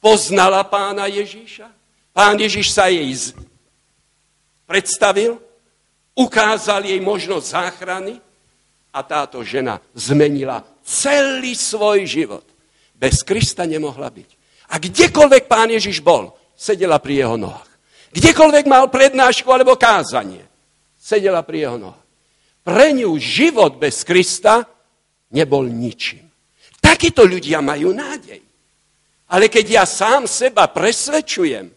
poznala 0.00 0.64
pána 0.64 1.06
Ježíša. 1.06 1.68
Pán 2.10 2.40
Ježiš 2.40 2.74
sa 2.74 2.90
jej 2.90 3.36
predstavil, 4.66 5.38
ukázal 6.16 6.86
jej 6.86 6.98
možnosť 6.98 7.46
záchrany 7.46 8.18
a 8.90 8.98
táto 9.02 9.42
žena 9.46 9.78
zmenila 9.94 10.66
celý 10.82 11.54
svoj 11.54 12.06
život. 12.06 12.46
Bez 12.94 13.22
Krista 13.22 13.64
nemohla 13.64 14.10
byť. 14.10 14.28
A 14.70 14.78
kdekoľvek 14.78 15.50
pán 15.50 15.70
Ježiš 15.70 16.02
bol, 16.02 16.34
sedela 16.54 17.00
pri 17.00 17.24
jeho 17.24 17.34
nohách. 17.40 17.70
Kdekoľvek 18.10 18.66
mal 18.66 18.90
prednášku 18.90 19.46
alebo 19.50 19.78
kázanie, 19.78 20.42
sedela 20.98 21.40
pri 21.46 21.66
jeho 21.66 21.78
nohách. 21.78 22.06
Pre 22.60 22.86
ňu 22.92 23.10
život 23.16 23.80
bez 23.80 24.04
Krista 24.04 24.62
nebol 25.32 25.66
ničím. 25.66 26.26
Takíto 26.78 27.24
ľudia 27.24 27.64
majú 27.64 27.90
nádej. 27.94 28.49
Ale 29.30 29.46
keď 29.46 29.66
ja 29.70 29.84
sám 29.86 30.26
seba 30.26 30.66
presvedčujem, 30.66 31.70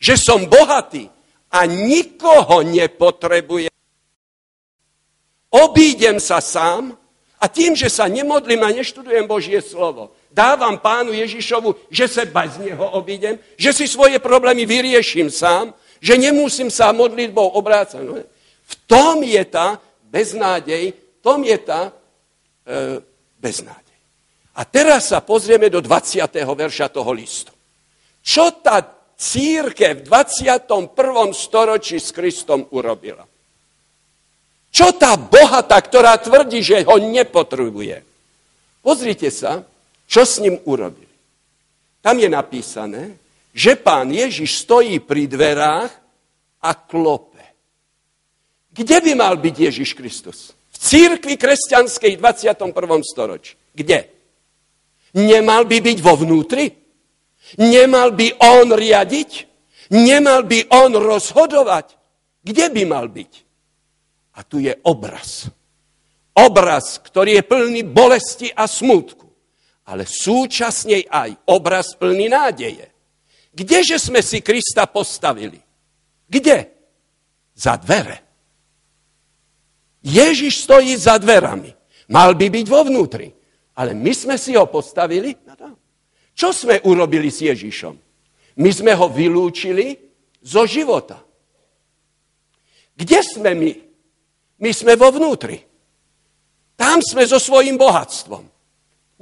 že 0.00 0.14
som 0.18 0.50
bohatý 0.50 1.06
a 1.54 1.62
nikoho 1.66 2.66
nepotrebujem, 2.66 3.70
obídem 5.54 6.18
sa 6.18 6.42
sám 6.42 6.98
a 7.38 7.46
tým, 7.46 7.78
že 7.78 7.86
sa 7.86 8.10
nemodlím 8.10 8.66
a 8.66 8.74
neštudujem 8.74 9.30
Božie 9.30 9.62
slovo, 9.62 10.10
dávam 10.34 10.78
pánu 10.78 11.14
Ježišovu, 11.14 11.86
že 11.90 12.10
sa 12.10 12.26
bez 12.26 12.58
neho 12.58 12.82
obídem, 12.98 13.38
že 13.54 13.70
si 13.70 13.86
svoje 13.86 14.18
problémy 14.18 14.66
vyrieším 14.66 15.30
sám, 15.30 15.74
že 16.00 16.18
nemusím 16.18 16.70
sa 16.72 16.90
modlitbou 16.90 17.46
obrácať. 17.54 18.02
No, 18.02 18.18
v 18.70 18.74
tom 18.90 19.22
je 19.22 19.42
tá 19.44 19.78
beznádej, 20.08 20.94
v 20.94 21.18
tom 21.22 21.44
je 21.44 21.58
tá 21.60 21.90
e, 21.90 21.92
beznádej. 23.36 23.89
A 24.60 24.68
teraz 24.68 25.08
sa 25.08 25.24
pozrieme 25.24 25.72
do 25.72 25.80
20. 25.80 26.20
verša 26.36 26.92
toho 26.92 27.08
listu. 27.16 27.48
Čo 28.20 28.60
tá 28.60 28.84
církev 29.16 30.04
v 30.04 30.04
21. 30.04 31.32
storočí 31.32 31.96
s 31.96 32.12
Kristom 32.12 32.68
urobila? 32.68 33.24
Čo 34.68 34.92
tá 35.00 35.16
bohata, 35.16 35.80
ktorá 35.80 36.20
tvrdí, 36.20 36.60
že 36.60 36.84
ho 36.84 37.00
nepotrebuje? 37.00 38.04
Pozrite 38.84 39.32
sa, 39.32 39.64
čo 40.04 40.28
s 40.28 40.44
ním 40.44 40.60
urobili. 40.68 41.08
Tam 42.04 42.20
je 42.20 42.28
napísané, 42.28 43.16
že 43.56 43.80
pán 43.80 44.12
Ježiš 44.12 44.68
stojí 44.68 45.00
pri 45.00 45.24
dverách 45.24 45.88
a 46.60 46.70
klope. 46.76 47.44
Kde 48.76 49.00
by 49.08 49.12
mal 49.16 49.40
byť 49.40 49.54
Ježiš 49.56 49.96
Kristus? 49.96 50.52
V 50.52 50.76
církvi 50.76 51.40
kresťanskej 51.40 52.20
v 52.20 52.20
21. 52.20 52.76
storočí. 53.08 53.56
Kde? 53.72 54.19
Nemal 55.18 55.66
by 55.66 55.78
byť 55.82 55.98
vo 55.98 56.14
vnútri? 56.14 56.70
Nemal 57.58 58.14
by 58.14 58.38
on 58.38 58.70
riadiť? 58.70 59.30
Nemal 59.90 60.46
by 60.46 60.70
on 60.70 60.94
rozhodovať? 60.94 61.98
Kde 62.46 62.66
by 62.70 62.82
mal 62.86 63.10
byť? 63.10 63.32
A 64.38 64.46
tu 64.46 64.62
je 64.62 64.70
obraz. 64.86 65.50
Obraz, 66.30 67.02
ktorý 67.02 67.42
je 67.42 67.48
plný 67.48 67.82
bolesti 67.82 68.48
a 68.54 68.70
smutku, 68.70 69.26
ale 69.90 70.06
súčasne 70.06 71.02
aj 71.10 71.50
obraz 71.50 71.98
plný 71.98 72.30
nádeje. 72.30 72.86
Kdeže 73.50 73.98
sme 73.98 74.22
si 74.22 74.38
Krista 74.38 74.86
postavili? 74.86 75.58
Kde? 76.30 76.70
Za 77.58 77.74
dvere. 77.82 78.22
Ježiš 80.06 80.64
stojí 80.64 80.94
za 80.96 81.18
dverami. 81.18 81.74
Mal 82.14 82.38
by 82.38 82.46
byť 82.46 82.66
vo 82.70 82.80
vnútri. 82.86 83.28
Ale 83.80 83.96
my 83.96 84.12
sme 84.12 84.36
si 84.36 84.52
ho 84.52 84.68
postavili 84.68 85.32
na 85.48 85.56
to. 85.56 85.72
Čo 86.36 86.52
sme 86.52 86.84
urobili 86.84 87.32
s 87.32 87.40
Ježišom? 87.40 87.94
My 88.60 88.70
sme 88.76 88.92
ho 88.92 89.08
vylúčili 89.08 89.96
zo 90.44 90.68
života. 90.68 91.16
Kde 92.92 93.20
sme 93.24 93.56
my? 93.56 93.72
My 94.60 94.70
sme 94.76 94.92
vo 95.00 95.08
vnútri. 95.08 95.64
Tam 96.76 97.00
sme 97.00 97.24
so 97.24 97.40
svojím 97.40 97.80
bohatstvom. 97.80 98.44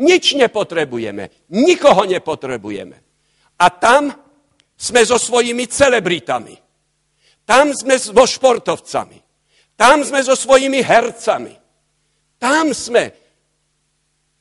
Nič 0.02 0.34
nepotrebujeme. 0.34 1.50
Nikoho 1.54 2.02
nepotrebujeme. 2.06 2.98
A 3.62 3.66
tam 3.70 4.11
sme 4.74 5.02
so 5.06 5.18
svojimi 5.18 5.70
celebritami. 5.70 6.59
Tam 7.46 7.70
sme 7.70 7.94
so 7.94 8.14
športovcami. 8.26 9.18
Tam 9.78 10.02
sme 10.02 10.18
so 10.26 10.34
svojimi 10.34 10.82
hercami. 10.82 11.54
Tam 12.42 12.74
sme 12.74 13.28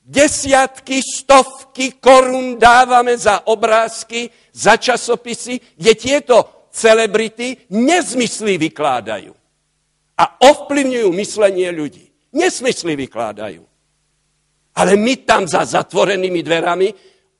desiatky, 0.07 1.03
stovky 1.03 1.99
korún 1.99 2.55
dávame 2.55 3.19
za 3.19 3.43
obrázky, 3.51 4.31
za 4.55 4.79
časopisy, 4.79 5.59
kde 5.75 5.93
tieto 5.99 6.37
celebrity 6.71 7.67
nezmysly 7.75 8.55
vykládajú. 8.55 9.35
A 10.17 10.25
ovplyvňujú 10.41 11.09
myslenie 11.13 11.69
ľudí. 11.75 12.07
Nesmysly 12.33 12.95
vykladajú. 12.95 13.61
Ale 14.77 14.93
my 14.95 15.13
tam 15.27 15.45
za 15.45 15.67
zatvorenými 15.67 16.41
dverami 16.41 16.89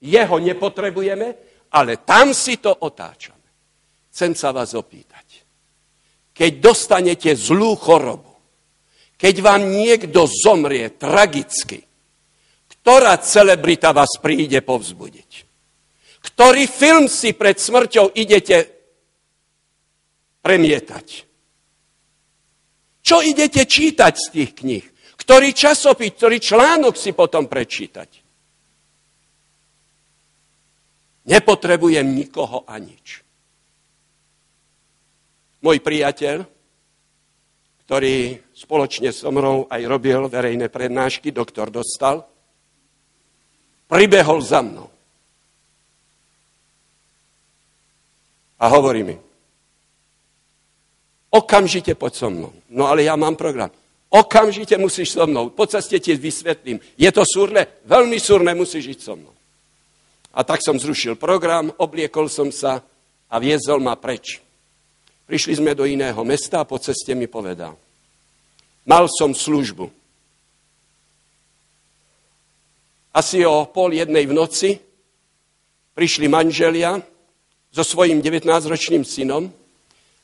jeho 0.03 0.37
nepotrebujeme, 0.37 1.27
ale 1.73 2.03
tam 2.03 2.35
si 2.35 2.59
to 2.59 2.69
otáčame. 2.69 3.47
Chcem 4.11 4.33
sa 4.33 4.53
vás 4.53 4.73
opýtať. 4.73 5.45
Keď 6.33 6.51
dostanete 6.61 7.33
zlú 7.33 7.73
chorobu, 7.77 8.29
keď 9.17 9.41
vám 9.41 9.61
niekto 9.73 10.29
zomrie 10.29 10.93
tragicky, 10.93 11.86
ktorá 12.87 13.19
celebrita 13.19 13.91
vás 13.91 14.15
príde 14.15 14.63
povzbudiť? 14.63 15.43
Ktorý 16.23 16.71
film 16.71 17.11
si 17.11 17.35
pred 17.35 17.59
smrťou 17.59 18.15
idete 18.15 18.63
premietať? 20.39 21.27
Čo 23.03 23.19
idete 23.19 23.67
čítať 23.67 24.13
z 24.15 24.25
tých 24.31 24.51
kníh? 24.63 24.85
Ktorý 25.19 25.51
časopis, 25.51 26.15
ktorý 26.15 26.39
článok 26.39 26.95
si 26.95 27.11
potom 27.11 27.51
prečítať? 27.51 28.23
Nepotrebujem 31.27 32.07
nikoho 32.07 32.63
a 32.63 32.79
nič. 32.79 33.19
Môj 35.59 35.83
priateľ, 35.83 36.39
ktorý 37.83 38.39
spoločne 38.55 39.11
so 39.11 39.27
mnou 39.27 39.67
aj 39.67 39.83
robil 39.83 40.31
verejné 40.31 40.71
prednášky, 40.71 41.35
doktor 41.35 41.67
Dostal, 41.67 42.36
pribehol 43.87 44.43
za 44.43 44.61
mnou. 44.61 44.87
A 48.57 48.65
hovorí 48.73 49.03
mi, 49.05 49.15
okamžite 51.29 51.93
poď 51.93 52.13
so 52.15 52.27
mnou. 52.29 52.51
No 52.69 52.89
ale 52.89 53.05
ja 53.05 53.13
mám 53.15 53.37
program. 53.37 53.69
Okamžite 54.09 54.79
musíš 54.79 55.13
so 55.13 55.27
mnou. 55.27 55.51
Po 55.51 55.67
ceste 55.67 55.99
ti 55.99 56.15
vysvetlím. 56.15 56.79
Je 56.97 57.09
to 57.11 57.21
súrne? 57.27 57.67
Veľmi 57.85 58.17
súrne, 58.17 58.55
musíš 58.57 58.97
ísť 58.97 59.01
so 59.03 59.13
mnou. 59.13 59.33
A 60.37 60.45
tak 60.45 60.61
som 60.61 60.77
zrušil 60.77 61.17
program, 61.17 61.73
obliekol 61.81 62.29
som 62.29 62.53
sa 62.53 62.81
a 63.27 63.35
viezol 63.41 63.81
ma 63.81 63.97
preč. 63.97 64.41
Prišli 65.27 65.59
sme 65.59 65.75
do 65.75 65.83
iného 65.83 66.17
mesta 66.23 66.63
a 66.63 66.67
po 66.69 66.79
ceste 66.79 67.11
mi 67.11 67.27
povedal. 67.27 67.75
Mal 68.87 69.05
som 69.11 69.35
službu. 69.35 69.91
Asi 73.17 73.41
o 73.41 73.65
pol 73.65 73.97
jednej 73.97 74.29
v 74.29 74.37
noci 74.37 74.77
prišli 75.97 76.29
manželia 76.29 77.01
so 77.73 77.81
svojím 77.81 78.21
19-ročným 78.21 79.01
synom. 79.01 79.49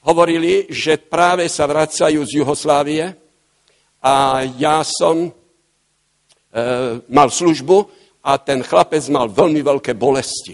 Hovorili, 0.06 0.70
že 0.70 1.02
práve 1.02 1.50
sa 1.50 1.66
vracajú 1.66 2.22
z 2.22 2.32
Juhoslávie 2.38 3.18
a 3.98 4.46
ja 4.62 4.86
som 4.86 5.26
e, 5.26 5.32
mal 7.10 7.34
službu 7.34 7.90
a 8.22 8.38
ten 8.38 8.62
chlapec 8.62 9.02
mal 9.10 9.26
veľmi 9.26 9.66
veľké 9.66 9.98
bolesti. 9.98 10.54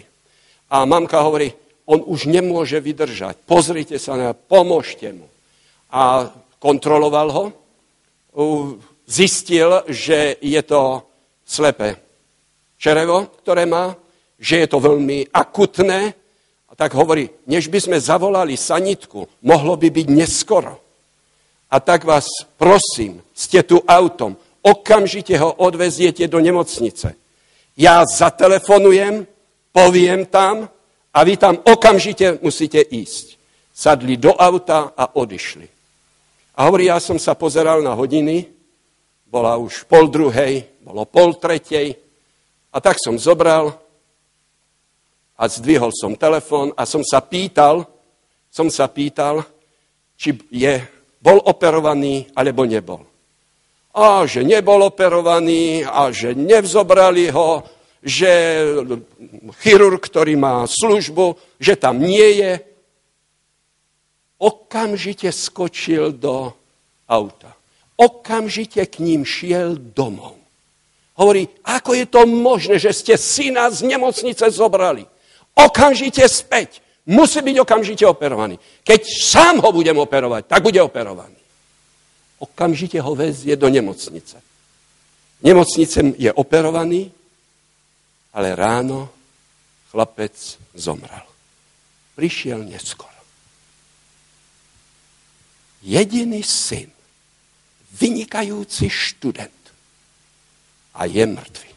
A 0.72 0.88
mamka 0.88 1.20
hovorí, 1.20 1.52
on 1.92 2.06
už 2.08 2.32
nemôže 2.32 2.80
vydržať. 2.80 3.36
Pozrite 3.44 4.00
sa 4.00 4.16
na 4.16 4.32
pomôžte 4.32 5.12
mu. 5.12 5.28
a 5.90 6.30
kontroloval 6.62 7.28
ho. 7.34 7.44
Zistil, 9.10 9.82
že 9.90 10.38
je 10.38 10.62
to 10.62 11.02
slepé 11.44 12.09
čerevo, 12.80 13.28
ktoré 13.44 13.68
má, 13.68 13.94
že 14.40 14.64
je 14.64 14.68
to 14.72 14.80
veľmi 14.80 15.36
akutné. 15.36 16.16
A 16.72 16.74
tak 16.74 16.96
hovorí, 16.96 17.28
než 17.44 17.68
by 17.68 17.80
sme 17.84 17.98
zavolali 18.00 18.56
sanitku, 18.56 19.28
mohlo 19.44 19.76
by 19.76 19.92
byť 19.92 20.08
neskoro. 20.08 20.80
A 21.70 21.78
tak 21.78 22.08
vás 22.08 22.26
prosím, 22.58 23.22
ste 23.36 23.62
tu 23.62 23.84
autom, 23.84 24.40
okamžite 24.64 25.36
ho 25.38 25.54
odveziete 25.60 26.26
do 26.26 26.40
nemocnice. 26.40 27.14
Ja 27.78 28.08
zatelefonujem, 28.08 29.28
poviem 29.76 30.26
tam 30.26 30.72
a 31.14 31.20
vy 31.22 31.38
tam 31.38 31.60
okamžite 31.62 32.42
musíte 32.42 32.82
ísť. 32.82 33.38
Sadli 33.76 34.20
do 34.20 34.34
auta 34.36 34.92
a 34.98 35.16
odišli. 35.16 35.68
A 36.60 36.68
hovorí, 36.68 36.92
ja 36.92 37.00
som 37.00 37.16
sa 37.16 37.40
pozeral 37.40 37.80
na 37.80 37.96
hodiny, 37.96 38.52
bola 39.30 39.56
už 39.56 39.88
pol 39.88 40.12
druhej, 40.12 40.68
bolo 40.84 41.08
pol 41.08 41.40
tretej, 41.40 41.96
a 42.70 42.78
tak 42.82 42.98
som 43.02 43.18
zobral 43.18 43.74
a 45.40 45.44
zdvihol 45.48 45.90
som 45.96 46.14
telefón 46.14 46.76
a 46.76 46.86
som 46.86 47.02
sa 47.02 47.24
pýtal, 47.24 47.88
som 48.50 48.68
sa 48.68 48.90
pýtal, 48.92 49.46
či 50.20 50.36
je 50.52 50.84
bol 51.20 51.40
operovaný 51.44 52.32
alebo 52.36 52.64
nebol. 52.64 53.04
A 53.96 54.24
že 54.24 54.46
nebol 54.46 54.80
operovaný 54.88 55.84
a 55.84 56.12
že 56.14 56.32
nevzobrali 56.38 57.28
ho, 57.34 57.68
že 58.00 58.32
chirurg, 59.60 60.00
ktorý 60.00 60.40
má 60.40 60.64
službu, 60.64 61.36
že 61.60 61.76
tam 61.76 62.00
nie 62.00 62.40
je, 62.40 62.52
okamžite 64.40 65.28
skočil 65.36 66.16
do 66.16 66.56
auta. 67.04 67.52
Okamžite 68.00 68.88
k 68.88 69.04
ním 69.04 69.28
šiel 69.28 69.76
domov. 69.76 70.39
Hovorí, 71.20 71.52
ako 71.68 71.92
je 72.00 72.06
to 72.08 72.24
možné, 72.24 72.80
že 72.80 72.96
ste 72.96 73.20
syna 73.20 73.68
z 73.68 73.84
nemocnice 73.84 74.48
zobrali? 74.48 75.04
Okamžite 75.52 76.24
späť. 76.32 76.80
Musí 77.04 77.44
byť 77.44 77.58
okamžite 77.60 78.08
operovaný. 78.08 78.56
Keď 78.88 79.02
sám 79.04 79.60
ho 79.60 79.70
budem 79.76 80.00
operovať, 80.00 80.48
tak 80.48 80.64
bude 80.64 80.80
operovaný. 80.80 81.36
Okamžite 82.40 83.04
ho 83.04 83.12
vezie 83.20 83.60
do 83.60 83.68
nemocnice. 83.68 84.40
Nemocnice 85.44 86.16
je 86.16 86.32
operovaný, 86.32 87.12
ale 88.32 88.56
ráno 88.56 89.12
chlapec 89.92 90.32
zomrel. 90.72 91.28
Prišiel 92.16 92.64
neskoro. 92.64 93.20
Jediný 95.84 96.44
syn, 96.44 96.92
vynikajúci 98.00 98.88
študent 98.88 99.59
a 101.00 101.08
je 101.08 101.24
mŕtvy. 101.24 101.72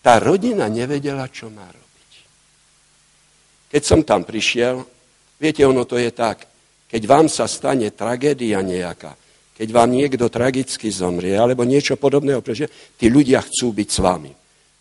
Tá 0.00 0.16
rodina 0.16 0.72
nevedela, 0.72 1.28
čo 1.28 1.52
má 1.52 1.68
robiť. 1.68 2.12
Keď 3.68 3.82
som 3.84 4.00
tam 4.00 4.24
prišiel, 4.24 4.80
viete, 5.36 5.60
ono 5.68 5.84
to 5.84 6.00
je 6.00 6.08
tak, 6.08 6.48
keď 6.88 7.02
vám 7.04 7.28
sa 7.28 7.44
stane 7.44 7.92
tragédia 7.92 8.64
nejaká, 8.64 9.12
keď 9.52 9.68
vám 9.68 9.92
niekto 9.92 10.32
tragicky 10.32 10.88
zomrie, 10.88 11.36
alebo 11.36 11.68
niečo 11.68 12.00
podobného 12.00 12.40
prežije, 12.40 12.96
tí 12.96 13.12
ľudia 13.12 13.44
chcú 13.44 13.76
byť 13.76 13.88
s 13.92 13.98
vami. 14.00 14.32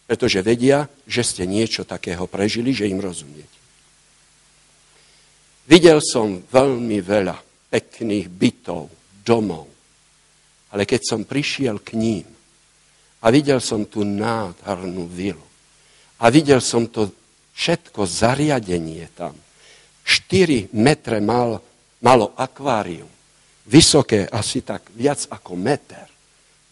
Pretože 0.07 0.39
vedia, 0.39 0.88
že 1.03 1.25
ste 1.25 1.43
niečo 1.43 1.83
takého 1.83 2.23
prežili, 2.31 2.71
že 2.71 2.88
im 2.88 3.03
rozumiete. 3.03 3.57
Videl 5.67 5.99
som 5.99 6.39
veľmi 6.39 7.03
veľa 7.03 7.35
pekných 7.67 8.31
bytov, 8.31 8.88
domov. 9.19 9.67
Ale 10.71 10.88
keď 10.88 11.01
som 11.03 11.27
prišiel 11.27 11.83
k 11.83 11.99
ním 11.99 12.36
a 13.22 13.28
videl 13.34 13.57
som 13.57 13.86
tú 13.86 14.05
nádhernú 14.05 15.09
vilu 15.09 15.47
a 16.18 16.26
videl 16.34 16.61
som 16.61 16.89
to 16.89 17.09
všetko 17.57 18.05
zariadenie 18.05 19.09
tam. 19.13 19.34
4 20.07 20.72
metre 20.78 21.20
mal, 21.20 21.59
malo 21.99 22.32
akvárium. 22.38 23.09
Vysoké 23.68 24.24
asi 24.30 24.63
tak 24.63 24.88
viac 24.95 25.28
ako 25.28 25.59
meter. 25.59 26.07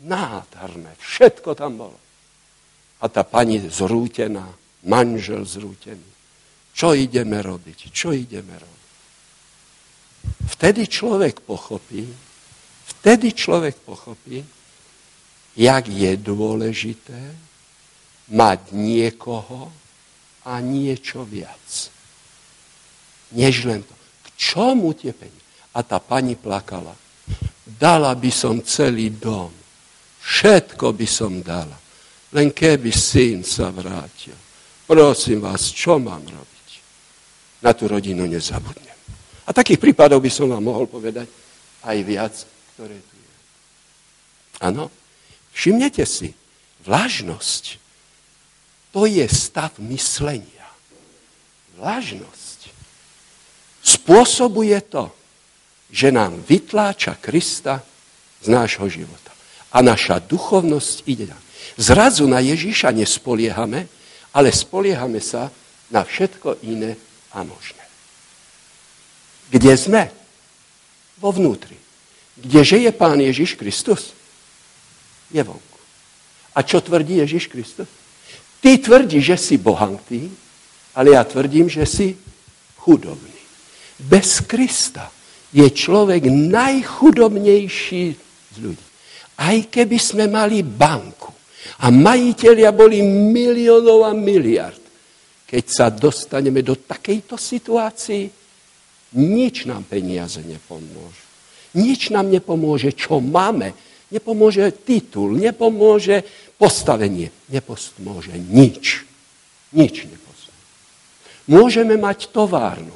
Nádherné. 0.06 0.96
Všetko 0.96 1.52
tam 1.58 1.76
bolo. 1.76 2.00
A 3.04 3.12
tá 3.12 3.28
pani 3.28 3.60
zrútená, 3.60 4.48
manžel 4.88 5.44
zrútený. 5.44 6.10
Čo 6.72 6.96
ideme 6.96 7.44
robiť? 7.44 7.92
Čo 7.92 8.16
ideme 8.16 8.56
robiť? 8.56 8.84
Vtedy 10.56 10.88
človek 10.88 11.44
pochopí, 11.44 12.08
vtedy 12.96 13.36
človek 13.36 13.76
pochopí, 13.84 14.40
jak 15.56 15.88
je 15.88 16.12
dôležité 16.20 17.20
mať 18.30 18.76
niekoho, 18.76 19.72
a 20.46 20.62
niečo 20.62 21.26
viac. 21.26 21.90
Než 23.34 23.66
len 23.66 23.82
to. 23.82 23.94
K 23.98 24.28
čomu 24.38 24.94
tie 24.94 25.12
peniaze? 25.12 25.44
A 25.74 25.82
tá 25.82 25.98
pani 25.98 26.38
plakala. 26.38 26.94
Dala 27.66 28.14
by 28.14 28.30
som 28.30 28.62
celý 28.62 29.10
dom. 29.18 29.50
Všetko 30.22 30.94
by 30.94 31.08
som 31.10 31.42
dala. 31.42 31.76
Len 32.32 32.54
keby 32.54 32.94
syn 32.94 33.42
sa 33.42 33.74
vrátil. 33.74 34.38
Prosím 34.86 35.42
vás, 35.42 35.74
čo 35.74 35.98
mám 35.98 36.22
robiť? 36.22 36.70
Na 37.66 37.74
tú 37.74 37.90
rodinu 37.90 38.30
nezabudnem. 38.30 38.94
A 39.46 39.50
takých 39.50 39.82
prípadov 39.82 40.22
by 40.22 40.30
som 40.30 40.54
vám 40.54 40.62
mohol 40.62 40.86
povedať 40.86 41.26
aj 41.82 41.98
viac, 42.06 42.34
ktoré 42.74 42.98
tu 43.02 43.16
je. 43.18 43.36
Áno, 44.62 44.94
všimnete 45.56 46.04
si, 46.04 46.36
vlažnosť 46.84 47.86
to 48.96 49.04
je 49.04 49.28
stav 49.28 49.76
myslenia. 49.84 50.64
Vlažnosť 51.76 52.72
spôsobuje 53.84 54.80
to, 54.88 55.12
že 55.92 56.16
nám 56.16 56.40
vytláča 56.48 57.20
Krista 57.20 57.84
z 58.40 58.48
nášho 58.48 58.88
života. 58.88 59.36
A 59.76 59.84
naša 59.84 60.24
duchovnosť 60.24 61.04
ide. 61.12 61.28
Zrazu 61.76 62.24
na 62.24 62.40
Ježíša 62.40 62.96
nespoliehame, 62.96 63.92
ale 64.32 64.56
spoliehame 64.56 65.20
sa 65.20 65.52
na 65.92 66.08
všetko 66.08 66.64
iné 66.64 66.96
a 67.36 67.44
možné. 67.44 67.84
Kde 69.52 69.76
sme? 69.76 70.08
Vo 71.20 71.36
vnútri. 71.36 71.76
Kdeže 72.40 72.80
je 72.80 72.92
Pán 72.96 73.20
Ježiš 73.20 73.60
Kristus? 73.60 74.15
Je 75.32 75.42
vonku. 75.44 75.80
A 76.56 76.64
čo 76.64 76.80
tvrdí 76.80 77.20
Ježiš 77.20 77.52
Kristus? 77.52 77.90
Ty 78.62 78.78
tvrdíš, 78.78 79.24
že 79.24 79.38
si 79.38 79.56
bohatý, 79.62 80.32
ale 80.96 81.14
ja 81.14 81.22
tvrdím, 81.28 81.70
že 81.70 81.86
si 81.86 82.16
chudobný. 82.80 83.36
Bez 84.00 84.42
Krista 84.44 85.12
je 85.52 85.68
človek 85.72 86.28
najchudobnejší 86.32 88.04
z 88.52 88.58
ľudí. 88.60 88.86
Aj 89.36 89.58
keby 89.68 89.98
sme 90.00 90.26
mali 90.32 90.64
banku 90.64 91.32
a 91.84 91.92
majiteľia 91.92 92.72
boli 92.72 93.04
miliónov 93.04 94.08
a 94.08 94.16
miliard, 94.16 94.80
keď 95.44 95.64
sa 95.68 95.88
dostaneme 95.92 96.64
do 96.64 96.80
takejto 96.80 97.36
situácii, 97.36 98.32
nič 99.16 99.68
nám 99.68 99.88
peniaze 99.88 100.44
nepomôže. 100.44 101.24
Nič 101.76 102.12
nám 102.12 102.32
nepomôže, 102.32 102.96
čo 102.96 103.20
máme. 103.20 103.76
Nepomôže 104.14 104.70
titul, 104.86 105.38
nepomôže 105.38 106.22
postavenie 106.56 107.34
nepomôže 107.50 108.36
nič. 108.38 109.04
Nič 109.76 110.08
nepomôže. 110.08 110.52
Môžeme 111.46 111.96
mať 112.00 112.32
továrnu 112.32 112.96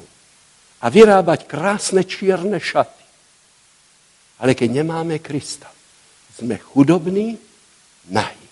a 0.80 0.86
vyrábať 0.88 1.46
krásne 1.46 2.02
čierne 2.02 2.56
šaty. 2.56 3.04
Ale 4.40 4.56
keď 4.56 4.80
nemáme 4.80 5.20
Krista, 5.20 5.68
sme 6.32 6.56
chudobní, 6.56 7.36
nahy. 8.08 8.46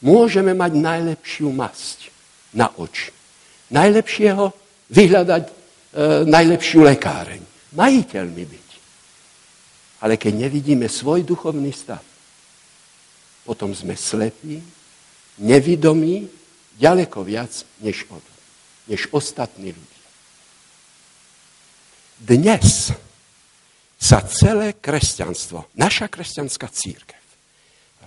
Môžeme 0.00 0.56
mať 0.56 0.72
najlepšiu 0.80 1.52
masť 1.52 2.08
na 2.56 2.72
oči. 2.80 3.12
Najlepšieho 3.68 4.44
vyhľadať 4.88 5.44
e, 5.44 5.52
najlepšiu 6.24 6.80
lekáreň. 6.88 7.42
Majiteľmi 7.76 8.44
byť. 8.48 8.65
Ale 10.06 10.14
keď 10.14 10.46
nevidíme 10.46 10.86
svoj 10.86 11.26
duchovný 11.26 11.74
stav, 11.74 11.98
potom 13.42 13.74
sme 13.74 13.98
slepí, 13.98 14.62
nevidomí, 15.42 16.30
ďaleko 16.78 17.26
viac 17.26 17.50
než, 17.82 18.06
od, 18.14 18.22
než 18.86 19.10
ostatní 19.10 19.74
ľudia. 19.74 20.06
Dnes 22.22 22.94
sa 23.98 24.22
celé 24.22 24.78
kresťanstvo, 24.78 25.74
naša 25.74 26.06
kresťanská 26.06 26.70
církev, 26.70 27.24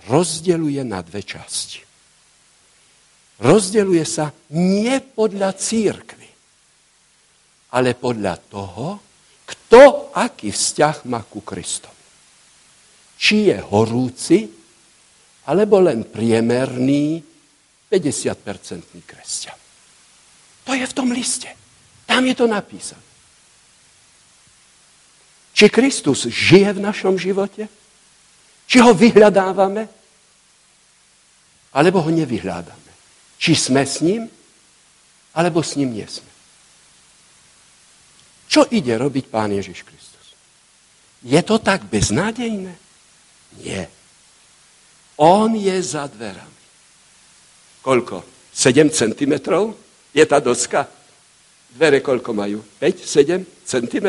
rozdeluje 0.08 0.80
na 0.80 1.04
dve 1.04 1.20
časti. 1.20 1.84
Rozdeluje 3.44 4.08
sa 4.08 4.32
nie 4.56 4.96
podľa 5.04 5.52
církvy, 5.52 6.28
ale 7.76 7.92
podľa 7.92 8.40
toho, 8.48 9.09
Kto 9.50 10.14
aký 10.14 10.54
vzťah 10.54 11.10
má 11.10 11.26
ku 11.26 11.42
Kristovi? 11.42 11.98
Či 13.18 13.50
je 13.50 13.58
horúci, 13.58 14.38
alebo 15.50 15.82
len 15.82 16.06
priemerný 16.06 17.18
50-percentný 17.90 19.02
kresťan. 19.02 19.58
To 20.64 20.72
je 20.78 20.86
v 20.86 20.94
tom 20.94 21.10
liste. 21.10 21.50
Tam 22.06 22.22
je 22.22 22.34
to 22.38 22.46
napísané. 22.46 23.02
Či 25.50 25.66
Kristus 25.66 26.30
žije 26.30 26.78
v 26.78 26.84
našom 26.86 27.18
živote? 27.18 27.66
Či 28.70 28.78
ho 28.78 28.94
vyhľadávame? 28.94 29.90
Alebo 31.74 32.06
ho 32.06 32.10
nevyhľadáme? 32.14 32.92
Či 33.34 33.58
sme 33.58 33.82
s 33.82 33.98
ním? 33.98 34.30
Alebo 35.34 35.58
s 35.58 35.74
ním 35.74 35.90
nie 35.90 36.06
sme? 36.06 36.29
Čo 38.50 38.66
ide 38.74 38.98
robiť 38.98 39.30
Pán 39.30 39.54
Ježiš 39.54 39.86
Kristus? 39.86 40.34
Je 41.22 41.38
to 41.46 41.62
tak 41.62 41.86
beznádejné? 41.86 42.74
Nie. 43.62 43.86
On 45.22 45.54
je 45.54 45.78
za 45.78 46.10
dverami. 46.10 46.58
Koľko? 47.86 48.26
7 48.50 48.90
cm 48.90 49.34
je 50.10 50.24
tá 50.26 50.42
doska? 50.42 50.90
Dvere 51.70 52.02
koľko 52.02 52.34
majú? 52.34 52.58
5, 52.82 53.06
7 53.06 53.46
cm? 53.62 54.06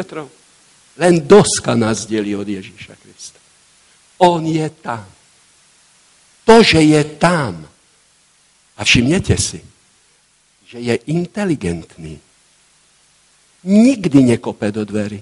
Len 0.98 1.14
doska 1.22 1.78
nás 1.78 2.10
delí 2.10 2.34
od 2.34 2.50
Ježíša 2.50 2.98
Krista. 2.98 3.38
On 4.18 4.42
je 4.42 4.66
tam. 4.82 5.06
To, 6.50 6.66
že 6.66 6.82
je 6.82 7.02
tam. 7.22 7.62
A 8.78 8.82
všimnete 8.82 9.38
si, 9.38 9.62
že 10.66 10.82
je 10.82 10.96
inteligentný. 11.14 12.18
Nikdy 13.62 14.20
nekope 14.36 14.74
do 14.74 14.82
dverí. 14.86 15.22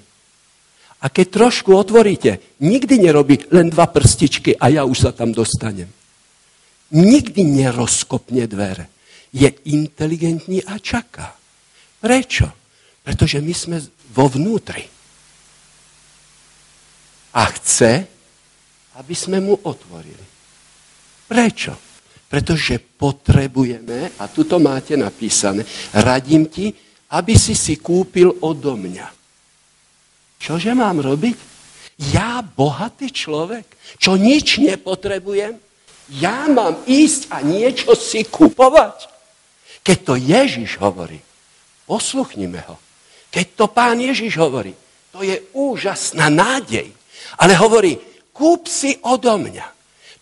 A 0.99 1.07
keď 1.07 1.27
trošku 1.31 1.71
otvoríte, 1.75 2.59
nikdy 2.59 2.99
nerobí 2.99 3.39
len 3.55 3.71
dva 3.71 3.87
prstičky 3.87 4.55
a 4.59 4.67
ja 4.67 4.83
už 4.83 5.07
sa 5.07 5.11
tam 5.15 5.31
dostanem. 5.31 5.87
Nikdy 6.91 7.39
nerozkopne 7.43 8.43
dvere. 8.47 8.91
Je 9.31 9.47
inteligentný 9.71 10.59
a 10.65 10.75
čaká. 10.81 11.37
Prečo? 12.03 12.51
Pretože 13.03 13.39
my 13.39 13.53
sme 13.55 13.77
vo 14.11 14.25
vnútri. 14.27 14.83
A 17.35 17.43
chce, 17.55 17.91
aby 18.99 19.15
sme 19.15 19.39
mu 19.39 19.55
otvorili. 19.55 20.25
Prečo? 21.29 21.77
Pretože 22.29 22.81
potrebujeme, 22.81 24.19
a 24.19 24.27
tu 24.27 24.43
to 24.43 24.59
máte 24.59 24.97
napísané, 24.97 25.63
radím 25.93 26.49
ti, 26.49 26.73
aby 27.09 27.33
si 27.33 27.57
si 27.57 27.77
kúpil 27.81 28.33
odo 28.41 28.77
mňa 28.77 29.19
Čože 30.39 30.71
mám 30.71 31.03
robiť? 31.03 31.37
Ja, 32.15 32.39
bohatý 32.39 33.11
človek, 33.11 33.67
čo 33.99 34.15
nič 34.15 34.63
nepotrebujem, 34.63 35.59
ja 36.15 36.47
mám 36.47 36.79
ísť 36.87 37.27
a 37.29 37.43
niečo 37.43 37.91
si 37.93 38.23
kupovať. 38.23 39.11
Keď 39.83 39.97
to 40.07 40.15
Ježiš 40.15 40.79
hovorí, 40.79 41.19
posluchnime 41.83 42.63
ho. 42.71 42.79
Keď 43.29 43.45
to 43.53 43.65
pán 43.67 43.99
Ježiš 43.99 44.39
hovorí, 44.39 44.73
to 45.11 45.21
je 45.21 45.37
úžasná 45.53 46.31
nádej. 46.31 46.87
Ale 47.37 47.53
hovorí, 47.59 47.99
kúp 48.31 48.65
si 48.65 48.95
odo 49.05 49.35
mňa. 49.35 49.67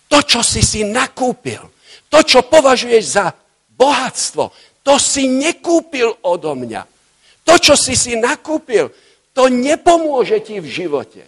To, 0.10 0.20
čo 0.26 0.42
si 0.42 0.66
si 0.66 0.82
nakúpil, 0.82 1.62
to, 2.10 2.20
čo 2.26 2.42
považuješ 2.48 3.04
za 3.06 3.32
bohatstvo, 3.78 4.50
to 4.88 4.96
si 4.96 5.28
nekúpil 5.28 6.16
odo 6.24 6.56
mňa. 6.56 6.88
To, 7.44 7.60
čo 7.60 7.76
si 7.76 7.92
si 8.00 8.16
nakúpil, 8.16 8.88
to 9.36 9.52
nepomôže 9.52 10.40
ti 10.48 10.64
v 10.64 10.68
živote. 10.72 11.28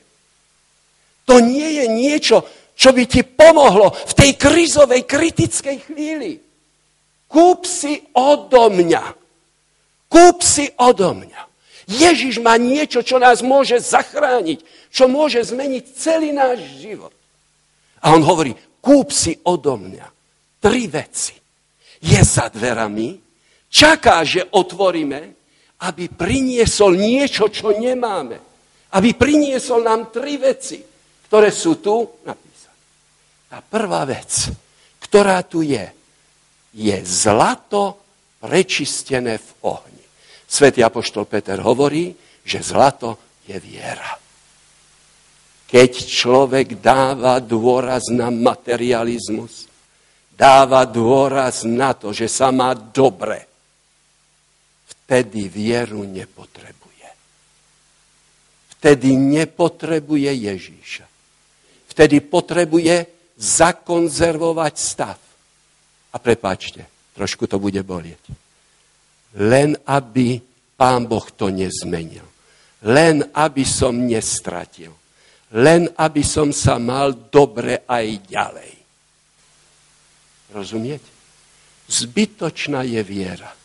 To 1.27 1.43
nie 1.43 1.83
je 1.83 1.85
niečo, 1.91 2.47
čo 2.71 2.95
by 2.95 3.03
ti 3.03 3.27
pomohlo 3.27 3.91
v 3.91 4.13
tej 4.15 4.31
krizovej, 4.39 5.03
kritickej 5.03 5.77
chvíli. 5.91 6.39
Kúp 7.27 7.67
si 7.67 7.99
odo 8.15 8.71
mňa. 8.71 9.03
Kúp 10.07 10.39
si 10.39 10.71
odo 10.79 11.19
mňa. 11.19 11.41
Ježiš 11.91 12.39
má 12.39 12.55
niečo, 12.55 13.03
čo 13.03 13.19
nás 13.19 13.43
môže 13.43 13.75
zachrániť, 13.83 14.63
čo 14.87 15.11
môže 15.11 15.43
zmeniť 15.43 15.83
celý 15.99 16.31
náš 16.31 16.63
život. 16.79 17.11
A 17.99 18.15
on 18.15 18.23
hovorí, 18.23 18.55
kúp 18.79 19.11
si 19.11 19.35
odo 19.43 19.75
mňa 19.75 20.07
tri 20.63 20.87
veci. 20.87 21.35
Je 21.99 22.23
za 22.23 22.47
dverami, 22.47 23.28
čaká, 23.69 24.25
že 24.25 24.49
otvoríme 24.51 25.39
aby 25.79 26.11
priniesol 26.11 26.99
niečo, 26.99 27.47
čo 27.47 27.71
nemáme. 27.71 28.35
Aby 28.91 29.15
priniesol 29.15 29.85
nám 29.85 30.11
tri 30.11 30.35
veci, 30.35 30.81
ktoré 31.29 31.53
sú 31.53 31.79
tu 31.79 32.19
napísané. 32.25 32.79
Tá 33.47 33.59
prvá 33.63 34.03
vec, 34.03 34.49
ktorá 34.99 35.45
tu 35.45 35.63
je, 35.63 35.85
je 36.75 36.97
zlato 37.05 38.01
prečistené 38.43 39.39
v 39.39 39.49
ohni. 39.63 40.05
Svetý 40.49 40.81
apoštol 40.83 41.29
Peter 41.29 41.61
hovorí, 41.61 42.11
že 42.43 42.65
zlato 42.65 43.39
je 43.45 43.55
viera. 43.61 44.17
Keď 45.69 45.91
človek 45.93 46.81
dáva 46.81 47.37
dôraz 47.37 48.09
na 48.09 48.33
materializmus, 48.33 49.69
dáva 50.33 50.81
dôraz 50.89 51.61
na 51.61 51.93
to, 51.93 52.09
že 52.09 52.25
sa 52.25 52.49
má 52.49 52.73
dobre, 52.73 53.48
vtedy 55.09 55.49
vieru 55.49 56.05
nepotrebuje. 56.05 57.09
Vtedy 58.77 59.17
nepotrebuje 59.17 60.29
Ježíša. 60.29 61.05
Vtedy 61.89 62.21
potrebuje 62.21 63.09
zakonzervovať 63.33 64.73
stav. 64.77 65.17
A 66.13 66.17
prepáčte, 66.21 66.85
trošku 67.17 67.49
to 67.49 67.57
bude 67.57 67.81
bolieť. 67.81 68.21
Len 69.41 69.73
aby 69.89 70.37
pán 70.77 71.09
Boh 71.09 71.25
to 71.33 71.49
nezmenil. 71.49 72.29
Len 72.85 73.33
aby 73.33 73.65
som 73.65 73.97
nestratil. 74.05 74.93
Len 75.57 75.89
aby 75.97 76.21
som 76.21 76.53
sa 76.53 76.77
mal 76.77 77.17
dobre 77.33 77.81
aj 77.89 78.05
ďalej. 78.29 78.73
Rozumiete? 80.53 81.09
Zbytočná 81.89 82.85
je 82.85 83.01
viera. 83.01 83.58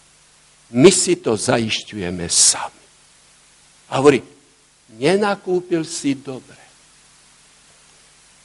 My 0.73 0.89
si 0.89 1.20
to 1.20 1.36
zaišťujeme 1.36 2.24
sami. 2.31 2.85
A 3.93 4.01
hovorí, 4.01 4.24
nenakúpil 4.97 5.85
si 5.85 6.16
dobre. 6.16 6.62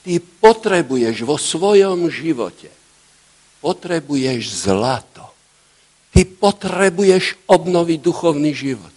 Ty 0.04 0.16
potrebuješ 0.20 1.24
vo 1.24 1.36
svojom 1.36 2.08
živote, 2.12 2.68
potrebuješ 3.64 4.68
zlato. 4.68 5.28
Ty 6.10 6.26
potrebuješ 6.26 7.46
obnoviť 7.46 7.98
duchovný 8.02 8.50
život. 8.50 8.90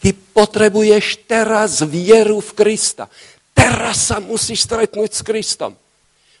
Ty 0.00 0.12
potrebuješ 0.12 1.28
teraz 1.28 1.84
vieru 1.84 2.40
v 2.40 2.50
Krista. 2.56 3.08
Teraz 3.52 4.08
sa 4.12 4.20
musíš 4.20 4.64
stretnúť 4.64 5.10
s 5.12 5.22
Kristom. 5.24 5.72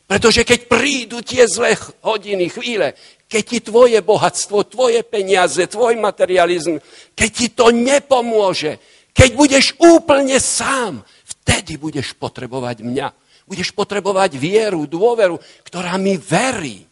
Pretože 0.04 0.44
keď 0.44 0.68
prídu 0.68 1.24
tie 1.24 1.48
zlé 1.48 1.76
hodiny, 2.04 2.52
chvíle, 2.52 2.92
keď 3.28 3.42
ti 3.42 3.58
tvoje 3.64 3.98
bohatstvo, 4.04 4.68
tvoje 4.68 5.00
peniaze, 5.02 5.64
tvoj 5.66 5.98
materializm, 5.98 6.78
keď 7.16 7.30
ti 7.30 7.46
to 7.50 7.72
nepomôže, 7.72 8.78
keď 9.14 9.30
budeš 9.38 9.66
úplne 9.78 10.36
sám, 10.42 11.06
vtedy 11.24 11.78
budeš 11.78 12.18
potrebovať 12.18 12.82
mňa. 12.82 13.08
Budeš 13.44 13.76
potrebovať 13.76 14.40
vieru, 14.40 14.88
dôveru, 14.88 15.36
ktorá 15.68 16.00
mi 16.00 16.16
verí. 16.16 16.82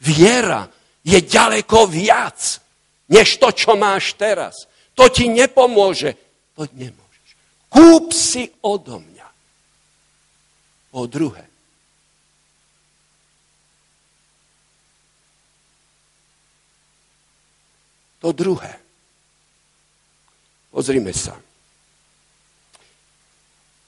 Viera 0.00 0.66
je 1.04 1.20
ďaleko 1.20 1.84
viac, 1.86 2.40
než 3.12 3.36
to, 3.36 3.52
čo 3.52 3.76
máš 3.76 4.16
teraz. 4.16 4.64
To 4.96 5.12
ti 5.12 5.28
nepomôže. 5.28 6.16
To 6.56 6.64
nemôžeš. 6.72 7.28
Kúp 7.68 8.16
si 8.16 8.48
odo 8.64 9.04
mňa. 9.04 9.28
Po 10.94 11.04
druhé, 11.10 11.44
To 18.24 18.32
druhé. 18.32 18.80
Pozrime 20.72 21.12
sa. 21.12 21.36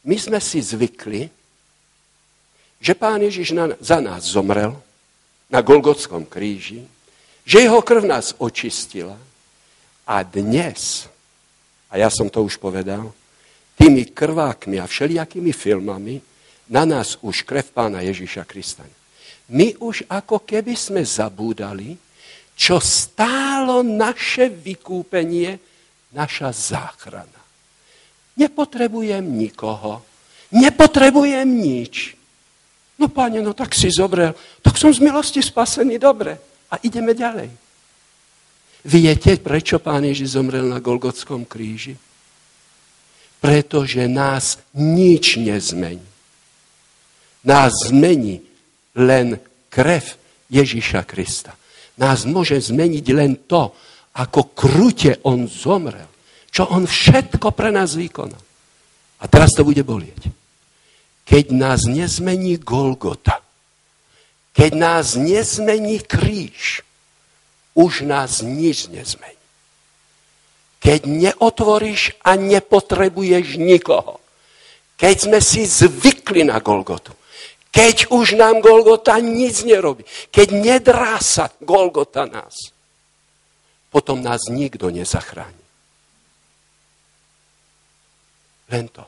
My 0.04 0.20
sme 0.20 0.36
si 0.44 0.60
zvykli, 0.60 1.32
že 2.76 2.92
pán 2.92 3.24
Ježiš 3.24 3.56
na, 3.56 3.72
za 3.80 3.96
nás 3.96 4.28
zomrel 4.28 4.76
na 5.48 5.64
Golgotskom 5.64 6.28
kríži, 6.28 6.84
že 7.48 7.64
jeho 7.64 7.80
krv 7.80 8.04
nás 8.04 8.36
očistila 8.36 9.16
a 10.04 10.20
dnes, 10.20 11.08
a 11.88 11.96
ja 11.96 12.12
som 12.12 12.28
to 12.28 12.44
už 12.44 12.60
povedal, 12.60 13.16
tými 13.80 14.04
krvákmi 14.12 14.76
a 14.76 14.84
všelijakými 14.84 15.56
filmami 15.56 16.20
na 16.68 16.84
nás 16.84 17.16
už 17.24 17.40
krev 17.48 17.72
pána 17.72 18.04
Ježiša 18.04 18.44
Krista. 18.44 18.84
My 19.48 19.72
už 19.80 20.04
ako 20.12 20.44
keby 20.44 20.76
sme 20.76 21.00
zabúdali, 21.00 21.96
čo 22.56 22.80
stálo 22.80 23.84
naše 23.84 24.48
vykúpenie, 24.48 25.60
naša 26.16 26.50
záchrana. 26.50 27.42
Nepotrebujem 28.40 29.22
nikoho. 29.22 30.00
Nepotrebujem 30.56 31.44
nič. 31.44 32.16
No 32.96 33.12
páne, 33.12 33.44
no 33.44 33.52
tak 33.52 33.76
si 33.76 33.92
zobrel. 33.92 34.32
Tak 34.64 34.80
som 34.80 34.88
z 34.88 35.04
milosti 35.04 35.44
spasený, 35.44 36.00
dobre. 36.00 36.40
A 36.72 36.80
ideme 36.80 37.12
ďalej. 37.12 37.52
Viete, 38.86 39.36
prečo 39.36 39.76
pán 39.76 40.08
Ježiš 40.08 40.40
zomrel 40.40 40.64
na 40.64 40.80
Golgotskom 40.80 41.44
kríži? 41.44 41.98
Pretože 43.36 44.08
nás 44.08 44.56
nič 44.72 45.36
nezmení. 45.36 46.08
Nás 47.44 47.92
zmení 47.92 48.40
len 48.96 49.36
krev 49.68 50.16
Ježiša 50.48 51.04
Krista. 51.04 51.52
Nás 51.96 52.28
môže 52.28 52.60
zmeniť 52.60 53.06
len 53.16 53.40
to, 53.48 53.72
ako 54.16 54.52
krute 54.52 55.20
on 55.24 55.48
zomrel. 55.48 56.08
Čo 56.52 56.68
on 56.72 56.88
všetko 56.88 57.52
pre 57.52 57.72
nás 57.72 57.96
vykonal. 57.96 58.40
A 59.20 59.24
teraz 59.28 59.56
to 59.56 59.64
bude 59.64 59.80
bolieť. 59.80 60.28
Keď 61.24 61.52
nás 61.56 61.88
nezmení 61.88 62.60
Golgota, 62.60 63.40
keď 64.52 64.72
nás 64.76 65.16
nezmení 65.16 66.00
kríž, 66.04 66.84
už 67.76 68.08
nás 68.08 68.40
nič 68.40 68.88
nezmení. 68.88 69.36
Keď 70.80 71.00
neotvoríš 71.04 72.16
a 72.24 72.36
nepotrebuješ 72.40 73.60
nikoho, 73.60 74.20
keď 74.96 75.14
sme 75.28 75.38
si 75.44 75.68
zvykli 75.68 76.48
na 76.48 76.56
Golgotu, 76.60 77.12
keď 77.76 78.08
už 78.08 78.40
nám 78.40 78.64
Golgota 78.64 79.20
nic 79.20 79.60
nerobí, 79.60 80.08
keď 80.32 80.48
nedrá 80.56 81.20
sa 81.20 81.52
Golgota 81.60 82.24
nás, 82.24 82.72
potom 83.92 84.24
nás 84.24 84.48
nikto 84.48 84.88
nezachráni. 84.88 85.60
Len 88.72 88.88
to. 88.88 89.04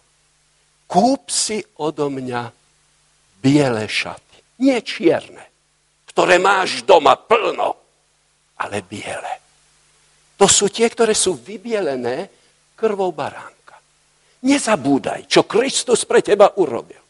Kúp 0.84 1.32
si 1.32 1.64
odo 1.80 2.12
mňa 2.12 2.52
biele 3.40 3.88
šaty. 3.88 4.60
Nie 4.60 4.84
čierne, 4.84 5.48
ktoré 6.12 6.36
máš 6.36 6.84
doma 6.84 7.16
plno, 7.16 7.72
ale 8.60 8.84
biele. 8.84 9.34
To 10.36 10.44
sú 10.44 10.68
tie, 10.68 10.86
ktoré 10.92 11.16
sú 11.16 11.40
vybielené 11.40 12.28
krvou 12.76 13.10
baránka. 13.16 13.80
Nezabúdaj, 14.44 15.26
čo 15.26 15.48
Kristus 15.48 16.04
pre 16.04 16.22
teba 16.22 16.52
urobil. 16.60 17.07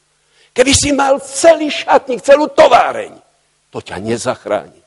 Keby 0.58 0.72
si 0.74 0.90
mal 0.90 1.22
celý 1.22 1.70
šatník, 1.70 2.18
celú 2.18 2.50
továreň, 2.50 3.14
to 3.70 3.78
ťa 3.78 4.02
nezachráni. 4.02 4.82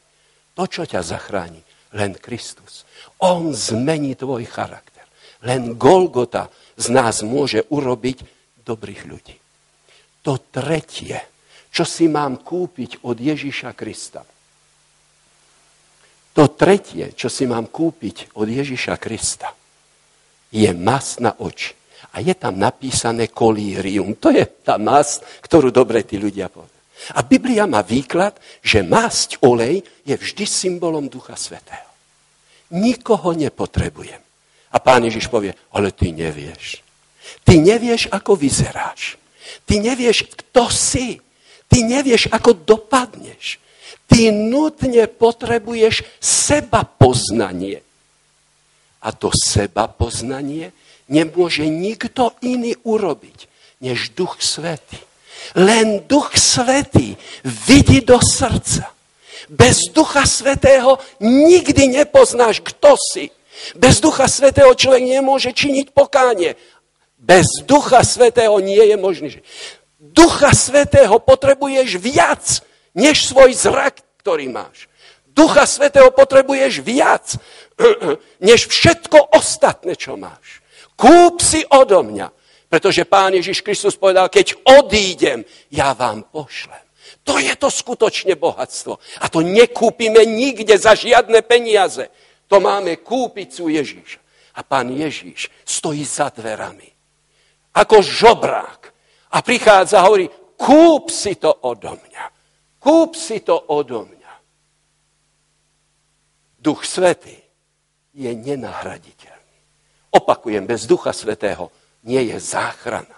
To, 0.52 0.68
čo 0.68 0.84
ťa 0.84 1.00
zachráni, 1.00 1.64
len 1.96 2.12
Kristus. 2.12 2.84
On 3.24 3.56
zmení 3.56 4.20
tvoj 4.20 4.44
charakter. 4.52 5.08
Len 5.48 5.80
Golgota 5.80 6.52
z 6.76 6.92
nás 6.92 7.24
môže 7.24 7.64
urobiť 7.72 8.20
dobrých 8.68 9.02
ľudí. 9.08 9.40
To 10.28 10.44
tretie, 10.52 11.24
čo 11.72 11.88
si 11.88 12.12
mám 12.12 12.44
kúpiť 12.44 13.08
od 13.08 13.16
Ježiša 13.16 13.72
Krista. 13.72 14.28
To 16.36 16.44
tretie, 16.52 17.16
čo 17.16 17.32
si 17.32 17.48
mám 17.48 17.72
kúpiť 17.72 18.36
od 18.36 18.48
Ježiša 18.52 19.00
Krista, 19.00 19.56
je 20.52 20.68
mas 20.76 21.16
na 21.24 21.32
oči. 21.32 21.81
A 22.12 22.20
je 22.20 22.36
tam 22.36 22.60
napísané 22.60 23.32
kolírium. 23.32 24.20
To 24.20 24.32
je 24.36 24.44
tá 24.44 24.76
masť, 24.76 25.24
ktorú 25.48 25.72
dobre 25.72 26.04
tí 26.04 26.20
ľudia 26.20 26.52
povedali. 26.52 26.80
A 27.18 27.26
Biblia 27.26 27.66
má 27.66 27.82
výklad, 27.82 28.38
že 28.62 28.86
masť, 28.86 29.42
olej 29.42 29.82
je 30.06 30.14
vždy 30.14 30.46
symbolom 30.46 31.10
Ducha 31.10 31.34
Svetého. 31.34 31.90
Nikoho 32.78 33.34
nepotrebujem. 33.34 34.22
A 34.72 34.78
pán 34.80 35.04
Ježiš 35.04 35.28
povie, 35.28 35.52
ale 35.76 35.92
ty 35.92 36.16
nevieš. 36.16 36.84
Ty 37.44 37.60
nevieš, 37.60 38.08
ako 38.12 38.38
vyzeráš. 38.40 39.20
Ty 39.68 39.84
nevieš, 39.84 40.32
kto 40.32 40.72
si. 40.72 41.20
Ty 41.68 41.84
nevieš, 41.84 42.32
ako 42.32 42.56
dopadneš. 42.56 43.60
Ty 44.08 44.32
nutne 44.32 45.08
potrebuješ 45.08 46.04
seba 46.20 46.84
poznanie. 46.84 47.84
A 49.02 49.10
to 49.12 49.32
seba 49.34 49.88
poznanie 49.90 50.76
nemôže 51.12 51.68
nikto 51.68 52.32
iný 52.40 52.80
urobiť, 52.88 53.52
než 53.84 54.16
Duch 54.16 54.40
Svetý. 54.40 54.98
Len 55.60 56.08
Duch 56.08 56.32
Svetý 56.40 57.20
vidí 57.44 58.00
do 58.02 58.18
srdca. 58.24 58.96
Bez 59.52 59.92
Ducha 59.92 60.24
Svetého 60.24 60.96
nikdy 61.20 61.92
nepoznáš, 61.92 62.64
kto 62.64 62.96
si. 62.96 63.36
Bez 63.76 64.00
Ducha 64.00 64.32
Svetého 64.32 64.72
človek 64.72 65.04
nemôže 65.04 65.52
činiť 65.52 65.92
pokánie. 65.92 66.56
Bez 67.20 67.68
Ducha 67.68 68.00
Svetého 68.08 68.56
nie 68.64 68.80
je 68.80 68.96
možný. 68.96 69.30
Ducha 70.00 70.56
Svetého 70.56 71.20
potrebuješ 71.20 72.00
viac, 72.00 72.64
než 72.96 73.28
svoj 73.28 73.52
zrak, 73.52 74.00
ktorý 74.24 74.48
máš. 74.48 74.88
Ducha 75.28 75.68
Svetého 75.68 76.16
potrebuješ 76.16 76.80
viac, 76.80 77.36
než 78.40 78.72
všetko 78.72 79.36
ostatné, 79.36 80.00
čo 80.00 80.16
máš. 80.16 80.61
Kúp 81.02 81.42
si 81.42 81.66
odo 81.66 82.06
mňa, 82.06 82.30
pretože 82.70 83.10
Pán 83.10 83.34
Ježiš 83.34 83.66
Kristus 83.66 83.98
povedal, 83.98 84.30
keď 84.30 84.54
odídem, 84.78 85.42
ja 85.74 85.98
vám 85.98 86.30
pošlem. 86.30 86.86
To 87.26 87.42
je 87.42 87.54
to 87.58 87.74
skutočne 87.74 88.38
bohatstvo. 88.38 89.02
A 89.22 89.26
to 89.30 89.42
nekúpime 89.42 90.22
nikde 90.30 90.78
za 90.78 90.94
žiadne 90.94 91.42
peniaze. 91.42 92.14
To 92.46 92.62
máme 92.62 93.02
kúpiť 93.02 93.50
sú 93.50 93.66
Ježíša. 93.74 94.22
A 94.58 94.62
pán 94.62 94.94
Ježíš 94.94 95.50
stojí 95.66 96.06
za 96.06 96.30
dverami 96.30 96.92
ako 97.74 98.04
žobrák. 98.04 98.82
A 99.32 99.40
prichádza 99.40 100.04
a 100.04 100.06
hovorí, 100.06 100.28
kúp 100.60 101.08
si 101.08 101.40
to 101.40 101.52
odo 101.64 101.96
mňa. 101.96 102.26
Kúp 102.80 103.16
si 103.16 103.40
to 103.40 103.56
odo 103.56 104.04
mňa. 104.04 104.34
Duch 106.60 106.84
Svetý 106.84 107.40
je 108.12 108.32
nenahraditeľný. 108.36 109.31
Opakujem, 110.12 110.68
bez 110.68 110.84
Ducha 110.86 111.16
Svetého 111.16 111.72
nie 112.04 112.22
je 112.32 112.38
záchrana. 112.40 113.18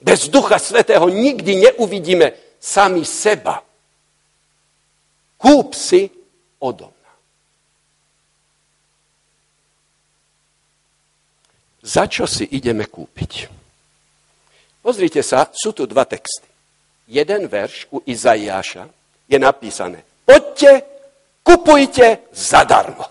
Bez 0.00 0.28
Ducha 0.28 0.60
Svetého 0.60 1.08
nikdy 1.08 1.56
neuvidíme 1.56 2.32
sami 2.60 3.04
seba. 3.04 3.64
Kúp 5.36 5.72
si 5.72 6.10
odo 6.60 6.92
mňa. 6.92 7.12
Za 11.86 12.04
čo 12.10 12.28
si 12.28 12.44
ideme 12.44 12.84
kúpiť? 12.84 13.32
Pozrite 14.82 15.22
sa, 15.22 15.48
sú 15.50 15.72
tu 15.72 15.86
dva 15.88 16.04
texty. 16.04 16.46
Jeden 17.06 17.46
verš 17.46 17.86
u 17.94 18.02
Izaiáša 18.02 18.90
je 19.30 19.38
napísané. 19.38 20.02
Poďte, 20.26 20.82
kupujte 21.46 22.26
zadarmo. 22.34 23.06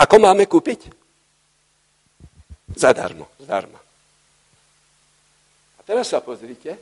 Ako 0.00 0.16
máme 0.16 0.48
kúpiť? 0.48 1.01
Zadarmo, 2.76 3.28
zdarma. 3.40 3.78
A 5.78 5.80
teraz 5.82 6.08
sa 6.08 6.22
pozrite, 6.22 6.78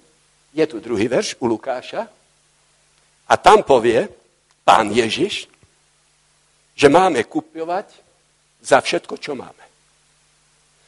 je 0.54 0.64
tu 0.66 0.80
druhý 0.80 1.08
verš 1.08 1.38
u 1.40 1.46
Lukáša 1.46 2.06
a 3.26 3.34
tam 3.38 3.62
povie 3.62 4.10
pán 4.66 4.90
Ježiš, 4.90 5.46
že 6.74 6.86
máme 6.88 7.24
kupovať 7.24 7.92
za 8.60 8.80
všetko, 8.80 9.16
čo 9.16 9.32
máme. 9.34 9.64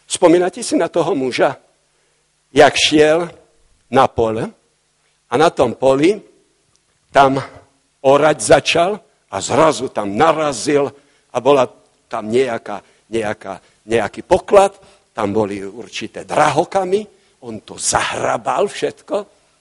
Spomínate 0.08 0.60
si 0.60 0.76
na 0.76 0.92
toho 0.92 1.16
muža, 1.16 1.56
jak 2.52 2.76
šiel 2.76 3.32
na 3.88 4.04
pole 4.08 4.44
a 5.28 5.34
na 5.40 5.48
tom 5.48 5.72
poli 5.72 6.20
tam 7.08 7.40
orať 8.04 8.38
začal 8.40 9.00
a 9.32 9.36
zrazu 9.40 9.88
tam 9.88 10.12
narazil 10.12 10.92
a 11.32 11.40
bola 11.40 11.64
tam 12.12 12.28
nejaká, 12.28 12.84
nejaká, 13.12 13.60
nejaký 13.86 14.24
poklad, 14.24 14.72
tam 15.12 15.36
boli 15.36 15.60
určité 15.60 16.24
drahokamy, 16.24 17.04
on 17.44 17.60
to 17.60 17.76
zahrabal 17.76 18.66
všetko. 18.66 19.16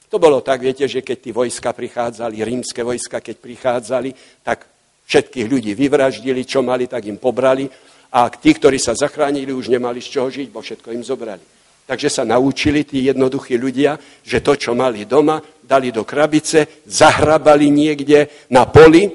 To 0.08 0.20
bolo 0.20 0.40
tak, 0.40 0.64
viete, 0.64 0.88
že 0.88 1.04
keď 1.04 1.18
tí 1.20 1.32
vojska 1.32 1.76
prichádzali, 1.76 2.44
rímske 2.44 2.84
vojska, 2.84 3.20
keď 3.20 3.36
prichádzali, 3.40 4.10
tak 4.44 4.68
všetkých 5.08 5.48
ľudí 5.48 5.72
vyvraždili, 5.76 6.48
čo 6.48 6.64
mali, 6.64 6.88
tak 6.88 7.04
im 7.08 7.20
pobrali 7.20 7.68
a 8.12 8.28
tí, 8.28 8.52
ktorí 8.52 8.76
sa 8.76 8.92
zachránili, 8.92 9.56
už 9.56 9.72
nemali 9.72 10.04
z 10.04 10.20
čoho 10.20 10.28
žiť, 10.28 10.48
bo 10.52 10.60
všetko 10.60 10.92
im 10.92 11.04
zobrali. 11.04 11.44
Takže 11.88 12.12
sa 12.12 12.24
naučili 12.28 12.84
tí 12.84 13.08
jednoduchí 13.08 13.56
ľudia, 13.56 13.96
že 14.24 14.44
to, 14.44 14.56
čo 14.56 14.76
mali 14.76 15.08
doma, 15.08 15.40
dali 15.64 15.92
do 15.96 16.04
krabice, 16.04 16.84
zahrabali 16.84 17.72
niekde 17.72 18.48
na 18.52 18.68
poli. 18.68 19.08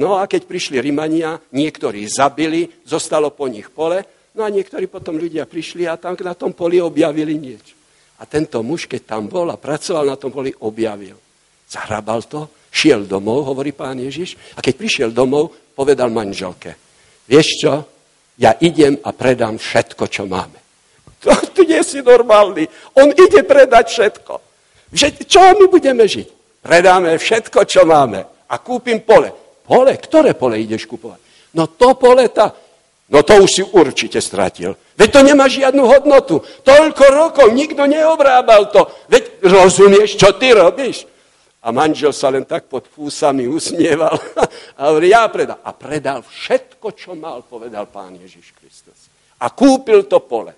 No 0.00 0.18
a 0.18 0.26
keď 0.26 0.50
prišli 0.50 0.82
Rimania, 0.82 1.38
niektorí 1.54 2.02
zabili, 2.10 2.66
zostalo 2.82 3.30
po 3.30 3.46
nich 3.46 3.70
pole, 3.70 4.02
no 4.34 4.42
a 4.42 4.50
niektorí 4.50 4.90
potom 4.90 5.14
ľudia 5.14 5.46
prišli 5.46 5.86
a 5.86 5.94
tam 5.94 6.18
na 6.18 6.34
tom 6.34 6.50
poli 6.50 6.82
objavili 6.82 7.38
niečo. 7.38 7.78
A 8.18 8.26
tento 8.26 8.62
muž, 8.62 8.90
keď 8.90 9.18
tam 9.18 9.30
bol 9.30 9.50
a 9.50 9.58
pracoval 9.58 10.06
na 10.06 10.16
tom 10.18 10.34
poli, 10.34 10.50
objavil. 10.66 11.14
Zahrabal 11.70 12.26
to, 12.26 12.50
šiel 12.74 13.06
domov, 13.06 13.46
hovorí 13.54 13.70
pán 13.70 13.98
Ježiš, 14.02 14.58
a 14.58 14.62
keď 14.62 14.74
prišiel 14.74 15.10
domov, 15.14 15.54
povedal 15.74 16.10
manželke, 16.10 16.74
vieš 17.26 17.62
čo, 17.62 17.72
ja 18.38 18.58
idem 18.58 18.98
a 18.98 19.14
predám 19.14 19.58
všetko, 19.62 20.10
čo 20.10 20.26
máme 20.26 20.58
To, 21.24 21.32
ty 21.56 21.64
nie 21.64 21.80
si 21.80 22.04
normálny. 22.04 22.68
On 23.00 23.08
ide 23.08 23.40
predať 23.48 23.88
všetko. 23.88 24.32
Že, 24.92 25.06
čo 25.24 25.40
my 25.56 25.66
budeme 25.72 26.04
žiť? 26.04 26.60
Predáme 26.60 27.16
všetko, 27.16 27.64
čo 27.64 27.88
máme. 27.88 28.20
A 28.52 28.54
kúpim 28.60 29.00
pole. 29.00 29.32
Pole? 29.64 29.96
Ktoré 29.96 30.36
pole 30.36 30.60
ideš 30.60 30.84
kupovať? 30.84 31.20
No 31.56 31.66
to 31.66 31.96
pole, 31.96 32.28
tá... 32.28 32.52
No 33.04 33.20
to 33.20 33.44
už 33.44 33.50
si 33.52 33.62
určite 33.64 34.16
stratil. 34.20 34.72
Veď 34.96 35.08
to 35.12 35.20
nemá 35.20 35.44
žiadnu 35.44 35.84
hodnotu. 35.84 36.40
Toľko 36.64 37.04
rokov 37.12 37.46
nikto 37.52 37.84
neobrábal 37.84 38.72
to. 38.72 38.88
Veď 39.12 39.44
rozumieš, 39.44 40.16
čo 40.16 40.32
ty 40.40 40.56
robíš? 40.56 41.04
A 41.64 41.72
manžel 41.72 42.12
sa 42.12 42.32
len 42.32 42.44
tak 42.44 42.68
pod 42.68 42.84
fúsami 42.88 43.48
usmieval 43.48 44.16
a 44.80 44.80
hovorí, 44.88 45.12
ja 45.12 45.28
predal. 45.28 45.60
A 45.64 45.72
predal 45.72 46.20
všetko, 46.24 46.92
čo 46.96 47.16
mal, 47.16 47.44
povedal 47.44 47.88
pán 47.88 48.16
Ježiš 48.20 48.52
Kristus. 48.56 49.08
A 49.40 49.52
kúpil 49.52 50.04
to 50.08 50.20
pole. 50.24 50.52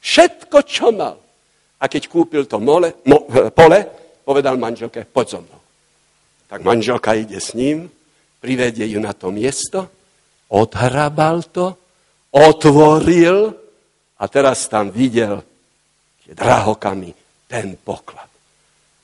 Všetko, 0.00 0.58
čo 0.64 0.92
mal. 0.92 1.16
A 1.80 1.84
keď 1.88 2.08
kúpil 2.08 2.44
to 2.48 2.60
mole, 2.60 2.96
mo, 3.08 3.24
pole, 3.52 3.80
povedal 4.24 4.56
manželke, 4.56 5.04
poď 5.04 5.26
so 5.36 5.40
mnou. 5.40 5.60
Tak 6.48 6.60
manželka 6.60 7.16
ide 7.16 7.40
s 7.40 7.56
ním, 7.56 7.88
privedie 8.42 8.90
ju 8.90 8.98
na 8.98 9.14
to 9.14 9.30
miesto, 9.30 9.86
odhrabal 10.50 11.46
to, 11.46 11.78
otvoril 12.34 13.54
a 14.18 14.24
teraz 14.26 14.66
tam 14.66 14.90
videl 14.90 15.38
drahokami 16.26 17.14
ten 17.46 17.78
poklad. 17.78 18.26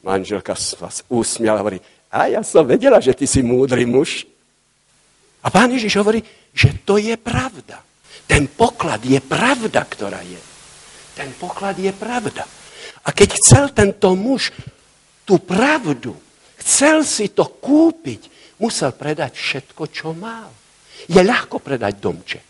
Manželka 0.02 0.58
sa 0.58 0.90
usmiala 1.06 1.60
a 1.60 1.62
hovorí, 1.62 1.78
a 2.08 2.26
ja 2.32 2.40
som 2.40 2.64
vedela, 2.64 2.98
že 2.98 3.12
ty 3.12 3.28
si 3.28 3.44
múdry 3.44 3.84
muž. 3.84 4.24
A 5.44 5.52
pán 5.52 5.68
Ježiš 5.68 6.00
hovorí, 6.00 6.24
že 6.56 6.72
to 6.82 6.96
je 6.96 7.14
pravda. 7.20 7.84
Ten 8.24 8.48
poklad 8.48 9.04
je 9.04 9.20
pravda, 9.20 9.84
ktorá 9.84 10.24
je. 10.24 10.40
Ten 11.14 11.30
poklad 11.36 11.76
je 11.76 11.92
pravda. 11.92 12.48
A 13.04 13.08
keď 13.12 13.28
chcel 13.36 13.64
tento 13.76 14.16
muž 14.16 14.52
tú 15.28 15.36
pravdu, 15.36 16.16
chcel 16.56 17.04
si 17.04 17.28
to 17.28 17.44
kúpiť, 17.44 18.37
musel 18.58 18.92
predať 18.94 19.38
všetko, 19.38 19.82
čo 19.90 20.14
mal. 20.14 20.50
Je 21.06 21.18
ľahko 21.22 21.62
predať 21.62 22.02
domček, 22.02 22.48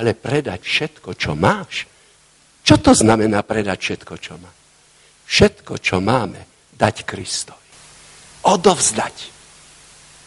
ale 0.00 0.16
predať 0.16 0.64
všetko, 0.64 1.12
čo 1.16 1.36
máš. 1.36 1.84
Čo 2.64 2.76
to 2.80 2.92
znamená 2.96 3.44
predať 3.44 3.78
všetko, 3.80 4.14
čo 4.16 4.34
má? 4.40 4.48
Všetko, 5.28 5.78
čo 5.78 6.00
máme, 6.00 6.40
dať 6.74 7.04
Kristovi. 7.04 7.70
Odovzdať. 8.48 9.16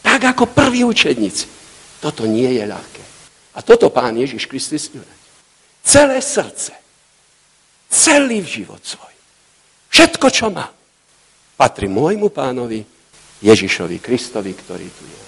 Tak 0.06 0.22
ako 0.38 0.54
prví 0.54 0.86
učedníci. 0.86 1.50
Toto 1.98 2.30
nie 2.30 2.52
je 2.54 2.64
ľahké. 2.68 3.04
A 3.54 3.60
toto 3.62 3.90
pán 3.90 4.14
Ježiš 4.18 4.46
Kristus 4.46 4.90
urobil. 4.94 5.22
Celé 5.84 6.22
srdce. 6.22 6.74
Celý 7.90 8.42
život 8.42 8.82
svoj. 8.82 9.14
Všetko, 9.94 10.28
čo 10.34 10.50
má, 10.50 10.66
patrí 11.54 11.86
môjmu 11.86 12.34
pánovi 12.34 12.82
Ježišovi 13.44 14.00
Kristovi, 14.00 14.56
ktorý 14.56 14.88
tu 14.88 15.04
je. 15.04 15.24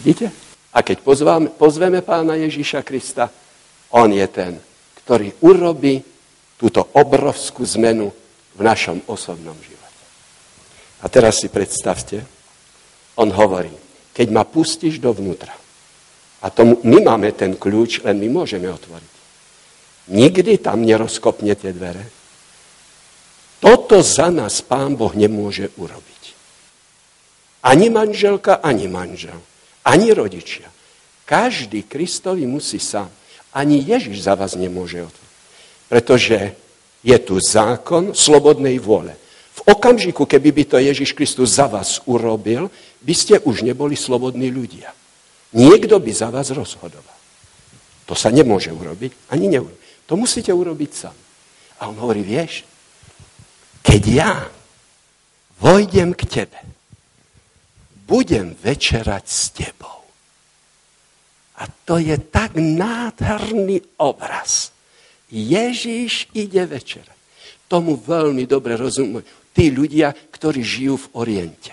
Vidíte? 0.00 0.26
A 0.72 0.80
keď 0.80 1.04
pozváme, 1.04 1.48
pozveme 1.52 2.00
pána 2.04 2.36
Ježiša 2.36 2.84
Krista, 2.84 3.28
on 3.92 4.12
je 4.12 4.24
ten, 4.28 4.56
ktorý 5.04 5.32
urobí 5.44 6.00
túto 6.56 6.80
obrovskú 6.96 7.64
zmenu 7.76 8.12
v 8.56 8.60
našom 8.60 9.04
osobnom 9.08 9.56
živote. 9.60 10.02
A 11.02 11.08
teraz 11.08 11.40
si 11.40 11.48
predstavte, 11.48 12.24
on 13.16 13.28
hovorí, 13.32 13.72
keď 14.12 14.28
ma 14.32 14.44
pustíš 14.44 15.00
dovnútra, 15.00 15.52
a 16.42 16.50
tomu, 16.50 16.82
my 16.82 16.98
máme 17.06 17.30
ten 17.38 17.54
kľúč, 17.54 18.02
len 18.02 18.18
my 18.18 18.42
môžeme 18.42 18.66
otvoriť. 18.66 19.12
Nikdy 20.10 20.58
tam 20.58 20.82
nerozkopne 20.82 21.54
tie 21.54 21.70
dvere. 21.70 22.02
Toto 23.62 24.02
za 24.02 24.26
nás 24.34 24.58
pán 24.58 24.98
Boh 24.98 25.14
nemôže 25.14 25.70
urobiť. 25.78 26.22
Ani 27.62 27.94
manželka, 27.94 28.58
ani 28.58 28.90
manžel, 28.90 29.38
ani 29.86 30.10
rodičia. 30.10 30.66
Každý 31.22 31.86
Kristovi 31.86 32.42
musí 32.42 32.82
sám. 32.82 33.06
Ani 33.54 33.78
Ježiš 33.78 34.26
za 34.26 34.34
vás 34.34 34.58
nemôže 34.58 35.06
otvoriť. 35.06 35.32
Pretože 35.86 36.38
je 37.06 37.16
tu 37.22 37.38
zákon 37.38 38.10
slobodnej 38.18 38.82
vôle. 38.82 39.14
V 39.54 39.60
okamžiku, 39.70 40.26
keby 40.26 40.50
by 40.50 40.62
to 40.66 40.76
Ježiš 40.82 41.14
Kristus 41.14 41.54
za 41.54 41.70
vás 41.70 42.02
urobil, 42.10 42.66
by 42.98 43.14
ste 43.14 43.38
už 43.38 43.62
neboli 43.62 43.94
slobodní 43.94 44.50
ľudia. 44.50 44.90
Niekto 45.54 46.02
by 46.02 46.10
za 46.10 46.34
vás 46.34 46.50
rozhodoval. 46.50 47.18
To 48.10 48.18
sa 48.18 48.34
nemôže 48.34 48.74
urobiť, 48.74 49.30
ani 49.30 49.46
neurobiť. 49.54 50.10
To 50.10 50.18
musíte 50.18 50.50
urobiť 50.50 50.90
sám. 50.90 51.16
A 51.78 51.86
on 51.86 51.96
hovorí, 52.00 52.26
vieš, 52.26 52.66
keď 53.82 54.02
ja 54.08 54.32
vojdem 55.58 56.14
k 56.14 56.22
tebe, 56.26 56.60
budem 58.06 58.54
večerať 58.58 59.24
s 59.26 59.42
tebou. 59.50 60.02
A 61.62 61.68
to 61.86 61.98
je 61.98 62.18
tak 62.18 62.58
nádherný 62.58 63.82
obraz. 64.02 64.74
Ježíš 65.30 66.26
ide 66.34 66.66
večerať. 66.66 67.14
Tomu 67.70 67.96
veľmi 67.96 68.44
dobre 68.44 68.76
rozumujú 68.76 69.24
tí 69.56 69.70
ľudia, 69.72 70.12
ktorí 70.12 70.60
žijú 70.60 70.96
v 70.98 71.10
Oriente. 71.16 71.72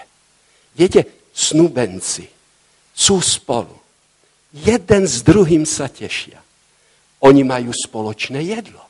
Viete, 0.77 1.27
snubenci 1.33 2.29
sú 2.93 3.19
spolu. 3.19 3.75
Jeden 4.55 5.03
s 5.03 5.23
druhým 5.23 5.67
sa 5.67 5.91
tešia. 5.91 6.39
Oni 7.19 7.43
majú 7.43 7.75
spoločné 7.75 8.39
jedlo. 8.47 8.83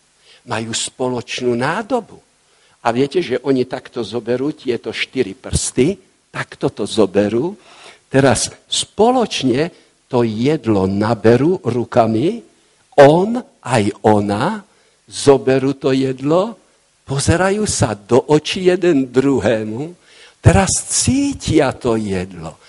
Majú 0.45 0.69
spoločnú 0.73 1.57
nádobu. 1.57 2.21
A 2.79 2.95
viete, 2.95 3.19
že 3.19 3.41
oni 3.43 3.67
takto 3.67 4.03
zoberú 4.05 4.55
tieto 4.55 4.95
štyri 4.95 5.35
prsty, 5.35 5.99
takto 6.31 6.71
to 6.71 6.87
zoberú, 6.87 7.57
teraz 8.07 8.47
spoločne 8.71 9.71
to 10.07 10.23
jedlo 10.23 10.87
naberú 10.89 11.59
rukami 11.61 12.49
on 12.99 13.39
aj 13.63 13.83
ona 14.03 14.59
zoberú 15.07 15.71
to 15.79 15.95
jedlo, 15.95 16.59
pozerajú 17.07 17.63
sa 17.63 17.95
do 17.95 18.19
očí 18.29 18.67
jeden 18.67 19.07
druhému, 19.07 19.95
teraz 20.43 20.69
cítia 20.83 21.71
to 21.71 21.95
jedlo. 21.95 22.59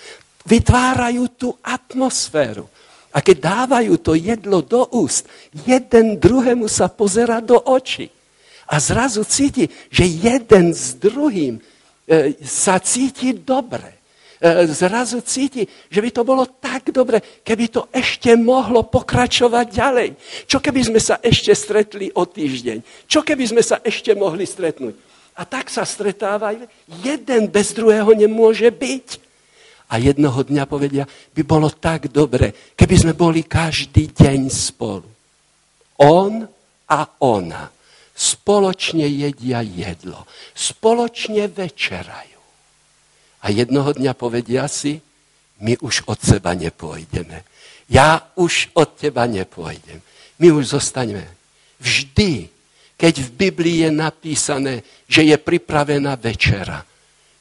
Vytvárajú 0.47 1.23
tú 1.35 1.49
atmosféru. 1.61 2.65
A 3.11 3.19
keď 3.19 3.37
dávajú 3.43 3.93
to 3.99 4.15
jedlo 4.15 4.63
do 4.63 4.87
úst, 4.95 5.27
jeden 5.67 6.15
druhému 6.15 6.71
sa 6.71 6.87
pozera 6.87 7.43
do 7.43 7.59
očí. 7.59 8.07
A 8.71 8.79
zrazu 8.79 9.27
cíti, 9.27 9.67
že 9.91 10.07
jeden 10.07 10.71
s 10.71 10.95
druhým 10.95 11.59
e, 11.59 11.61
sa 12.39 12.79
cíti 12.79 13.35
dobre. 13.35 13.99
E, 14.39 14.63
zrazu 14.71 15.19
cíti, 15.19 15.67
že 15.67 15.99
by 15.99 16.09
to 16.15 16.23
bolo 16.23 16.47
tak 16.47 16.87
dobre, 16.95 17.19
keby 17.43 17.67
to 17.67 17.91
ešte 17.91 18.31
mohlo 18.39 18.87
pokračovať 18.87 19.67
ďalej. 19.67 20.09
Čo 20.47 20.63
keby 20.63 20.87
sme 20.87 20.99
sa 21.03 21.19
ešte 21.19 21.51
stretli 21.51 22.15
o 22.15 22.23
týždeň? 22.23 23.11
Čo 23.11 23.27
keby 23.27 23.43
sme 23.43 23.59
sa 23.59 23.83
ešte 23.83 24.15
mohli 24.15 24.47
stretnúť? 24.47 24.95
A 25.35 25.43
tak 25.43 25.67
sa 25.67 25.83
stretávajú. 25.83 26.63
Jeden 27.03 27.51
bez 27.51 27.75
druhého 27.75 28.15
nemôže 28.15 28.71
byť. 28.71 29.07
A 29.91 29.99
jednoho 29.99 30.47
dňa 30.47 30.63
povedia, 30.63 31.03
by 31.35 31.43
bolo 31.43 31.67
tak 31.67 32.07
dobre, 32.07 32.55
keby 32.79 32.95
sme 32.95 33.13
boli 33.19 33.43
každý 33.43 34.15
deň 34.15 34.47
spolu. 34.47 35.11
On 35.99 36.47
a 36.87 36.99
ona 37.19 37.80
spoločne 38.15 39.07
jedia 39.07 39.63
jedlo, 39.63 40.27
spoločne 40.53 41.47
večerajú. 41.47 42.41
A 43.41 43.45
jednoho 43.49 43.89
dňa 43.95 44.13
povedia 44.13 44.69
si, 44.69 45.01
my 45.61 45.77
už 45.81 46.05
od 46.09 46.19
seba 46.21 46.53
nepôjdeme. 46.53 47.45
Ja 47.89 48.31
už 48.37 48.73
od 48.77 48.97
teba 48.97 49.25
nepôjdem. 49.25 50.01
My 50.41 50.47
už 50.53 50.77
zostaneme. 50.77 51.27
Vždy, 51.81 52.49
keď 52.97 53.13
v 53.19 53.29
Biblii 53.29 53.77
je 53.85 53.91
napísané, 53.91 54.73
že 55.09 55.25
je 55.25 55.37
pripravená 55.37 56.15
večera, 56.17 56.85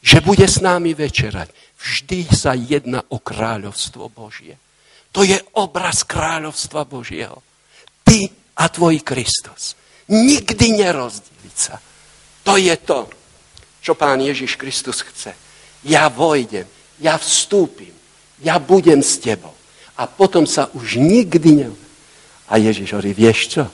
že 0.00 0.24
bude 0.24 0.48
s 0.48 0.64
námi 0.64 0.96
večerať, 0.96 1.52
vždy 1.76 2.18
sa 2.32 2.56
jedná 2.56 3.04
o 3.12 3.20
kráľovstvo 3.20 4.08
Božie. 4.08 4.56
To 5.12 5.20
je 5.24 5.36
obraz 5.60 6.04
kráľovstva 6.08 6.88
Božieho. 6.88 7.44
Ty 8.04 8.32
a 8.56 8.68
tvoj 8.68 9.04
Kristus. 9.04 9.76
Nikdy 10.10 10.66
nerozdeliť 10.74 11.56
sa. 11.56 11.78
To 12.44 12.58
je 12.58 12.74
to, 12.82 13.06
čo 13.80 13.94
pán 13.94 14.18
Ježiš 14.18 14.58
Kristus 14.58 15.06
chce 15.06 15.50
ja 15.84 16.08
vojdem, 16.12 16.68
ja 17.00 17.16
vstúpim, 17.16 17.92
ja 18.44 18.60
budem 18.60 19.00
s 19.00 19.16
tebou. 19.16 19.52
A 19.96 20.08
potom 20.08 20.48
sa 20.48 20.68
už 20.72 20.96
nikdy 20.96 21.50
ne... 21.52 21.68
A 22.50 22.56
Ježiš 22.56 22.96
hovorí, 22.96 23.14
vieš 23.14 23.56
čo? 23.56 23.64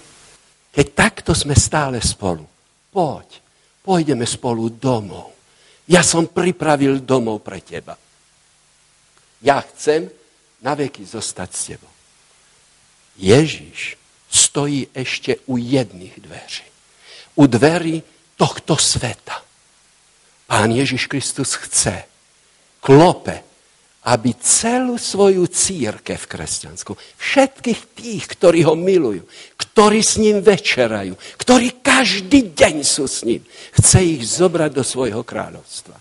Keď 0.74 0.86
takto 0.92 1.32
sme 1.32 1.56
stále 1.56 2.02
spolu, 2.02 2.44
poď, 2.92 3.40
pôjdeme 3.80 4.26
spolu 4.28 4.68
domov. 4.68 5.32
Ja 5.86 6.02
som 6.02 6.28
pripravil 6.28 7.00
domov 7.06 7.40
pre 7.40 7.62
teba. 7.62 7.94
Ja 9.40 9.62
chcem 9.62 10.10
na 10.60 10.74
veky 10.74 11.06
zostať 11.06 11.50
s 11.54 11.62
tebou. 11.72 11.92
Ježiš 13.16 13.96
stojí 14.36 14.92
ešte 14.92 15.40
u 15.48 15.56
jedných 15.56 16.20
dverí. 16.20 16.66
U 17.40 17.48
dverí 17.48 18.04
tohto 18.36 18.76
sveta. 18.76 19.40
Pán 20.46 20.70
Ježiš 20.70 21.08
Kristus 21.08 21.56
chce, 21.56 22.06
klope, 22.84 23.42
aby 24.06 24.38
celú 24.38 24.94
svoju 24.94 25.50
církev 25.50 26.20
kresťanskú, 26.30 26.94
všetkých 27.18 27.80
tých, 27.98 28.24
ktorí 28.38 28.62
ho 28.62 28.78
milujú, 28.78 29.26
ktorí 29.58 29.98
s 29.98 30.22
ním 30.22 30.38
večerajú, 30.38 31.18
ktorí 31.34 31.82
každý 31.82 32.54
deň 32.54 32.76
sú 32.86 33.10
s 33.10 33.26
ním, 33.26 33.42
chce 33.74 33.98
ich 34.04 34.22
zobrať 34.22 34.70
do 34.70 34.84
svojho 34.86 35.26
kráľovstva. 35.26 35.98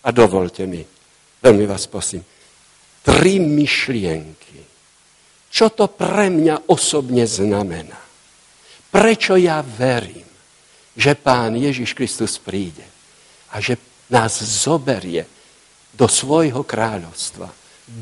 A 0.00 0.08
dovolte 0.08 0.64
mi, 0.64 0.80
veľmi 1.44 1.64
vás 1.68 1.84
prosím, 1.90 2.24
tri 3.04 3.36
myšlienky. 3.36 4.37
Čo 5.48 5.72
to 5.72 5.88
pre 5.88 6.28
mňa 6.28 6.68
osobne 6.68 7.24
znamená? 7.24 7.98
Prečo 8.88 9.36
ja 9.36 9.60
verím, 9.64 10.28
že 10.96 11.16
Pán 11.16 11.56
Ježiš 11.56 11.92
Kristus 11.92 12.40
príde 12.40 12.84
a 13.52 13.60
že 13.60 13.76
nás 14.08 14.40
zoberie 14.40 15.28
do 15.92 16.08
svojho 16.08 16.64
kráľovstva, 16.64 17.48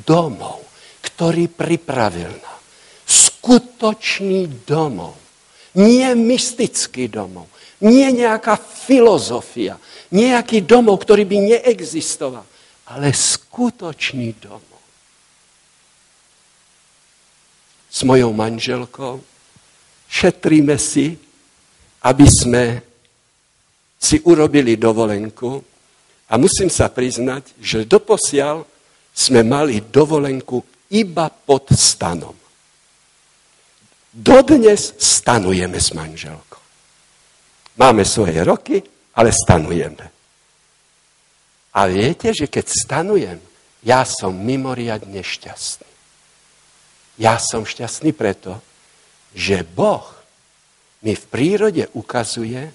domov, 0.07 0.63
ktorý 1.03 1.51
pripravil 1.51 2.31
nám. 2.31 2.61
Skutočný 3.07 4.67
domov. 4.67 5.15
Nie 5.77 6.17
mystický 6.17 7.07
domov. 7.07 7.47
Nie 7.85 8.11
nejaká 8.11 8.57
filozofia. 8.57 9.77
Nejaký 10.11 10.65
domov, 10.65 11.05
ktorý 11.05 11.29
by 11.29 11.37
neexistoval. 11.57 12.47
Ale 12.91 13.13
skutočný 13.13 14.35
domov. 14.41 14.76
S 17.97 18.05
mojou 18.05 18.37
manželkou 18.37 19.25
šetríme 20.05 20.77
si, 20.77 21.17
aby 22.05 22.27
sme 22.29 22.65
si 23.97 24.21
urobili 24.29 24.77
dovolenku 24.77 25.65
a 26.29 26.37
musím 26.37 26.69
sa 26.69 26.93
priznať, 26.93 27.57
že 27.57 27.89
doposiaľ 27.89 28.69
sme 29.17 29.41
mali 29.41 29.81
dovolenku 29.81 30.61
iba 30.93 31.33
pod 31.33 31.73
stanom. 31.73 32.37
Dodnes 34.13 34.93
stanujeme 35.01 35.81
s 35.81 35.97
manželkou. 35.97 36.63
Máme 37.81 38.05
svoje 38.05 38.45
roky, 38.45 38.77
ale 39.17 39.33
stanujeme. 39.33 40.05
A 41.73 41.81
viete, 41.89 42.33
že 42.33 42.49
keď 42.49 42.65
stanujem, 42.69 43.39
ja 43.85 44.05
som 44.05 44.33
mimoriadne 44.33 45.21
šťastný. 45.21 45.96
Ja 47.17 47.41
som 47.41 47.65
šťastný 47.65 48.13
preto, 48.13 48.61
že 49.33 49.65
Boh 49.65 50.05
mi 51.05 51.17
v 51.17 51.25
prírode 51.29 51.89
ukazuje, 51.97 52.69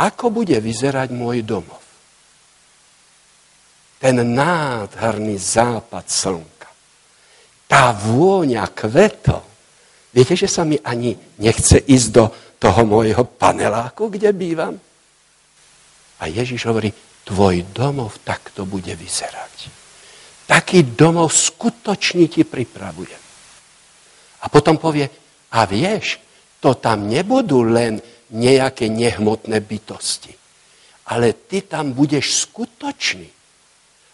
ako 0.00 0.32
bude 0.32 0.56
vyzerať 0.56 1.12
môj 1.12 1.44
domov 1.44 1.82
ten 4.02 4.18
nádherný 4.18 5.38
západ 5.38 6.10
slnka, 6.10 6.70
tá 7.70 7.94
vôňa 7.94 8.66
kvetov. 8.74 9.46
Viete, 10.10 10.34
že 10.34 10.50
sa 10.50 10.66
mi 10.66 10.74
ani 10.82 11.14
nechce 11.38 11.78
ísť 11.78 12.08
do 12.10 12.26
toho 12.58 12.82
môjho 12.82 13.22
paneláku, 13.22 14.10
kde 14.10 14.34
bývam? 14.34 14.74
A 16.18 16.26
Ježiš 16.26 16.66
hovorí, 16.66 16.90
tvoj 17.22 17.62
domov 17.70 18.18
takto 18.26 18.66
bude 18.66 18.90
vyzerať. 18.90 19.70
Taký 20.50 20.98
domov 20.98 21.30
skutočne 21.30 22.26
ti 22.26 22.42
pripravujem. 22.42 23.21
A 24.42 24.46
potom 24.50 24.78
povie, 24.78 25.06
a 25.54 25.62
vieš, 25.64 26.18
to 26.58 26.74
tam 26.78 27.06
nebudú 27.06 27.62
len 27.66 27.98
nejaké 28.32 28.88
nehmotné 28.88 29.60
bytosti, 29.60 30.32
ale 31.10 31.34
ty 31.34 31.62
tam 31.66 31.92
budeš 31.92 32.48
skutočný. 32.48 33.28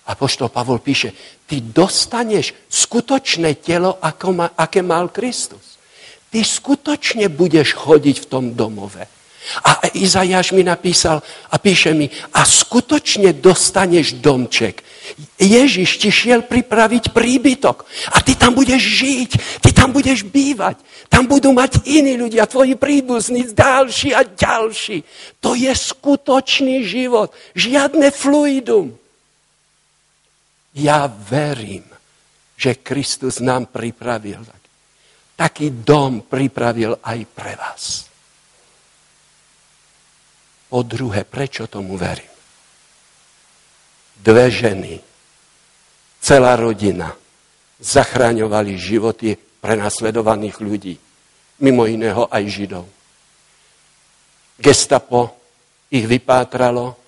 A 0.09 0.17
poštol 0.17 0.49
Pavol 0.49 0.81
píše, 0.81 1.13
ty 1.45 1.61
dostaneš 1.61 2.57
skutočné 2.73 3.61
telo, 3.61 4.01
ako 4.01 4.29
ma, 4.33 4.47
aké 4.57 4.81
mal 4.81 5.13
Kristus. 5.13 5.77
Ty 6.33 6.41
skutočne 6.41 7.29
budeš 7.29 7.77
chodiť 7.77 8.17
v 8.25 8.29
tom 8.29 8.45
domove. 8.57 9.05
A 9.65 9.93
Izajáš 9.97 10.53
mi 10.53 10.65
napísal 10.65 11.21
a 11.53 11.57
píše 11.61 11.93
mi, 11.93 12.09
a 12.33 12.41
skutočne 12.45 13.37
dostaneš 13.37 14.17
domček. 14.21 14.81
Ježiš 15.39 16.03
ti 16.03 16.11
šiel 16.13 16.45
pripraviť 16.45 17.15
príbytok 17.15 17.87
a 18.13 18.19
ty 18.21 18.35
tam 18.35 18.53
budeš 18.53 18.83
žiť, 18.83 19.31
ty 19.63 19.71
tam 19.73 19.95
budeš 19.95 20.27
bývať. 20.27 20.83
Tam 21.09 21.25
budú 21.25 21.57
mať 21.57 21.89
iní 21.89 22.21
ľudia, 22.21 22.45
tvoji 22.45 22.77
príbuzní, 22.77 23.49
ďalší 23.57 24.13
a 24.13 24.23
ďalší. 24.27 25.03
To 25.41 25.57
je 25.57 25.73
skutočný 25.73 26.85
život, 26.85 27.33
žiadne 27.57 28.13
fluidum. 28.13 28.93
Ja 30.77 31.09
verím, 31.09 31.89
že 32.55 32.79
Kristus 32.79 33.41
nám 33.41 33.73
pripravil 33.73 34.45
taký 35.39 35.71
dom 35.87 36.27
pripravil 36.27 36.99
aj 36.99 37.19
pre 37.31 37.55
vás. 37.55 38.11
Po 40.67 40.83
druhé, 40.83 41.23
prečo 41.23 41.71
tomu 41.71 41.95
verím? 41.95 42.38
Dve 44.19 44.51
ženy, 44.51 45.01
celá 46.19 46.59
rodina 46.59 47.15
zachraňovali 47.79 48.75
životy 48.75 49.39
prenasledovaných 49.39 50.57
ľudí, 50.59 50.95
mimo 51.63 51.87
iného 51.87 52.27
aj 52.27 52.45
Židov. 52.47 52.87
Gestapo 54.59 55.39
ich 55.95 56.05
vypátralo 56.07 56.99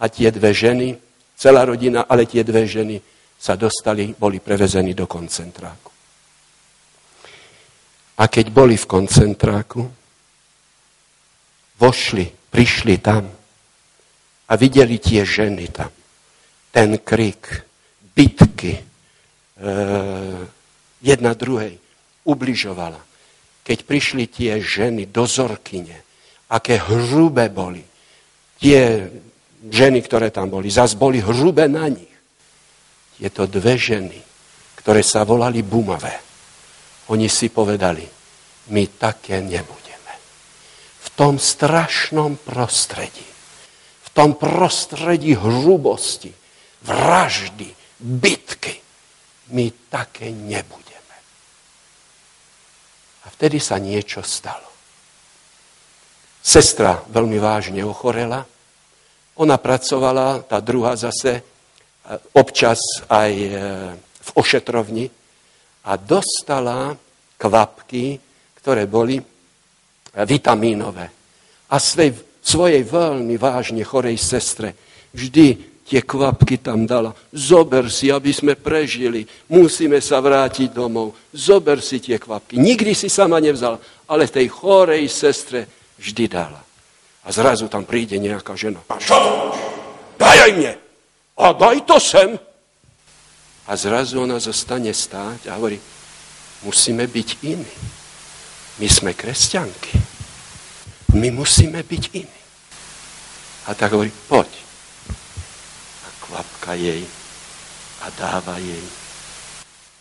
a 0.00 0.04
tie 0.08 0.32
dve 0.32 0.52
ženy 0.56 0.96
celá 1.36 1.64
rodina, 1.68 2.08
ale 2.08 2.24
tie 2.24 2.40
dve 2.40 2.64
ženy 2.64 2.96
sa 3.36 3.52
dostali, 3.54 4.16
boli 4.16 4.40
prevezení 4.40 4.96
do 4.96 5.04
koncentráku. 5.04 5.92
A 8.16 8.24
keď 8.32 8.48
boli 8.48 8.80
v 8.80 8.88
koncentráku, 8.88 9.84
vošli, 11.76 12.32
prišli 12.48 12.96
tam 13.04 13.28
a 14.48 14.52
videli 14.56 14.96
tie 14.96 15.20
ženy 15.20 15.68
tam. 15.68 15.92
Ten 16.76 17.00
krik, 17.00 17.64
bitky, 18.12 18.76
e, 18.76 18.82
jedna 21.00 21.32
druhej 21.32 21.80
ubližovala. 22.28 23.00
Keď 23.64 23.78
prišli 23.88 24.28
tie 24.28 24.60
ženy 24.60 25.08
dozorkyne, 25.08 25.96
aké 26.52 26.76
hrubé 26.76 27.48
boli, 27.48 27.80
tie 28.60 29.08
ženy, 29.64 30.04
ktoré 30.04 30.28
tam 30.28 30.52
boli, 30.52 30.68
zas 30.68 30.92
boli 30.92 31.24
hrubé 31.24 31.64
na 31.64 31.88
nich. 31.88 32.12
Je 33.16 33.32
to 33.32 33.48
dve 33.48 33.80
ženy, 33.80 34.20
ktoré 34.76 35.00
sa 35.00 35.24
volali 35.24 35.64
Bumavé. 35.64 36.20
Oni 37.08 37.32
si 37.32 37.48
povedali, 37.48 38.04
my 38.68 38.84
také 39.00 39.40
nebudeme. 39.40 40.14
V 41.00 41.08
tom 41.16 41.40
strašnom 41.40 42.36
prostredí, 42.36 43.24
v 44.04 44.08
tom 44.12 44.36
prostredí 44.36 45.32
hrubosti, 45.32 46.44
vraždy, 46.86 47.68
bitky, 47.98 48.78
my 49.50 49.66
také 49.90 50.30
nebudeme. 50.30 51.16
A 53.24 53.26
vtedy 53.34 53.58
sa 53.58 53.82
niečo 53.82 54.22
stalo. 54.22 54.70
Sestra 56.46 57.02
veľmi 57.10 57.42
vážne 57.42 57.82
ochorela, 57.82 58.46
ona 59.36 59.58
pracovala, 59.58 60.46
tá 60.46 60.62
druhá 60.62 60.94
zase, 60.96 61.42
občas 62.38 62.78
aj 63.10 63.32
e, 63.34 63.50
v 63.98 64.30
ošetrovni 64.38 65.10
a 65.90 65.98
dostala 65.98 66.94
kvapky, 67.34 68.16
ktoré 68.62 68.86
boli 68.86 69.18
vitamínové. 70.14 71.06
A 71.68 71.76
svej, 71.76 72.14
svojej 72.40 72.86
veľmi 72.86 73.34
vážne 73.36 73.82
chorej 73.82 74.16
sestre 74.16 74.72
vždy 75.12 75.75
tie 75.86 76.02
kvapky 76.02 76.58
tam 76.58 76.84
dala. 76.84 77.14
Zober 77.30 77.86
si, 77.86 78.10
aby 78.10 78.34
sme 78.34 78.58
prežili. 78.58 79.22
Musíme 79.46 80.02
sa 80.02 80.18
vrátiť 80.18 80.74
domov. 80.74 81.14
Zober 81.30 81.78
si 81.78 82.02
tie 82.02 82.18
kvapky. 82.18 82.58
Nikdy 82.58 82.92
si 82.92 83.06
sama 83.06 83.38
nevzala, 83.38 83.78
ale 84.10 84.26
tej 84.26 84.50
chorej 84.50 85.06
sestre 85.06 85.70
vždy 85.96 86.26
dala. 86.26 86.58
A 87.26 87.28
zrazu 87.30 87.70
tam 87.70 87.86
príde 87.86 88.18
nejaká 88.18 88.58
žena. 88.58 88.82
A 88.90 88.98
čo 88.98 89.14
to 89.14 89.30
Daj 90.16 90.38
aj 90.48 90.52
mne. 90.56 90.72
A 91.36 91.52
daj 91.52 91.78
to 91.84 92.00
sem. 92.00 92.40
A 93.66 93.72
zrazu 93.76 94.22
ona 94.22 94.40
zostane 94.40 94.88
stáť 94.94 95.50
a 95.50 95.58
hovorí, 95.58 95.76
musíme 96.64 97.04
byť 97.04 97.28
iní. 97.44 97.74
My 98.80 98.88
sme 98.88 99.10
kresťanky. 99.12 99.98
My 101.18 101.28
musíme 101.34 101.82
byť 101.82 102.04
iní. 102.14 102.40
A 103.66 103.74
tak 103.74 103.92
hovorí, 103.92 104.14
poď. 104.30 104.65
Kvapka 106.26 106.74
jej 106.74 107.06
a 108.02 108.06
dáva 108.12 108.58
jej. 108.58 108.86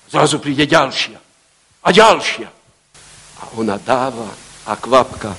Zrazu 0.10 0.42
príde 0.42 0.66
ďalšia. 0.66 1.18
A 1.86 1.90
ďalšia. 1.94 2.50
A 3.42 3.44
ona 3.58 3.78
dáva 3.78 4.30
a 4.66 4.74
kvapka. 4.74 5.34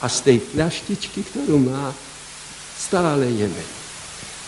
A 0.00 0.06
z 0.08 0.18
tej 0.24 0.38
fľaštičky, 0.40 1.20
ktorú 1.28 1.60
má, 1.60 1.92
stále 2.76 3.28
je. 3.28 3.48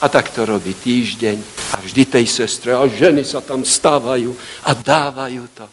A 0.01 0.09
tak 0.09 0.32
to 0.32 0.48
robí 0.48 0.73
týždeň 0.73 1.39
a 1.77 1.85
vždy 1.85 2.02
tej 2.09 2.27
sestre 2.27 2.73
a 2.73 2.82
ženy 2.89 3.23
sa 3.23 3.44
tam 3.44 3.60
stávajú 3.62 4.32
a 4.64 4.70
dávajú 4.73 5.44
to. 5.52 5.66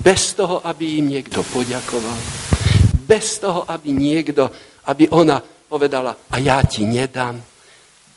Bez 0.00 0.38
toho, 0.38 0.62
aby 0.62 1.02
im 1.02 1.18
niekto 1.18 1.42
poďakoval. 1.42 2.14
Bez 3.06 3.42
toho, 3.42 3.66
aby 3.66 3.90
niekto, 3.90 4.46
aby 4.86 5.10
ona 5.10 5.42
povedala, 5.66 6.14
a 6.30 6.36
ja 6.38 6.62
ti 6.62 6.86
nedám. 6.86 7.42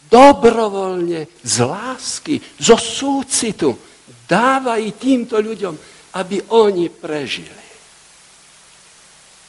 Dobrovoľne, 0.09 1.29
z 1.45 1.55
lásky, 1.61 2.41
zo 2.57 2.75
súcitu 2.75 3.77
dávaj 4.29 4.97
týmto 4.97 5.37
ľuďom, 5.37 5.73
aby 6.17 6.37
oni 6.53 6.89
prežili. 6.89 7.69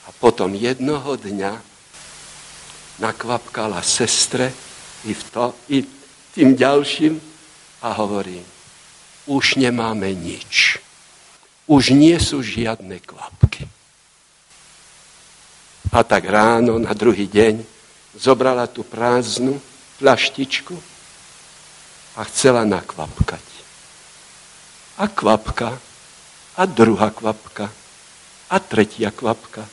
A 0.05 0.13
potom 0.17 0.53
jednoho 0.53 1.17
dňa 1.17 1.53
nakvapkala 3.01 3.81
sestre, 3.81 4.53
i, 5.09 5.17
v 5.17 5.23
to, 5.33 5.45
i 5.73 5.81
tým 6.37 6.53
ďalším 6.53 7.17
a 7.81 7.89
hovorí, 7.97 8.41
už 9.25 9.57
nemáme 9.57 10.13
nič. 10.13 10.77
Už 11.71 11.95
nie 11.97 12.19
sú 12.19 12.43
žiadne 12.43 12.99
kvapky. 13.01 13.65
A 15.95 16.03
tak 16.05 16.27
ráno, 16.27 16.77
na 16.77 16.93
druhý 16.93 17.31
deň, 17.31 17.63
zobrala 18.19 18.67
tú 18.67 18.83
prázdnu 18.83 19.59
flaštičku 20.01 20.75
a 22.17 22.25
chcela 22.25 22.65
nakvapkať. 22.65 23.45
A 25.01 25.05
kvapka, 25.09 25.77
a 26.57 26.63
druhá 26.65 27.13
kvapka, 27.13 27.69
a 28.51 28.57
tretia 28.59 29.13
kvapka, 29.13 29.69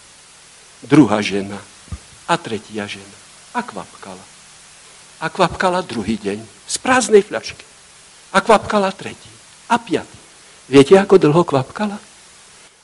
druhá 0.83 1.23
žena, 1.23 1.57
a 2.27 2.35
tretia 2.35 2.87
žena. 2.87 3.17
A 3.55 3.63
kvapkala 3.63 4.37
a 5.17 5.25
kvapkala 5.33 5.81
druhý 5.81 6.17
deň 6.21 6.39
z 6.69 6.75
prázdnej 6.77 7.25
fľašky. 7.25 7.65
A 8.33 8.41
kvapkala 8.43 8.93
tretí 8.93 9.29
a 9.71 9.81
piatý. 9.81 10.17
Viete, 10.69 10.93
ako 10.99 11.17
dlho 11.17 11.41
kvapkala? 11.47 11.97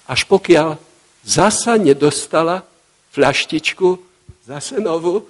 Až 0.08 0.26
pokiaľ 0.26 0.80
zasa 1.22 1.78
nedostala 1.78 2.64
fľaštičku 3.14 4.00
zase 4.50 4.82
novú. 4.82 5.28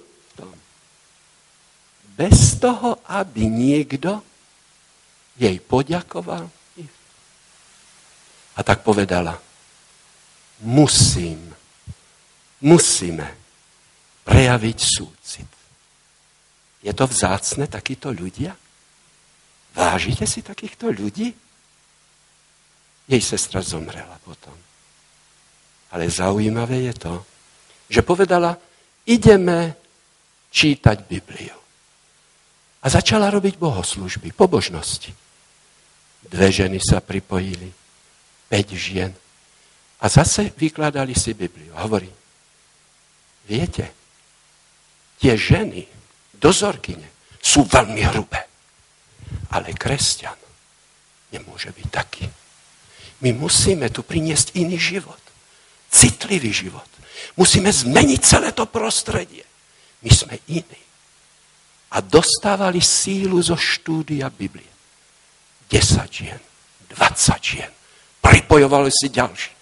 Bez 2.14 2.62
toho, 2.62 3.02
aby 3.10 3.50
niekto 3.50 4.22
jej 5.34 5.58
poďakoval. 5.58 6.46
A 8.54 8.60
tak 8.62 8.86
povedala, 8.86 9.34
musím, 10.62 11.50
musíme 12.62 13.26
prejaviť 14.22 14.78
súcit. 14.78 15.50
Je 16.86 16.92
to 16.94 17.10
vzácne 17.10 17.66
takíto 17.66 18.14
ľudia? 18.14 18.54
Vážite 19.74 20.22
si 20.30 20.38
takýchto 20.46 20.94
ľudí? 20.94 21.34
Jej 23.10 23.22
sestra 23.26 23.58
zomrela 23.58 24.14
potom. 24.22 24.54
Ale 25.90 26.06
zaujímavé 26.06 26.86
je 26.92 26.94
to, 26.94 27.14
že 27.90 28.06
povedala, 28.06 28.54
ideme 29.02 29.74
čítať 30.54 30.96
Bibliu. 31.10 31.63
A 32.84 32.86
začala 32.92 33.32
robiť 33.32 33.56
bohoslužby, 33.56 34.36
pobožnosti. 34.36 35.08
Dve 36.28 36.48
ženy 36.52 36.76
sa 36.84 37.00
pripojili, 37.00 37.72
päť 38.52 38.68
žien. 38.76 39.12
A 40.00 40.06
zase 40.12 40.52
vykladali 40.52 41.16
si 41.16 41.32
Bibliu. 41.32 41.72
Hovorí, 41.80 42.12
viete, 43.48 43.88
tie 45.16 45.32
ženy, 45.32 45.88
dozorkyne 46.36 47.08
sú 47.40 47.64
veľmi 47.64 48.04
hrubé. 48.12 48.44
Ale 49.56 49.72
kresťan 49.72 50.36
nemôže 51.32 51.72
byť 51.72 51.88
taký. 51.88 52.28
My 53.24 53.32
musíme 53.32 53.88
tu 53.88 54.04
priniesť 54.04 54.60
iný 54.60 54.76
život. 54.76 55.20
Citlivý 55.88 56.52
život. 56.52 56.88
Musíme 57.40 57.72
zmeniť 57.72 58.20
celé 58.20 58.52
to 58.52 58.68
prostredie. 58.68 59.46
My 60.04 60.10
sme 60.12 60.36
iní. 60.52 60.80
A 61.94 62.02
dostávali 62.02 62.82
sílu 62.82 63.38
zo 63.38 63.54
štúdia 63.54 64.26
Biblie. 64.30 64.66
10 65.70 66.10
žien, 66.10 66.42
20 66.90 67.38
žien. 67.38 67.72
Pripojovali 68.18 68.90
si 68.90 69.08
ďalší. 69.08 69.52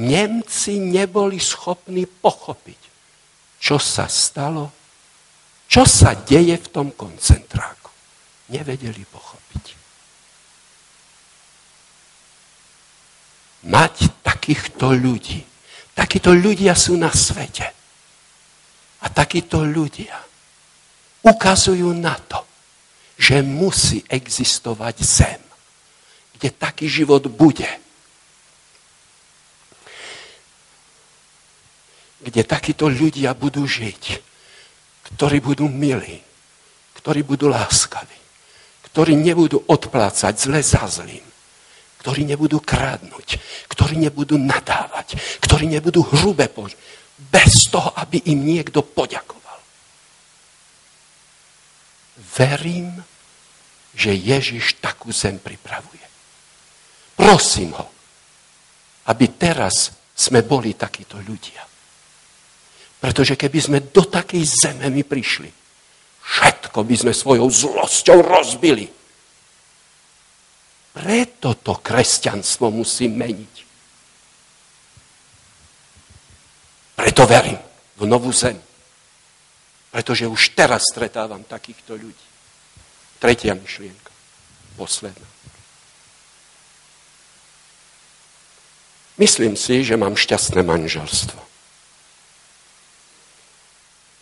Nemci 0.00 0.78
neboli 0.78 1.40
schopní 1.40 2.06
pochopiť, 2.06 2.80
čo 3.58 3.80
sa 3.80 4.06
stalo 4.06 4.80
čo 5.70 5.86
sa 5.86 6.18
deje 6.18 6.58
v 6.58 6.68
tom 6.74 6.90
koncentráku? 6.90 7.94
Nevedeli 8.50 9.06
pochopiť. 9.06 9.64
Mať 13.70 13.94
takýchto 14.26 14.90
ľudí. 14.90 15.46
Takíto 15.94 16.34
ľudia 16.34 16.74
sú 16.74 16.98
na 16.98 17.14
svete. 17.14 17.70
A 18.98 19.06
takíto 19.14 19.62
ľudia 19.62 20.18
ukazujú 21.22 21.92
na 21.96 22.16
to, 22.16 22.40
že 23.20 23.44
musí 23.44 24.00
existovať 24.08 24.96
zem, 25.04 25.42
kde 26.38 26.48
taký 26.52 26.88
život 26.88 27.28
bude. 27.28 27.68
Kde 32.20 32.42
takíto 32.44 32.88
ľudia 32.88 33.32
budú 33.32 33.64
žiť 33.64 34.30
ktorí 35.14 35.42
budú 35.42 35.66
milí, 35.66 36.22
ktorí 36.94 37.26
budú 37.26 37.50
láskaví, 37.50 38.18
ktorí 38.90 39.18
nebudú 39.18 39.62
odplácať 39.66 40.34
zle 40.38 40.60
za 40.62 40.86
zlým, 40.86 41.24
ktorí 42.00 42.24
nebudú 42.24 42.62
krádnuť, 42.62 43.28
ktorí 43.68 43.98
nebudú 43.98 44.38
nadávať, 44.38 45.18
ktorí 45.42 45.66
nebudú 45.66 46.06
hrubé 46.06 46.48
pož- 46.48 46.78
bez 47.20 47.68
toho, 47.68 47.92
aby 48.00 48.32
im 48.32 48.40
niekto 48.40 48.80
poďakoval. 48.80 49.39
Verím, 52.30 53.02
že 53.94 54.14
Ježiš 54.14 54.78
takú 54.78 55.10
zem 55.10 55.38
pripravuje. 55.42 56.04
Prosím 57.18 57.74
ho, 57.74 57.86
aby 59.10 59.34
teraz 59.34 59.90
sme 60.14 60.46
boli 60.46 60.78
takíto 60.78 61.18
ľudia. 61.18 61.66
Pretože 63.00 63.34
keby 63.34 63.58
sme 63.58 63.78
do 63.88 64.04
takej 64.04 64.44
zeme 64.44 64.86
my 64.92 65.02
prišli, 65.02 65.50
všetko 66.20 66.84
by 66.84 66.94
sme 66.96 67.12
svojou 67.16 67.48
zlosťou 67.48 68.18
rozbili. 68.20 68.86
Preto 70.90 71.56
to 71.56 71.80
kresťanstvo 71.80 72.68
musí 72.68 73.08
meniť. 73.08 73.54
Preto 77.00 77.24
verím 77.24 77.58
v 77.96 78.04
novú 78.04 78.28
zem. 78.30 78.69
Pretože 79.90 80.30
už 80.30 80.54
teraz 80.54 80.86
stretávam 80.86 81.42
takýchto 81.42 81.98
ľudí. 81.98 82.26
Tretia 83.18 83.58
myšlienka. 83.58 84.10
Posledná. 84.78 85.28
Myslím 89.20 89.52
si, 89.52 89.84
že 89.84 90.00
mám 90.00 90.16
šťastné 90.16 90.64
manželstvo. 90.64 91.36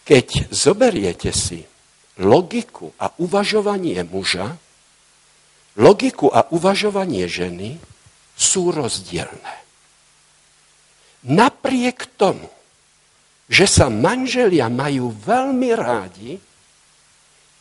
Keď 0.02 0.50
zoberiete 0.50 1.30
si 1.30 1.62
logiku 2.18 2.90
a 2.98 3.14
uvažovanie 3.22 4.02
muža, 4.02 4.58
logiku 5.78 6.26
a 6.32 6.50
uvažovanie 6.50 7.30
ženy 7.30 7.78
sú 8.34 8.74
rozdielne. 8.74 9.54
Napriek 11.22 12.10
tomu, 12.18 12.50
že 13.48 13.64
sa 13.64 13.88
manželia 13.88 14.68
majú 14.68 15.10
veľmi 15.10 15.70
rádi, 15.72 16.36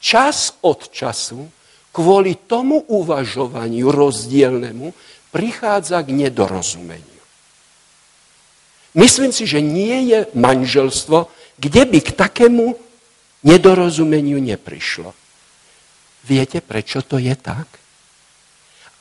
čas 0.04 0.60
od 0.62 0.92
času 0.92 1.48
kvôli 1.96 2.46
tomu 2.46 2.86
uvažovaniu 2.92 3.90
rozdielnemu 3.90 4.94
prichádza 5.34 6.04
k 6.04 6.14
nedorozumeniu. 6.14 7.16
Myslím 8.94 9.32
si, 9.34 9.48
že 9.48 9.64
nie 9.64 10.12
je 10.14 10.30
manželstvo 10.38 11.38
kde 11.58 11.84
by 11.90 12.00
k 12.06 12.10
takému 12.14 12.78
nedorozumeniu 13.44 14.38
neprišlo. 14.38 15.12
Viete, 16.30 16.62
prečo 16.62 17.02
to 17.02 17.18
je 17.18 17.34
tak? 17.34 17.66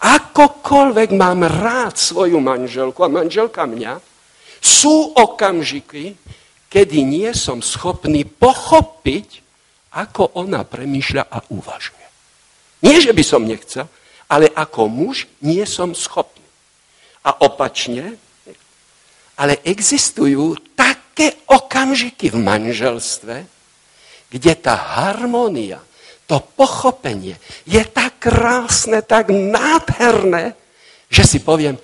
Akokoľvek 0.00 1.12
mám 1.16 1.44
rád 1.44 2.00
svoju 2.00 2.40
manželku 2.40 3.04
a 3.04 3.12
manželka 3.12 3.64
mňa, 3.68 4.00
sú 4.60 5.12
okamžiky, 5.16 6.16
kedy 6.76 7.08
nie 7.08 7.32
som 7.32 7.64
schopný 7.64 8.28
pochopiť, 8.28 9.40
ako 9.96 10.36
ona 10.36 10.60
premýšľa 10.60 11.24
a 11.24 11.40
uvažuje. 11.48 12.04
Nie, 12.84 13.00
že 13.00 13.16
by 13.16 13.24
som 13.24 13.48
nechcel, 13.48 13.88
ale 14.28 14.52
ako 14.52 14.84
muž 14.84 15.24
nie 15.40 15.64
som 15.64 15.96
schopný. 15.96 16.44
A 17.24 17.32
opačne, 17.40 18.20
Ale 19.36 19.60
existujú 19.68 20.56
také 20.72 21.44
okamžiky 21.44 22.32
v 22.32 22.40
manželstve, 22.40 23.44
kde 24.32 24.52
tá 24.56 24.72
harmónia, 24.96 25.76
to 26.24 26.40
pochopenie 26.40 27.36
je 27.68 27.84
tak 27.84 28.16
krásne, 28.16 29.04
tak 29.04 29.28
nádherné, 29.28 30.56
že 31.12 31.28
si 31.28 31.38
poviem, 31.44 31.76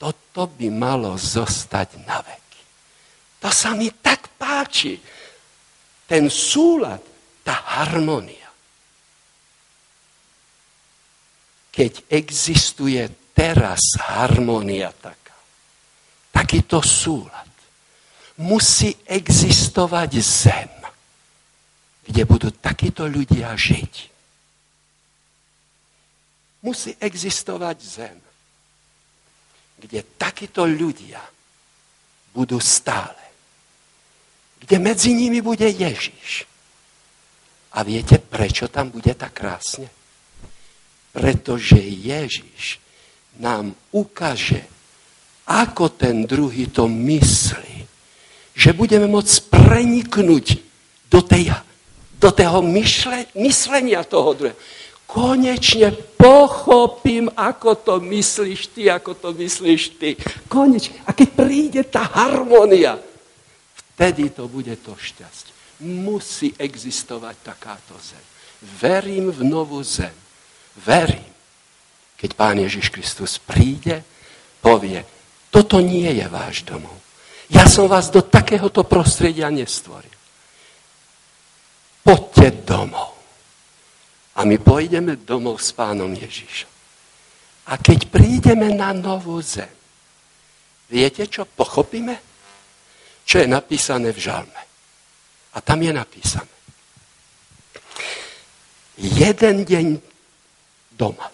toto 0.00 0.48
by 0.48 0.72
malo 0.72 1.12
zostať 1.20 2.00
na 2.08 2.24
veky. 2.24 2.43
To 3.44 3.52
sa 3.52 3.76
mi 3.76 3.92
tak 3.92 4.40
páči. 4.40 4.96
Ten 6.08 6.32
súlad, 6.32 7.04
tá 7.44 7.76
harmonia. 7.76 8.48
Keď 11.68 12.08
existuje 12.08 13.04
teraz 13.36 14.00
harmonia 14.00 14.88
taká, 14.96 15.36
takýto 16.32 16.80
súlad, 16.80 17.50
musí 18.40 18.96
existovať 19.04 20.10
zem, 20.24 20.72
kde 22.08 22.22
budú 22.24 22.48
takíto 22.48 23.04
ľudia 23.04 23.52
žiť. 23.52 23.94
Musí 26.64 26.96
existovať 26.96 27.78
zem, 27.84 28.18
kde 29.84 30.00
takíto 30.16 30.64
ľudia 30.64 31.20
budú 32.32 32.56
stále. 32.56 33.23
Kde 34.64 34.76
medzi 34.80 35.12
nimi 35.12 35.44
bude 35.44 35.68
Ježiš. 35.68 36.48
A 37.76 37.84
viete, 37.84 38.16
prečo 38.16 38.64
tam 38.72 38.88
bude 38.88 39.12
tak 39.12 39.36
krásne? 39.36 39.92
Pretože 41.12 41.76
Ježiš 41.84 42.80
nám 43.36 43.76
ukáže, 43.92 44.64
ako 45.44 45.92
ten 45.92 46.24
druhý 46.24 46.72
to 46.72 46.88
myslí. 46.88 47.84
Že 48.54 48.70
budeme 48.72 49.04
môcť 49.10 49.34
preniknúť 49.52 50.46
do, 51.12 51.20
tej, 51.20 51.52
do 52.16 52.30
toho 52.32 52.64
myšle, 52.64 53.28
myslenia 53.36 54.00
toho 54.06 54.32
druhého 54.32 54.58
konečne 55.14 55.94
pochopím, 56.18 57.30
ako 57.38 57.78
to 57.78 57.94
myslíš 58.02 58.74
ty, 58.74 58.90
ako 58.90 59.14
to 59.14 59.30
myslíš 59.30 59.82
ty. 59.94 60.18
Konečne. 60.50 60.98
A 61.06 61.14
keď 61.14 61.28
príde 61.38 61.82
tá 61.86 62.02
harmonia, 62.02 62.98
vtedy 63.94 64.34
to 64.34 64.50
bude 64.50 64.74
to 64.82 64.92
šťastie. 64.98 65.54
Musí 65.82 66.54
existovať 66.54 67.54
takáto 67.54 67.94
zem. 67.98 68.22
Verím 68.62 69.30
v 69.30 69.42
novú 69.46 69.82
zem. 69.82 70.12
Verím. 70.78 71.30
Keď 72.18 72.30
Pán 72.34 72.58
Ježiš 72.58 72.88
Kristus 72.94 73.38
príde, 73.38 74.02
povie, 74.62 75.02
toto 75.50 75.78
nie 75.78 76.08
je 76.08 76.26
váš 76.30 76.66
domov. 76.66 76.94
Ja 77.52 77.68
som 77.68 77.86
vás 77.86 78.08
do 78.08 78.24
takéhoto 78.24 78.82
prostredia 78.86 79.52
nestvoril. 79.52 80.10
Poďte 82.00 82.64
domov. 82.64 83.14
A 84.34 84.42
my 84.42 84.56
pôjdeme 84.58 85.20
domov 85.20 85.62
s 85.62 85.70
pánom 85.70 86.10
Ježišom. 86.10 86.70
A 87.70 87.78
keď 87.80 88.10
prídeme 88.10 88.74
na 88.74 88.92
novú 88.92 89.38
zem, 89.40 89.70
viete, 90.90 91.24
čo 91.24 91.48
pochopíme? 91.48 92.33
Čo 93.24 93.42
je 93.42 93.48
napísané 93.48 94.12
v 94.12 94.20
žalme. 94.20 94.62
A 95.54 95.58
tam 95.60 95.82
je 95.82 95.92
napísané. 95.92 96.54
Jeden 98.96 99.64
deň 99.64 99.86
doma 100.94 101.30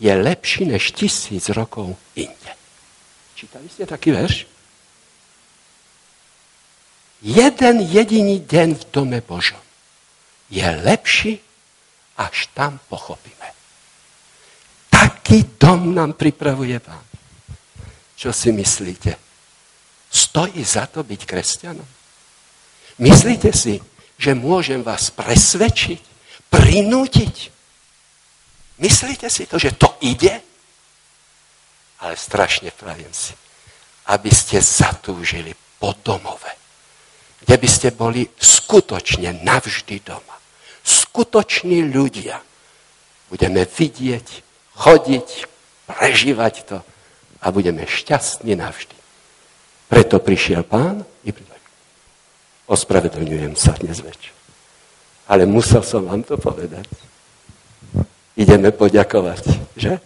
je 0.00 0.14
lepší 0.14 0.64
než 0.64 0.92
tisíc 0.92 1.48
rokov 1.48 1.96
inde. 2.14 2.52
Čítali 3.34 3.68
ste 3.68 3.86
taký 3.86 4.12
verš? 4.12 4.46
Jeden 7.22 7.82
jediný 7.82 8.38
deň 8.46 8.68
v 8.78 8.84
dome 8.94 9.18
Božom 9.24 9.62
je 10.50 10.62
lepší 10.62 11.42
až 12.18 12.46
tam 12.54 12.78
pochopíme. 12.86 13.48
Taký 14.90 15.58
dom 15.58 15.94
nám 15.94 16.14
pripravuje 16.14 16.78
Pán. 16.78 17.02
Čo 18.14 18.30
si 18.30 18.54
myslíte? 18.54 19.27
Stojí 20.08 20.64
za 20.64 20.88
to 20.88 21.04
byť 21.04 21.20
kresťanom? 21.28 21.88
Myslíte 22.98 23.52
si, 23.54 23.78
že 24.18 24.34
môžem 24.34 24.82
vás 24.82 25.14
presvedčiť, 25.14 26.02
prinútiť? 26.50 27.36
Myslíte 28.82 29.30
si 29.30 29.46
to, 29.46 29.60
že 29.60 29.76
to 29.78 29.94
ide? 30.02 30.40
Ale 32.02 32.14
strašne 32.14 32.74
prajem 32.74 33.10
si, 33.10 33.34
aby 34.10 34.30
ste 34.30 34.58
zatúžili 34.62 35.54
po 35.78 35.94
domove, 36.02 36.50
kde 37.46 37.54
by 37.58 37.68
ste 37.68 37.94
boli 37.94 38.26
skutočne 38.38 39.42
navždy 39.42 40.02
doma 40.02 40.38
skutoční 40.88 41.92
ľudia. 41.92 42.40
Budeme 43.28 43.68
vidieť, 43.68 44.26
chodiť, 44.72 45.28
prežívať 45.84 46.54
to 46.64 46.78
a 47.44 47.46
budeme 47.52 47.84
šťastní 47.84 48.56
navždy. 48.56 48.97
Preto 49.88 50.20
prišiel 50.20 50.68
pán 50.68 51.00
i 51.24 51.32
Ospravedlňujem 52.68 53.56
sa 53.56 53.72
dnes 53.80 54.04
večer. 54.04 54.36
Ale 55.24 55.48
musel 55.48 55.80
som 55.80 56.04
vám 56.04 56.20
to 56.20 56.36
povedať. 56.36 56.84
Ideme 58.36 58.70
poďakovať, 58.76 59.72
že? 59.72 59.96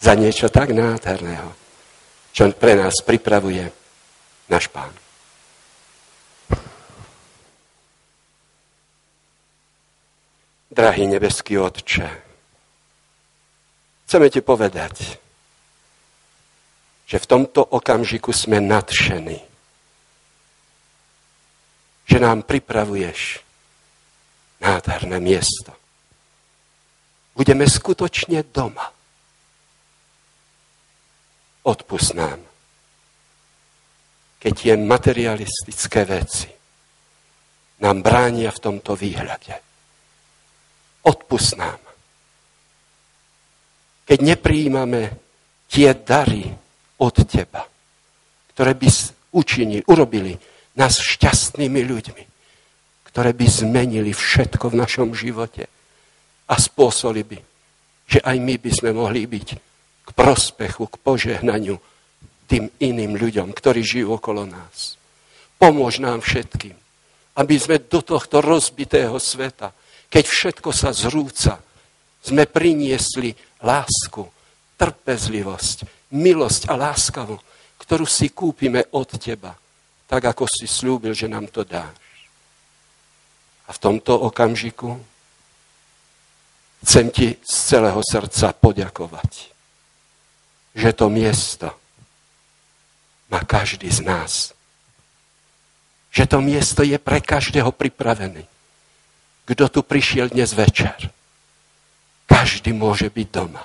Za 0.00 0.16
niečo 0.16 0.48
tak 0.48 0.72
nádherného, 0.72 1.52
čo 2.32 2.48
pre 2.56 2.76
nás 2.80 3.04
pripravuje 3.04 3.68
náš 4.48 4.72
pán. 4.72 4.92
Drahý 10.74 11.06
nebeský 11.06 11.60
Otče, 11.60 12.08
chceme 14.08 14.26
ti 14.26 14.42
povedať, 14.42 15.22
že 17.14 17.22
v 17.22 17.30
tomto 17.30 17.62
okamžiku 17.62 18.34
sme 18.34 18.58
nadšení, 18.58 19.38
že 22.10 22.18
nám 22.18 22.42
pripravuješ 22.42 23.38
nádherné 24.58 25.22
miesto. 25.22 25.70
Budeme 27.38 27.70
skutočne 27.70 28.42
doma. 28.50 28.90
Odpust 31.62 32.18
nám, 32.18 32.42
keď 34.42 34.52
tie 34.58 34.74
materialistické 34.74 36.02
veci 36.02 36.50
nám 37.78 38.02
bránia 38.02 38.50
v 38.50 38.58
tomto 38.58 38.98
výhľade 38.98 39.54
Odpust 41.04 41.60
nám. 41.60 41.78
Keď 44.08 44.18
nepríjmame 44.18 45.14
tie 45.68 45.92
dary 45.94 46.63
od 47.00 47.16
Teba, 47.26 47.66
ktoré 48.54 48.72
by 48.74 48.88
učinili, 49.34 49.82
urobili 49.90 50.38
nás 50.78 50.98
šťastnými 50.98 51.80
ľuďmi, 51.86 52.24
ktoré 53.10 53.30
by 53.34 53.46
zmenili 53.46 54.10
všetko 54.10 54.74
v 54.74 54.78
našom 54.78 55.10
živote 55.14 55.66
a 56.50 56.54
spôsobili 56.58 57.22
by, 57.24 57.38
že 58.04 58.18
aj 58.22 58.36
my 58.38 58.54
by 58.58 58.70
sme 58.70 58.90
mohli 58.94 59.26
byť 59.26 59.48
k 60.04 60.10
prospechu, 60.12 60.86
k 60.90 60.96
požehnaniu 61.00 61.78
tým 62.44 62.68
iným 62.78 63.16
ľuďom, 63.16 63.56
ktorí 63.56 63.80
žijú 63.80 64.20
okolo 64.20 64.44
nás. 64.44 65.00
Pomôž 65.56 66.02
nám 66.02 66.20
všetkým, 66.20 66.76
aby 67.40 67.54
sme 67.56 67.80
do 67.80 68.04
tohto 68.04 68.44
rozbitého 68.44 69.16
sveta 69.16 69.72
keď 70.14 70.24
všetko 70.30 70.70
sa 70.70 70.94
zrúca, 70.94 71.58
sme 72.22 72.46
priniesli 72.46 73.34
lásku, 73.66 74.22
trpezlivosť, 74.78 76.03
milosť 76.14 76.70
a 76.70 76.78
láskavu, 76.78 77.36
ktorú 77.82 78.06
si 78.06 78.30
kúpime 78.30 78.86
od 78.94 79.10
teba, 79.18 79.58
tak 80.06 80.30
ako 80.30 80.46
si 80.46 80.70
slúbil, 80.70 81.10
že 81.12 81.26
nám 81.26 81.50
to 81.50 81.66
dáš. 81.66 81.98
A 83.66 83.74
v 83.74 83.82
tomto 83.82 84.14
okamžiku 84.14 84.94
chcem 86.86 87.10
ti 87.10 87.28
z 87.42 87.54
celého 87.74 87.98
srdca 88.04 88.54
poďakovať, 88.54 89.50
že 90.76 90.90
to 90.94 91.10
miesto 91.10 91.68
má 93.28 93.42
každý 93.42 93.90
z 93.90 94.04
nás. 94.04 94.54
Že 96.14 96.24
to 96.30 96.38
miesto 96.38 96.80
je 96.86 96.94
pre 97.00 97.18
každého 97.18 97.74
pripravené 97.74 98.46
kto 99.44 99.68
tu 99.68 99.80
prišiel 99.84 100.32
dnes 100.32 100.56
večer. 100.56 100.96
Každý 102.24 102.72
môže 102.72 103.12
byť 103.12 103.28
doma. 103.28 103.62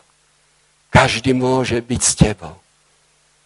Každý 0.90 1.38
môže 1.38 1.80
byť 1.82 2.02
s 2.02 2.14
tebou. 2.18 2.58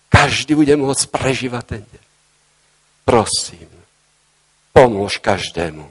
Každý 0.07 0.55
bude 0.55 0.73
môcť 0.79 1.03
prežívať 1.11 1.63
ten 1.67 1.83
deň. 1.83 2.03
Prosím, 3.03 3.69
pomôž 4.71 5.19
každému. 5.19 5.83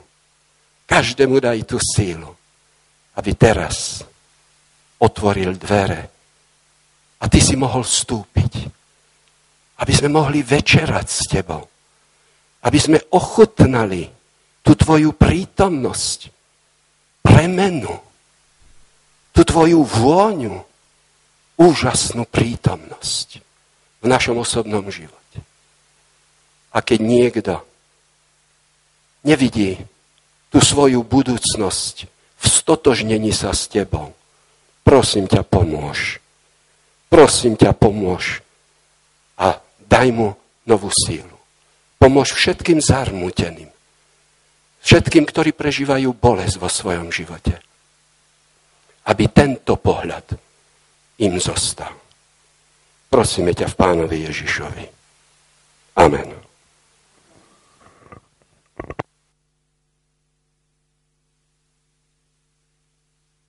Každému 0.89 1.39
daj 1.39 1.63
tú 1.63 1.77
sílu, 1.77 2.33
aby 3.15 3.31
teraz 3.37 4.01
otvoril 4.97 5.55
dvere 5.59 6.09
a 7.23 7.25
ty 7.31 7.39
si 7.39 7.55
mohol 7.55 7.87
vstúpiť 7.87 8.67
Aby 9.83 9.93
sme 9.95 10.09
mohli 10.15 10.39
večerať 10.45 11.07
s 11.09 11.27
tebou. 11.27 11.67
Aby 12.63 12.79
sme 12.79 12.99
ochutnali 13.11 14.07
tú 14.63 14.79
tvoju 14.79 15.11
prítomnosť, 15.11 16.31
premenu, 17.19 17.91
tú 19.35 19.41
tvoju 19.43 19.83
vôňu, 19.83 20.55
úžasnú 21.63 22.27
prítomnosť 22.27 23.39
v 24.03 24.05
našom 24.05 24.43
osobnom 24.43 24.83
živote. 24.91 25.39
A 26.75 26.83
keď 26.83 26.99
niekto 26.99 27.53
nevidí 29.23 29.79
tú 30.51 30.59
svoju 30.59 31.07
budúcnosť 31.07 31.95
v 32.11 32.45
stotožnení 32.45 33.31
sa 33.31 33.55
s 33.55 33.71
tebou, 33.71 34.11
prosím 34.83 35.31
ťa, 35.31 35.47
pomôž. 35.47 36.19
Prosím 37.07 37.55
ťa, 37.55 37.71
pomôž. 37.71 38.43
A 39.39 39.63
daj 39.87 40.11
mu 40.11 40.35
novú 40.67 40.91
sílu. 40.91 41.31
Pomôž 41.95 42.35
všetkým 42.35 42.83
zarmúteným. 42.83 43.71
Všetkým, 44.83 45.23
ktorí 45.23 45.55
prežívajú 45.55 46.11
bolesť 46.11 46.59
vo 46.59 46.67
svojom 46.67 47.07
živote. 47.07 47.55
Aby 49.07 49.31
tento 49.31 49.79
pohľad 49.79 50.42
im 51.23 51.39
zostal. 51.39 51.95
Prosíme 53.07 53.55
ťa 53.55 53.71
v 53.71 53.75
pánovi 53.79 54.17
Ježišovi. 54.27 54.85
Amen. 55.95 56.29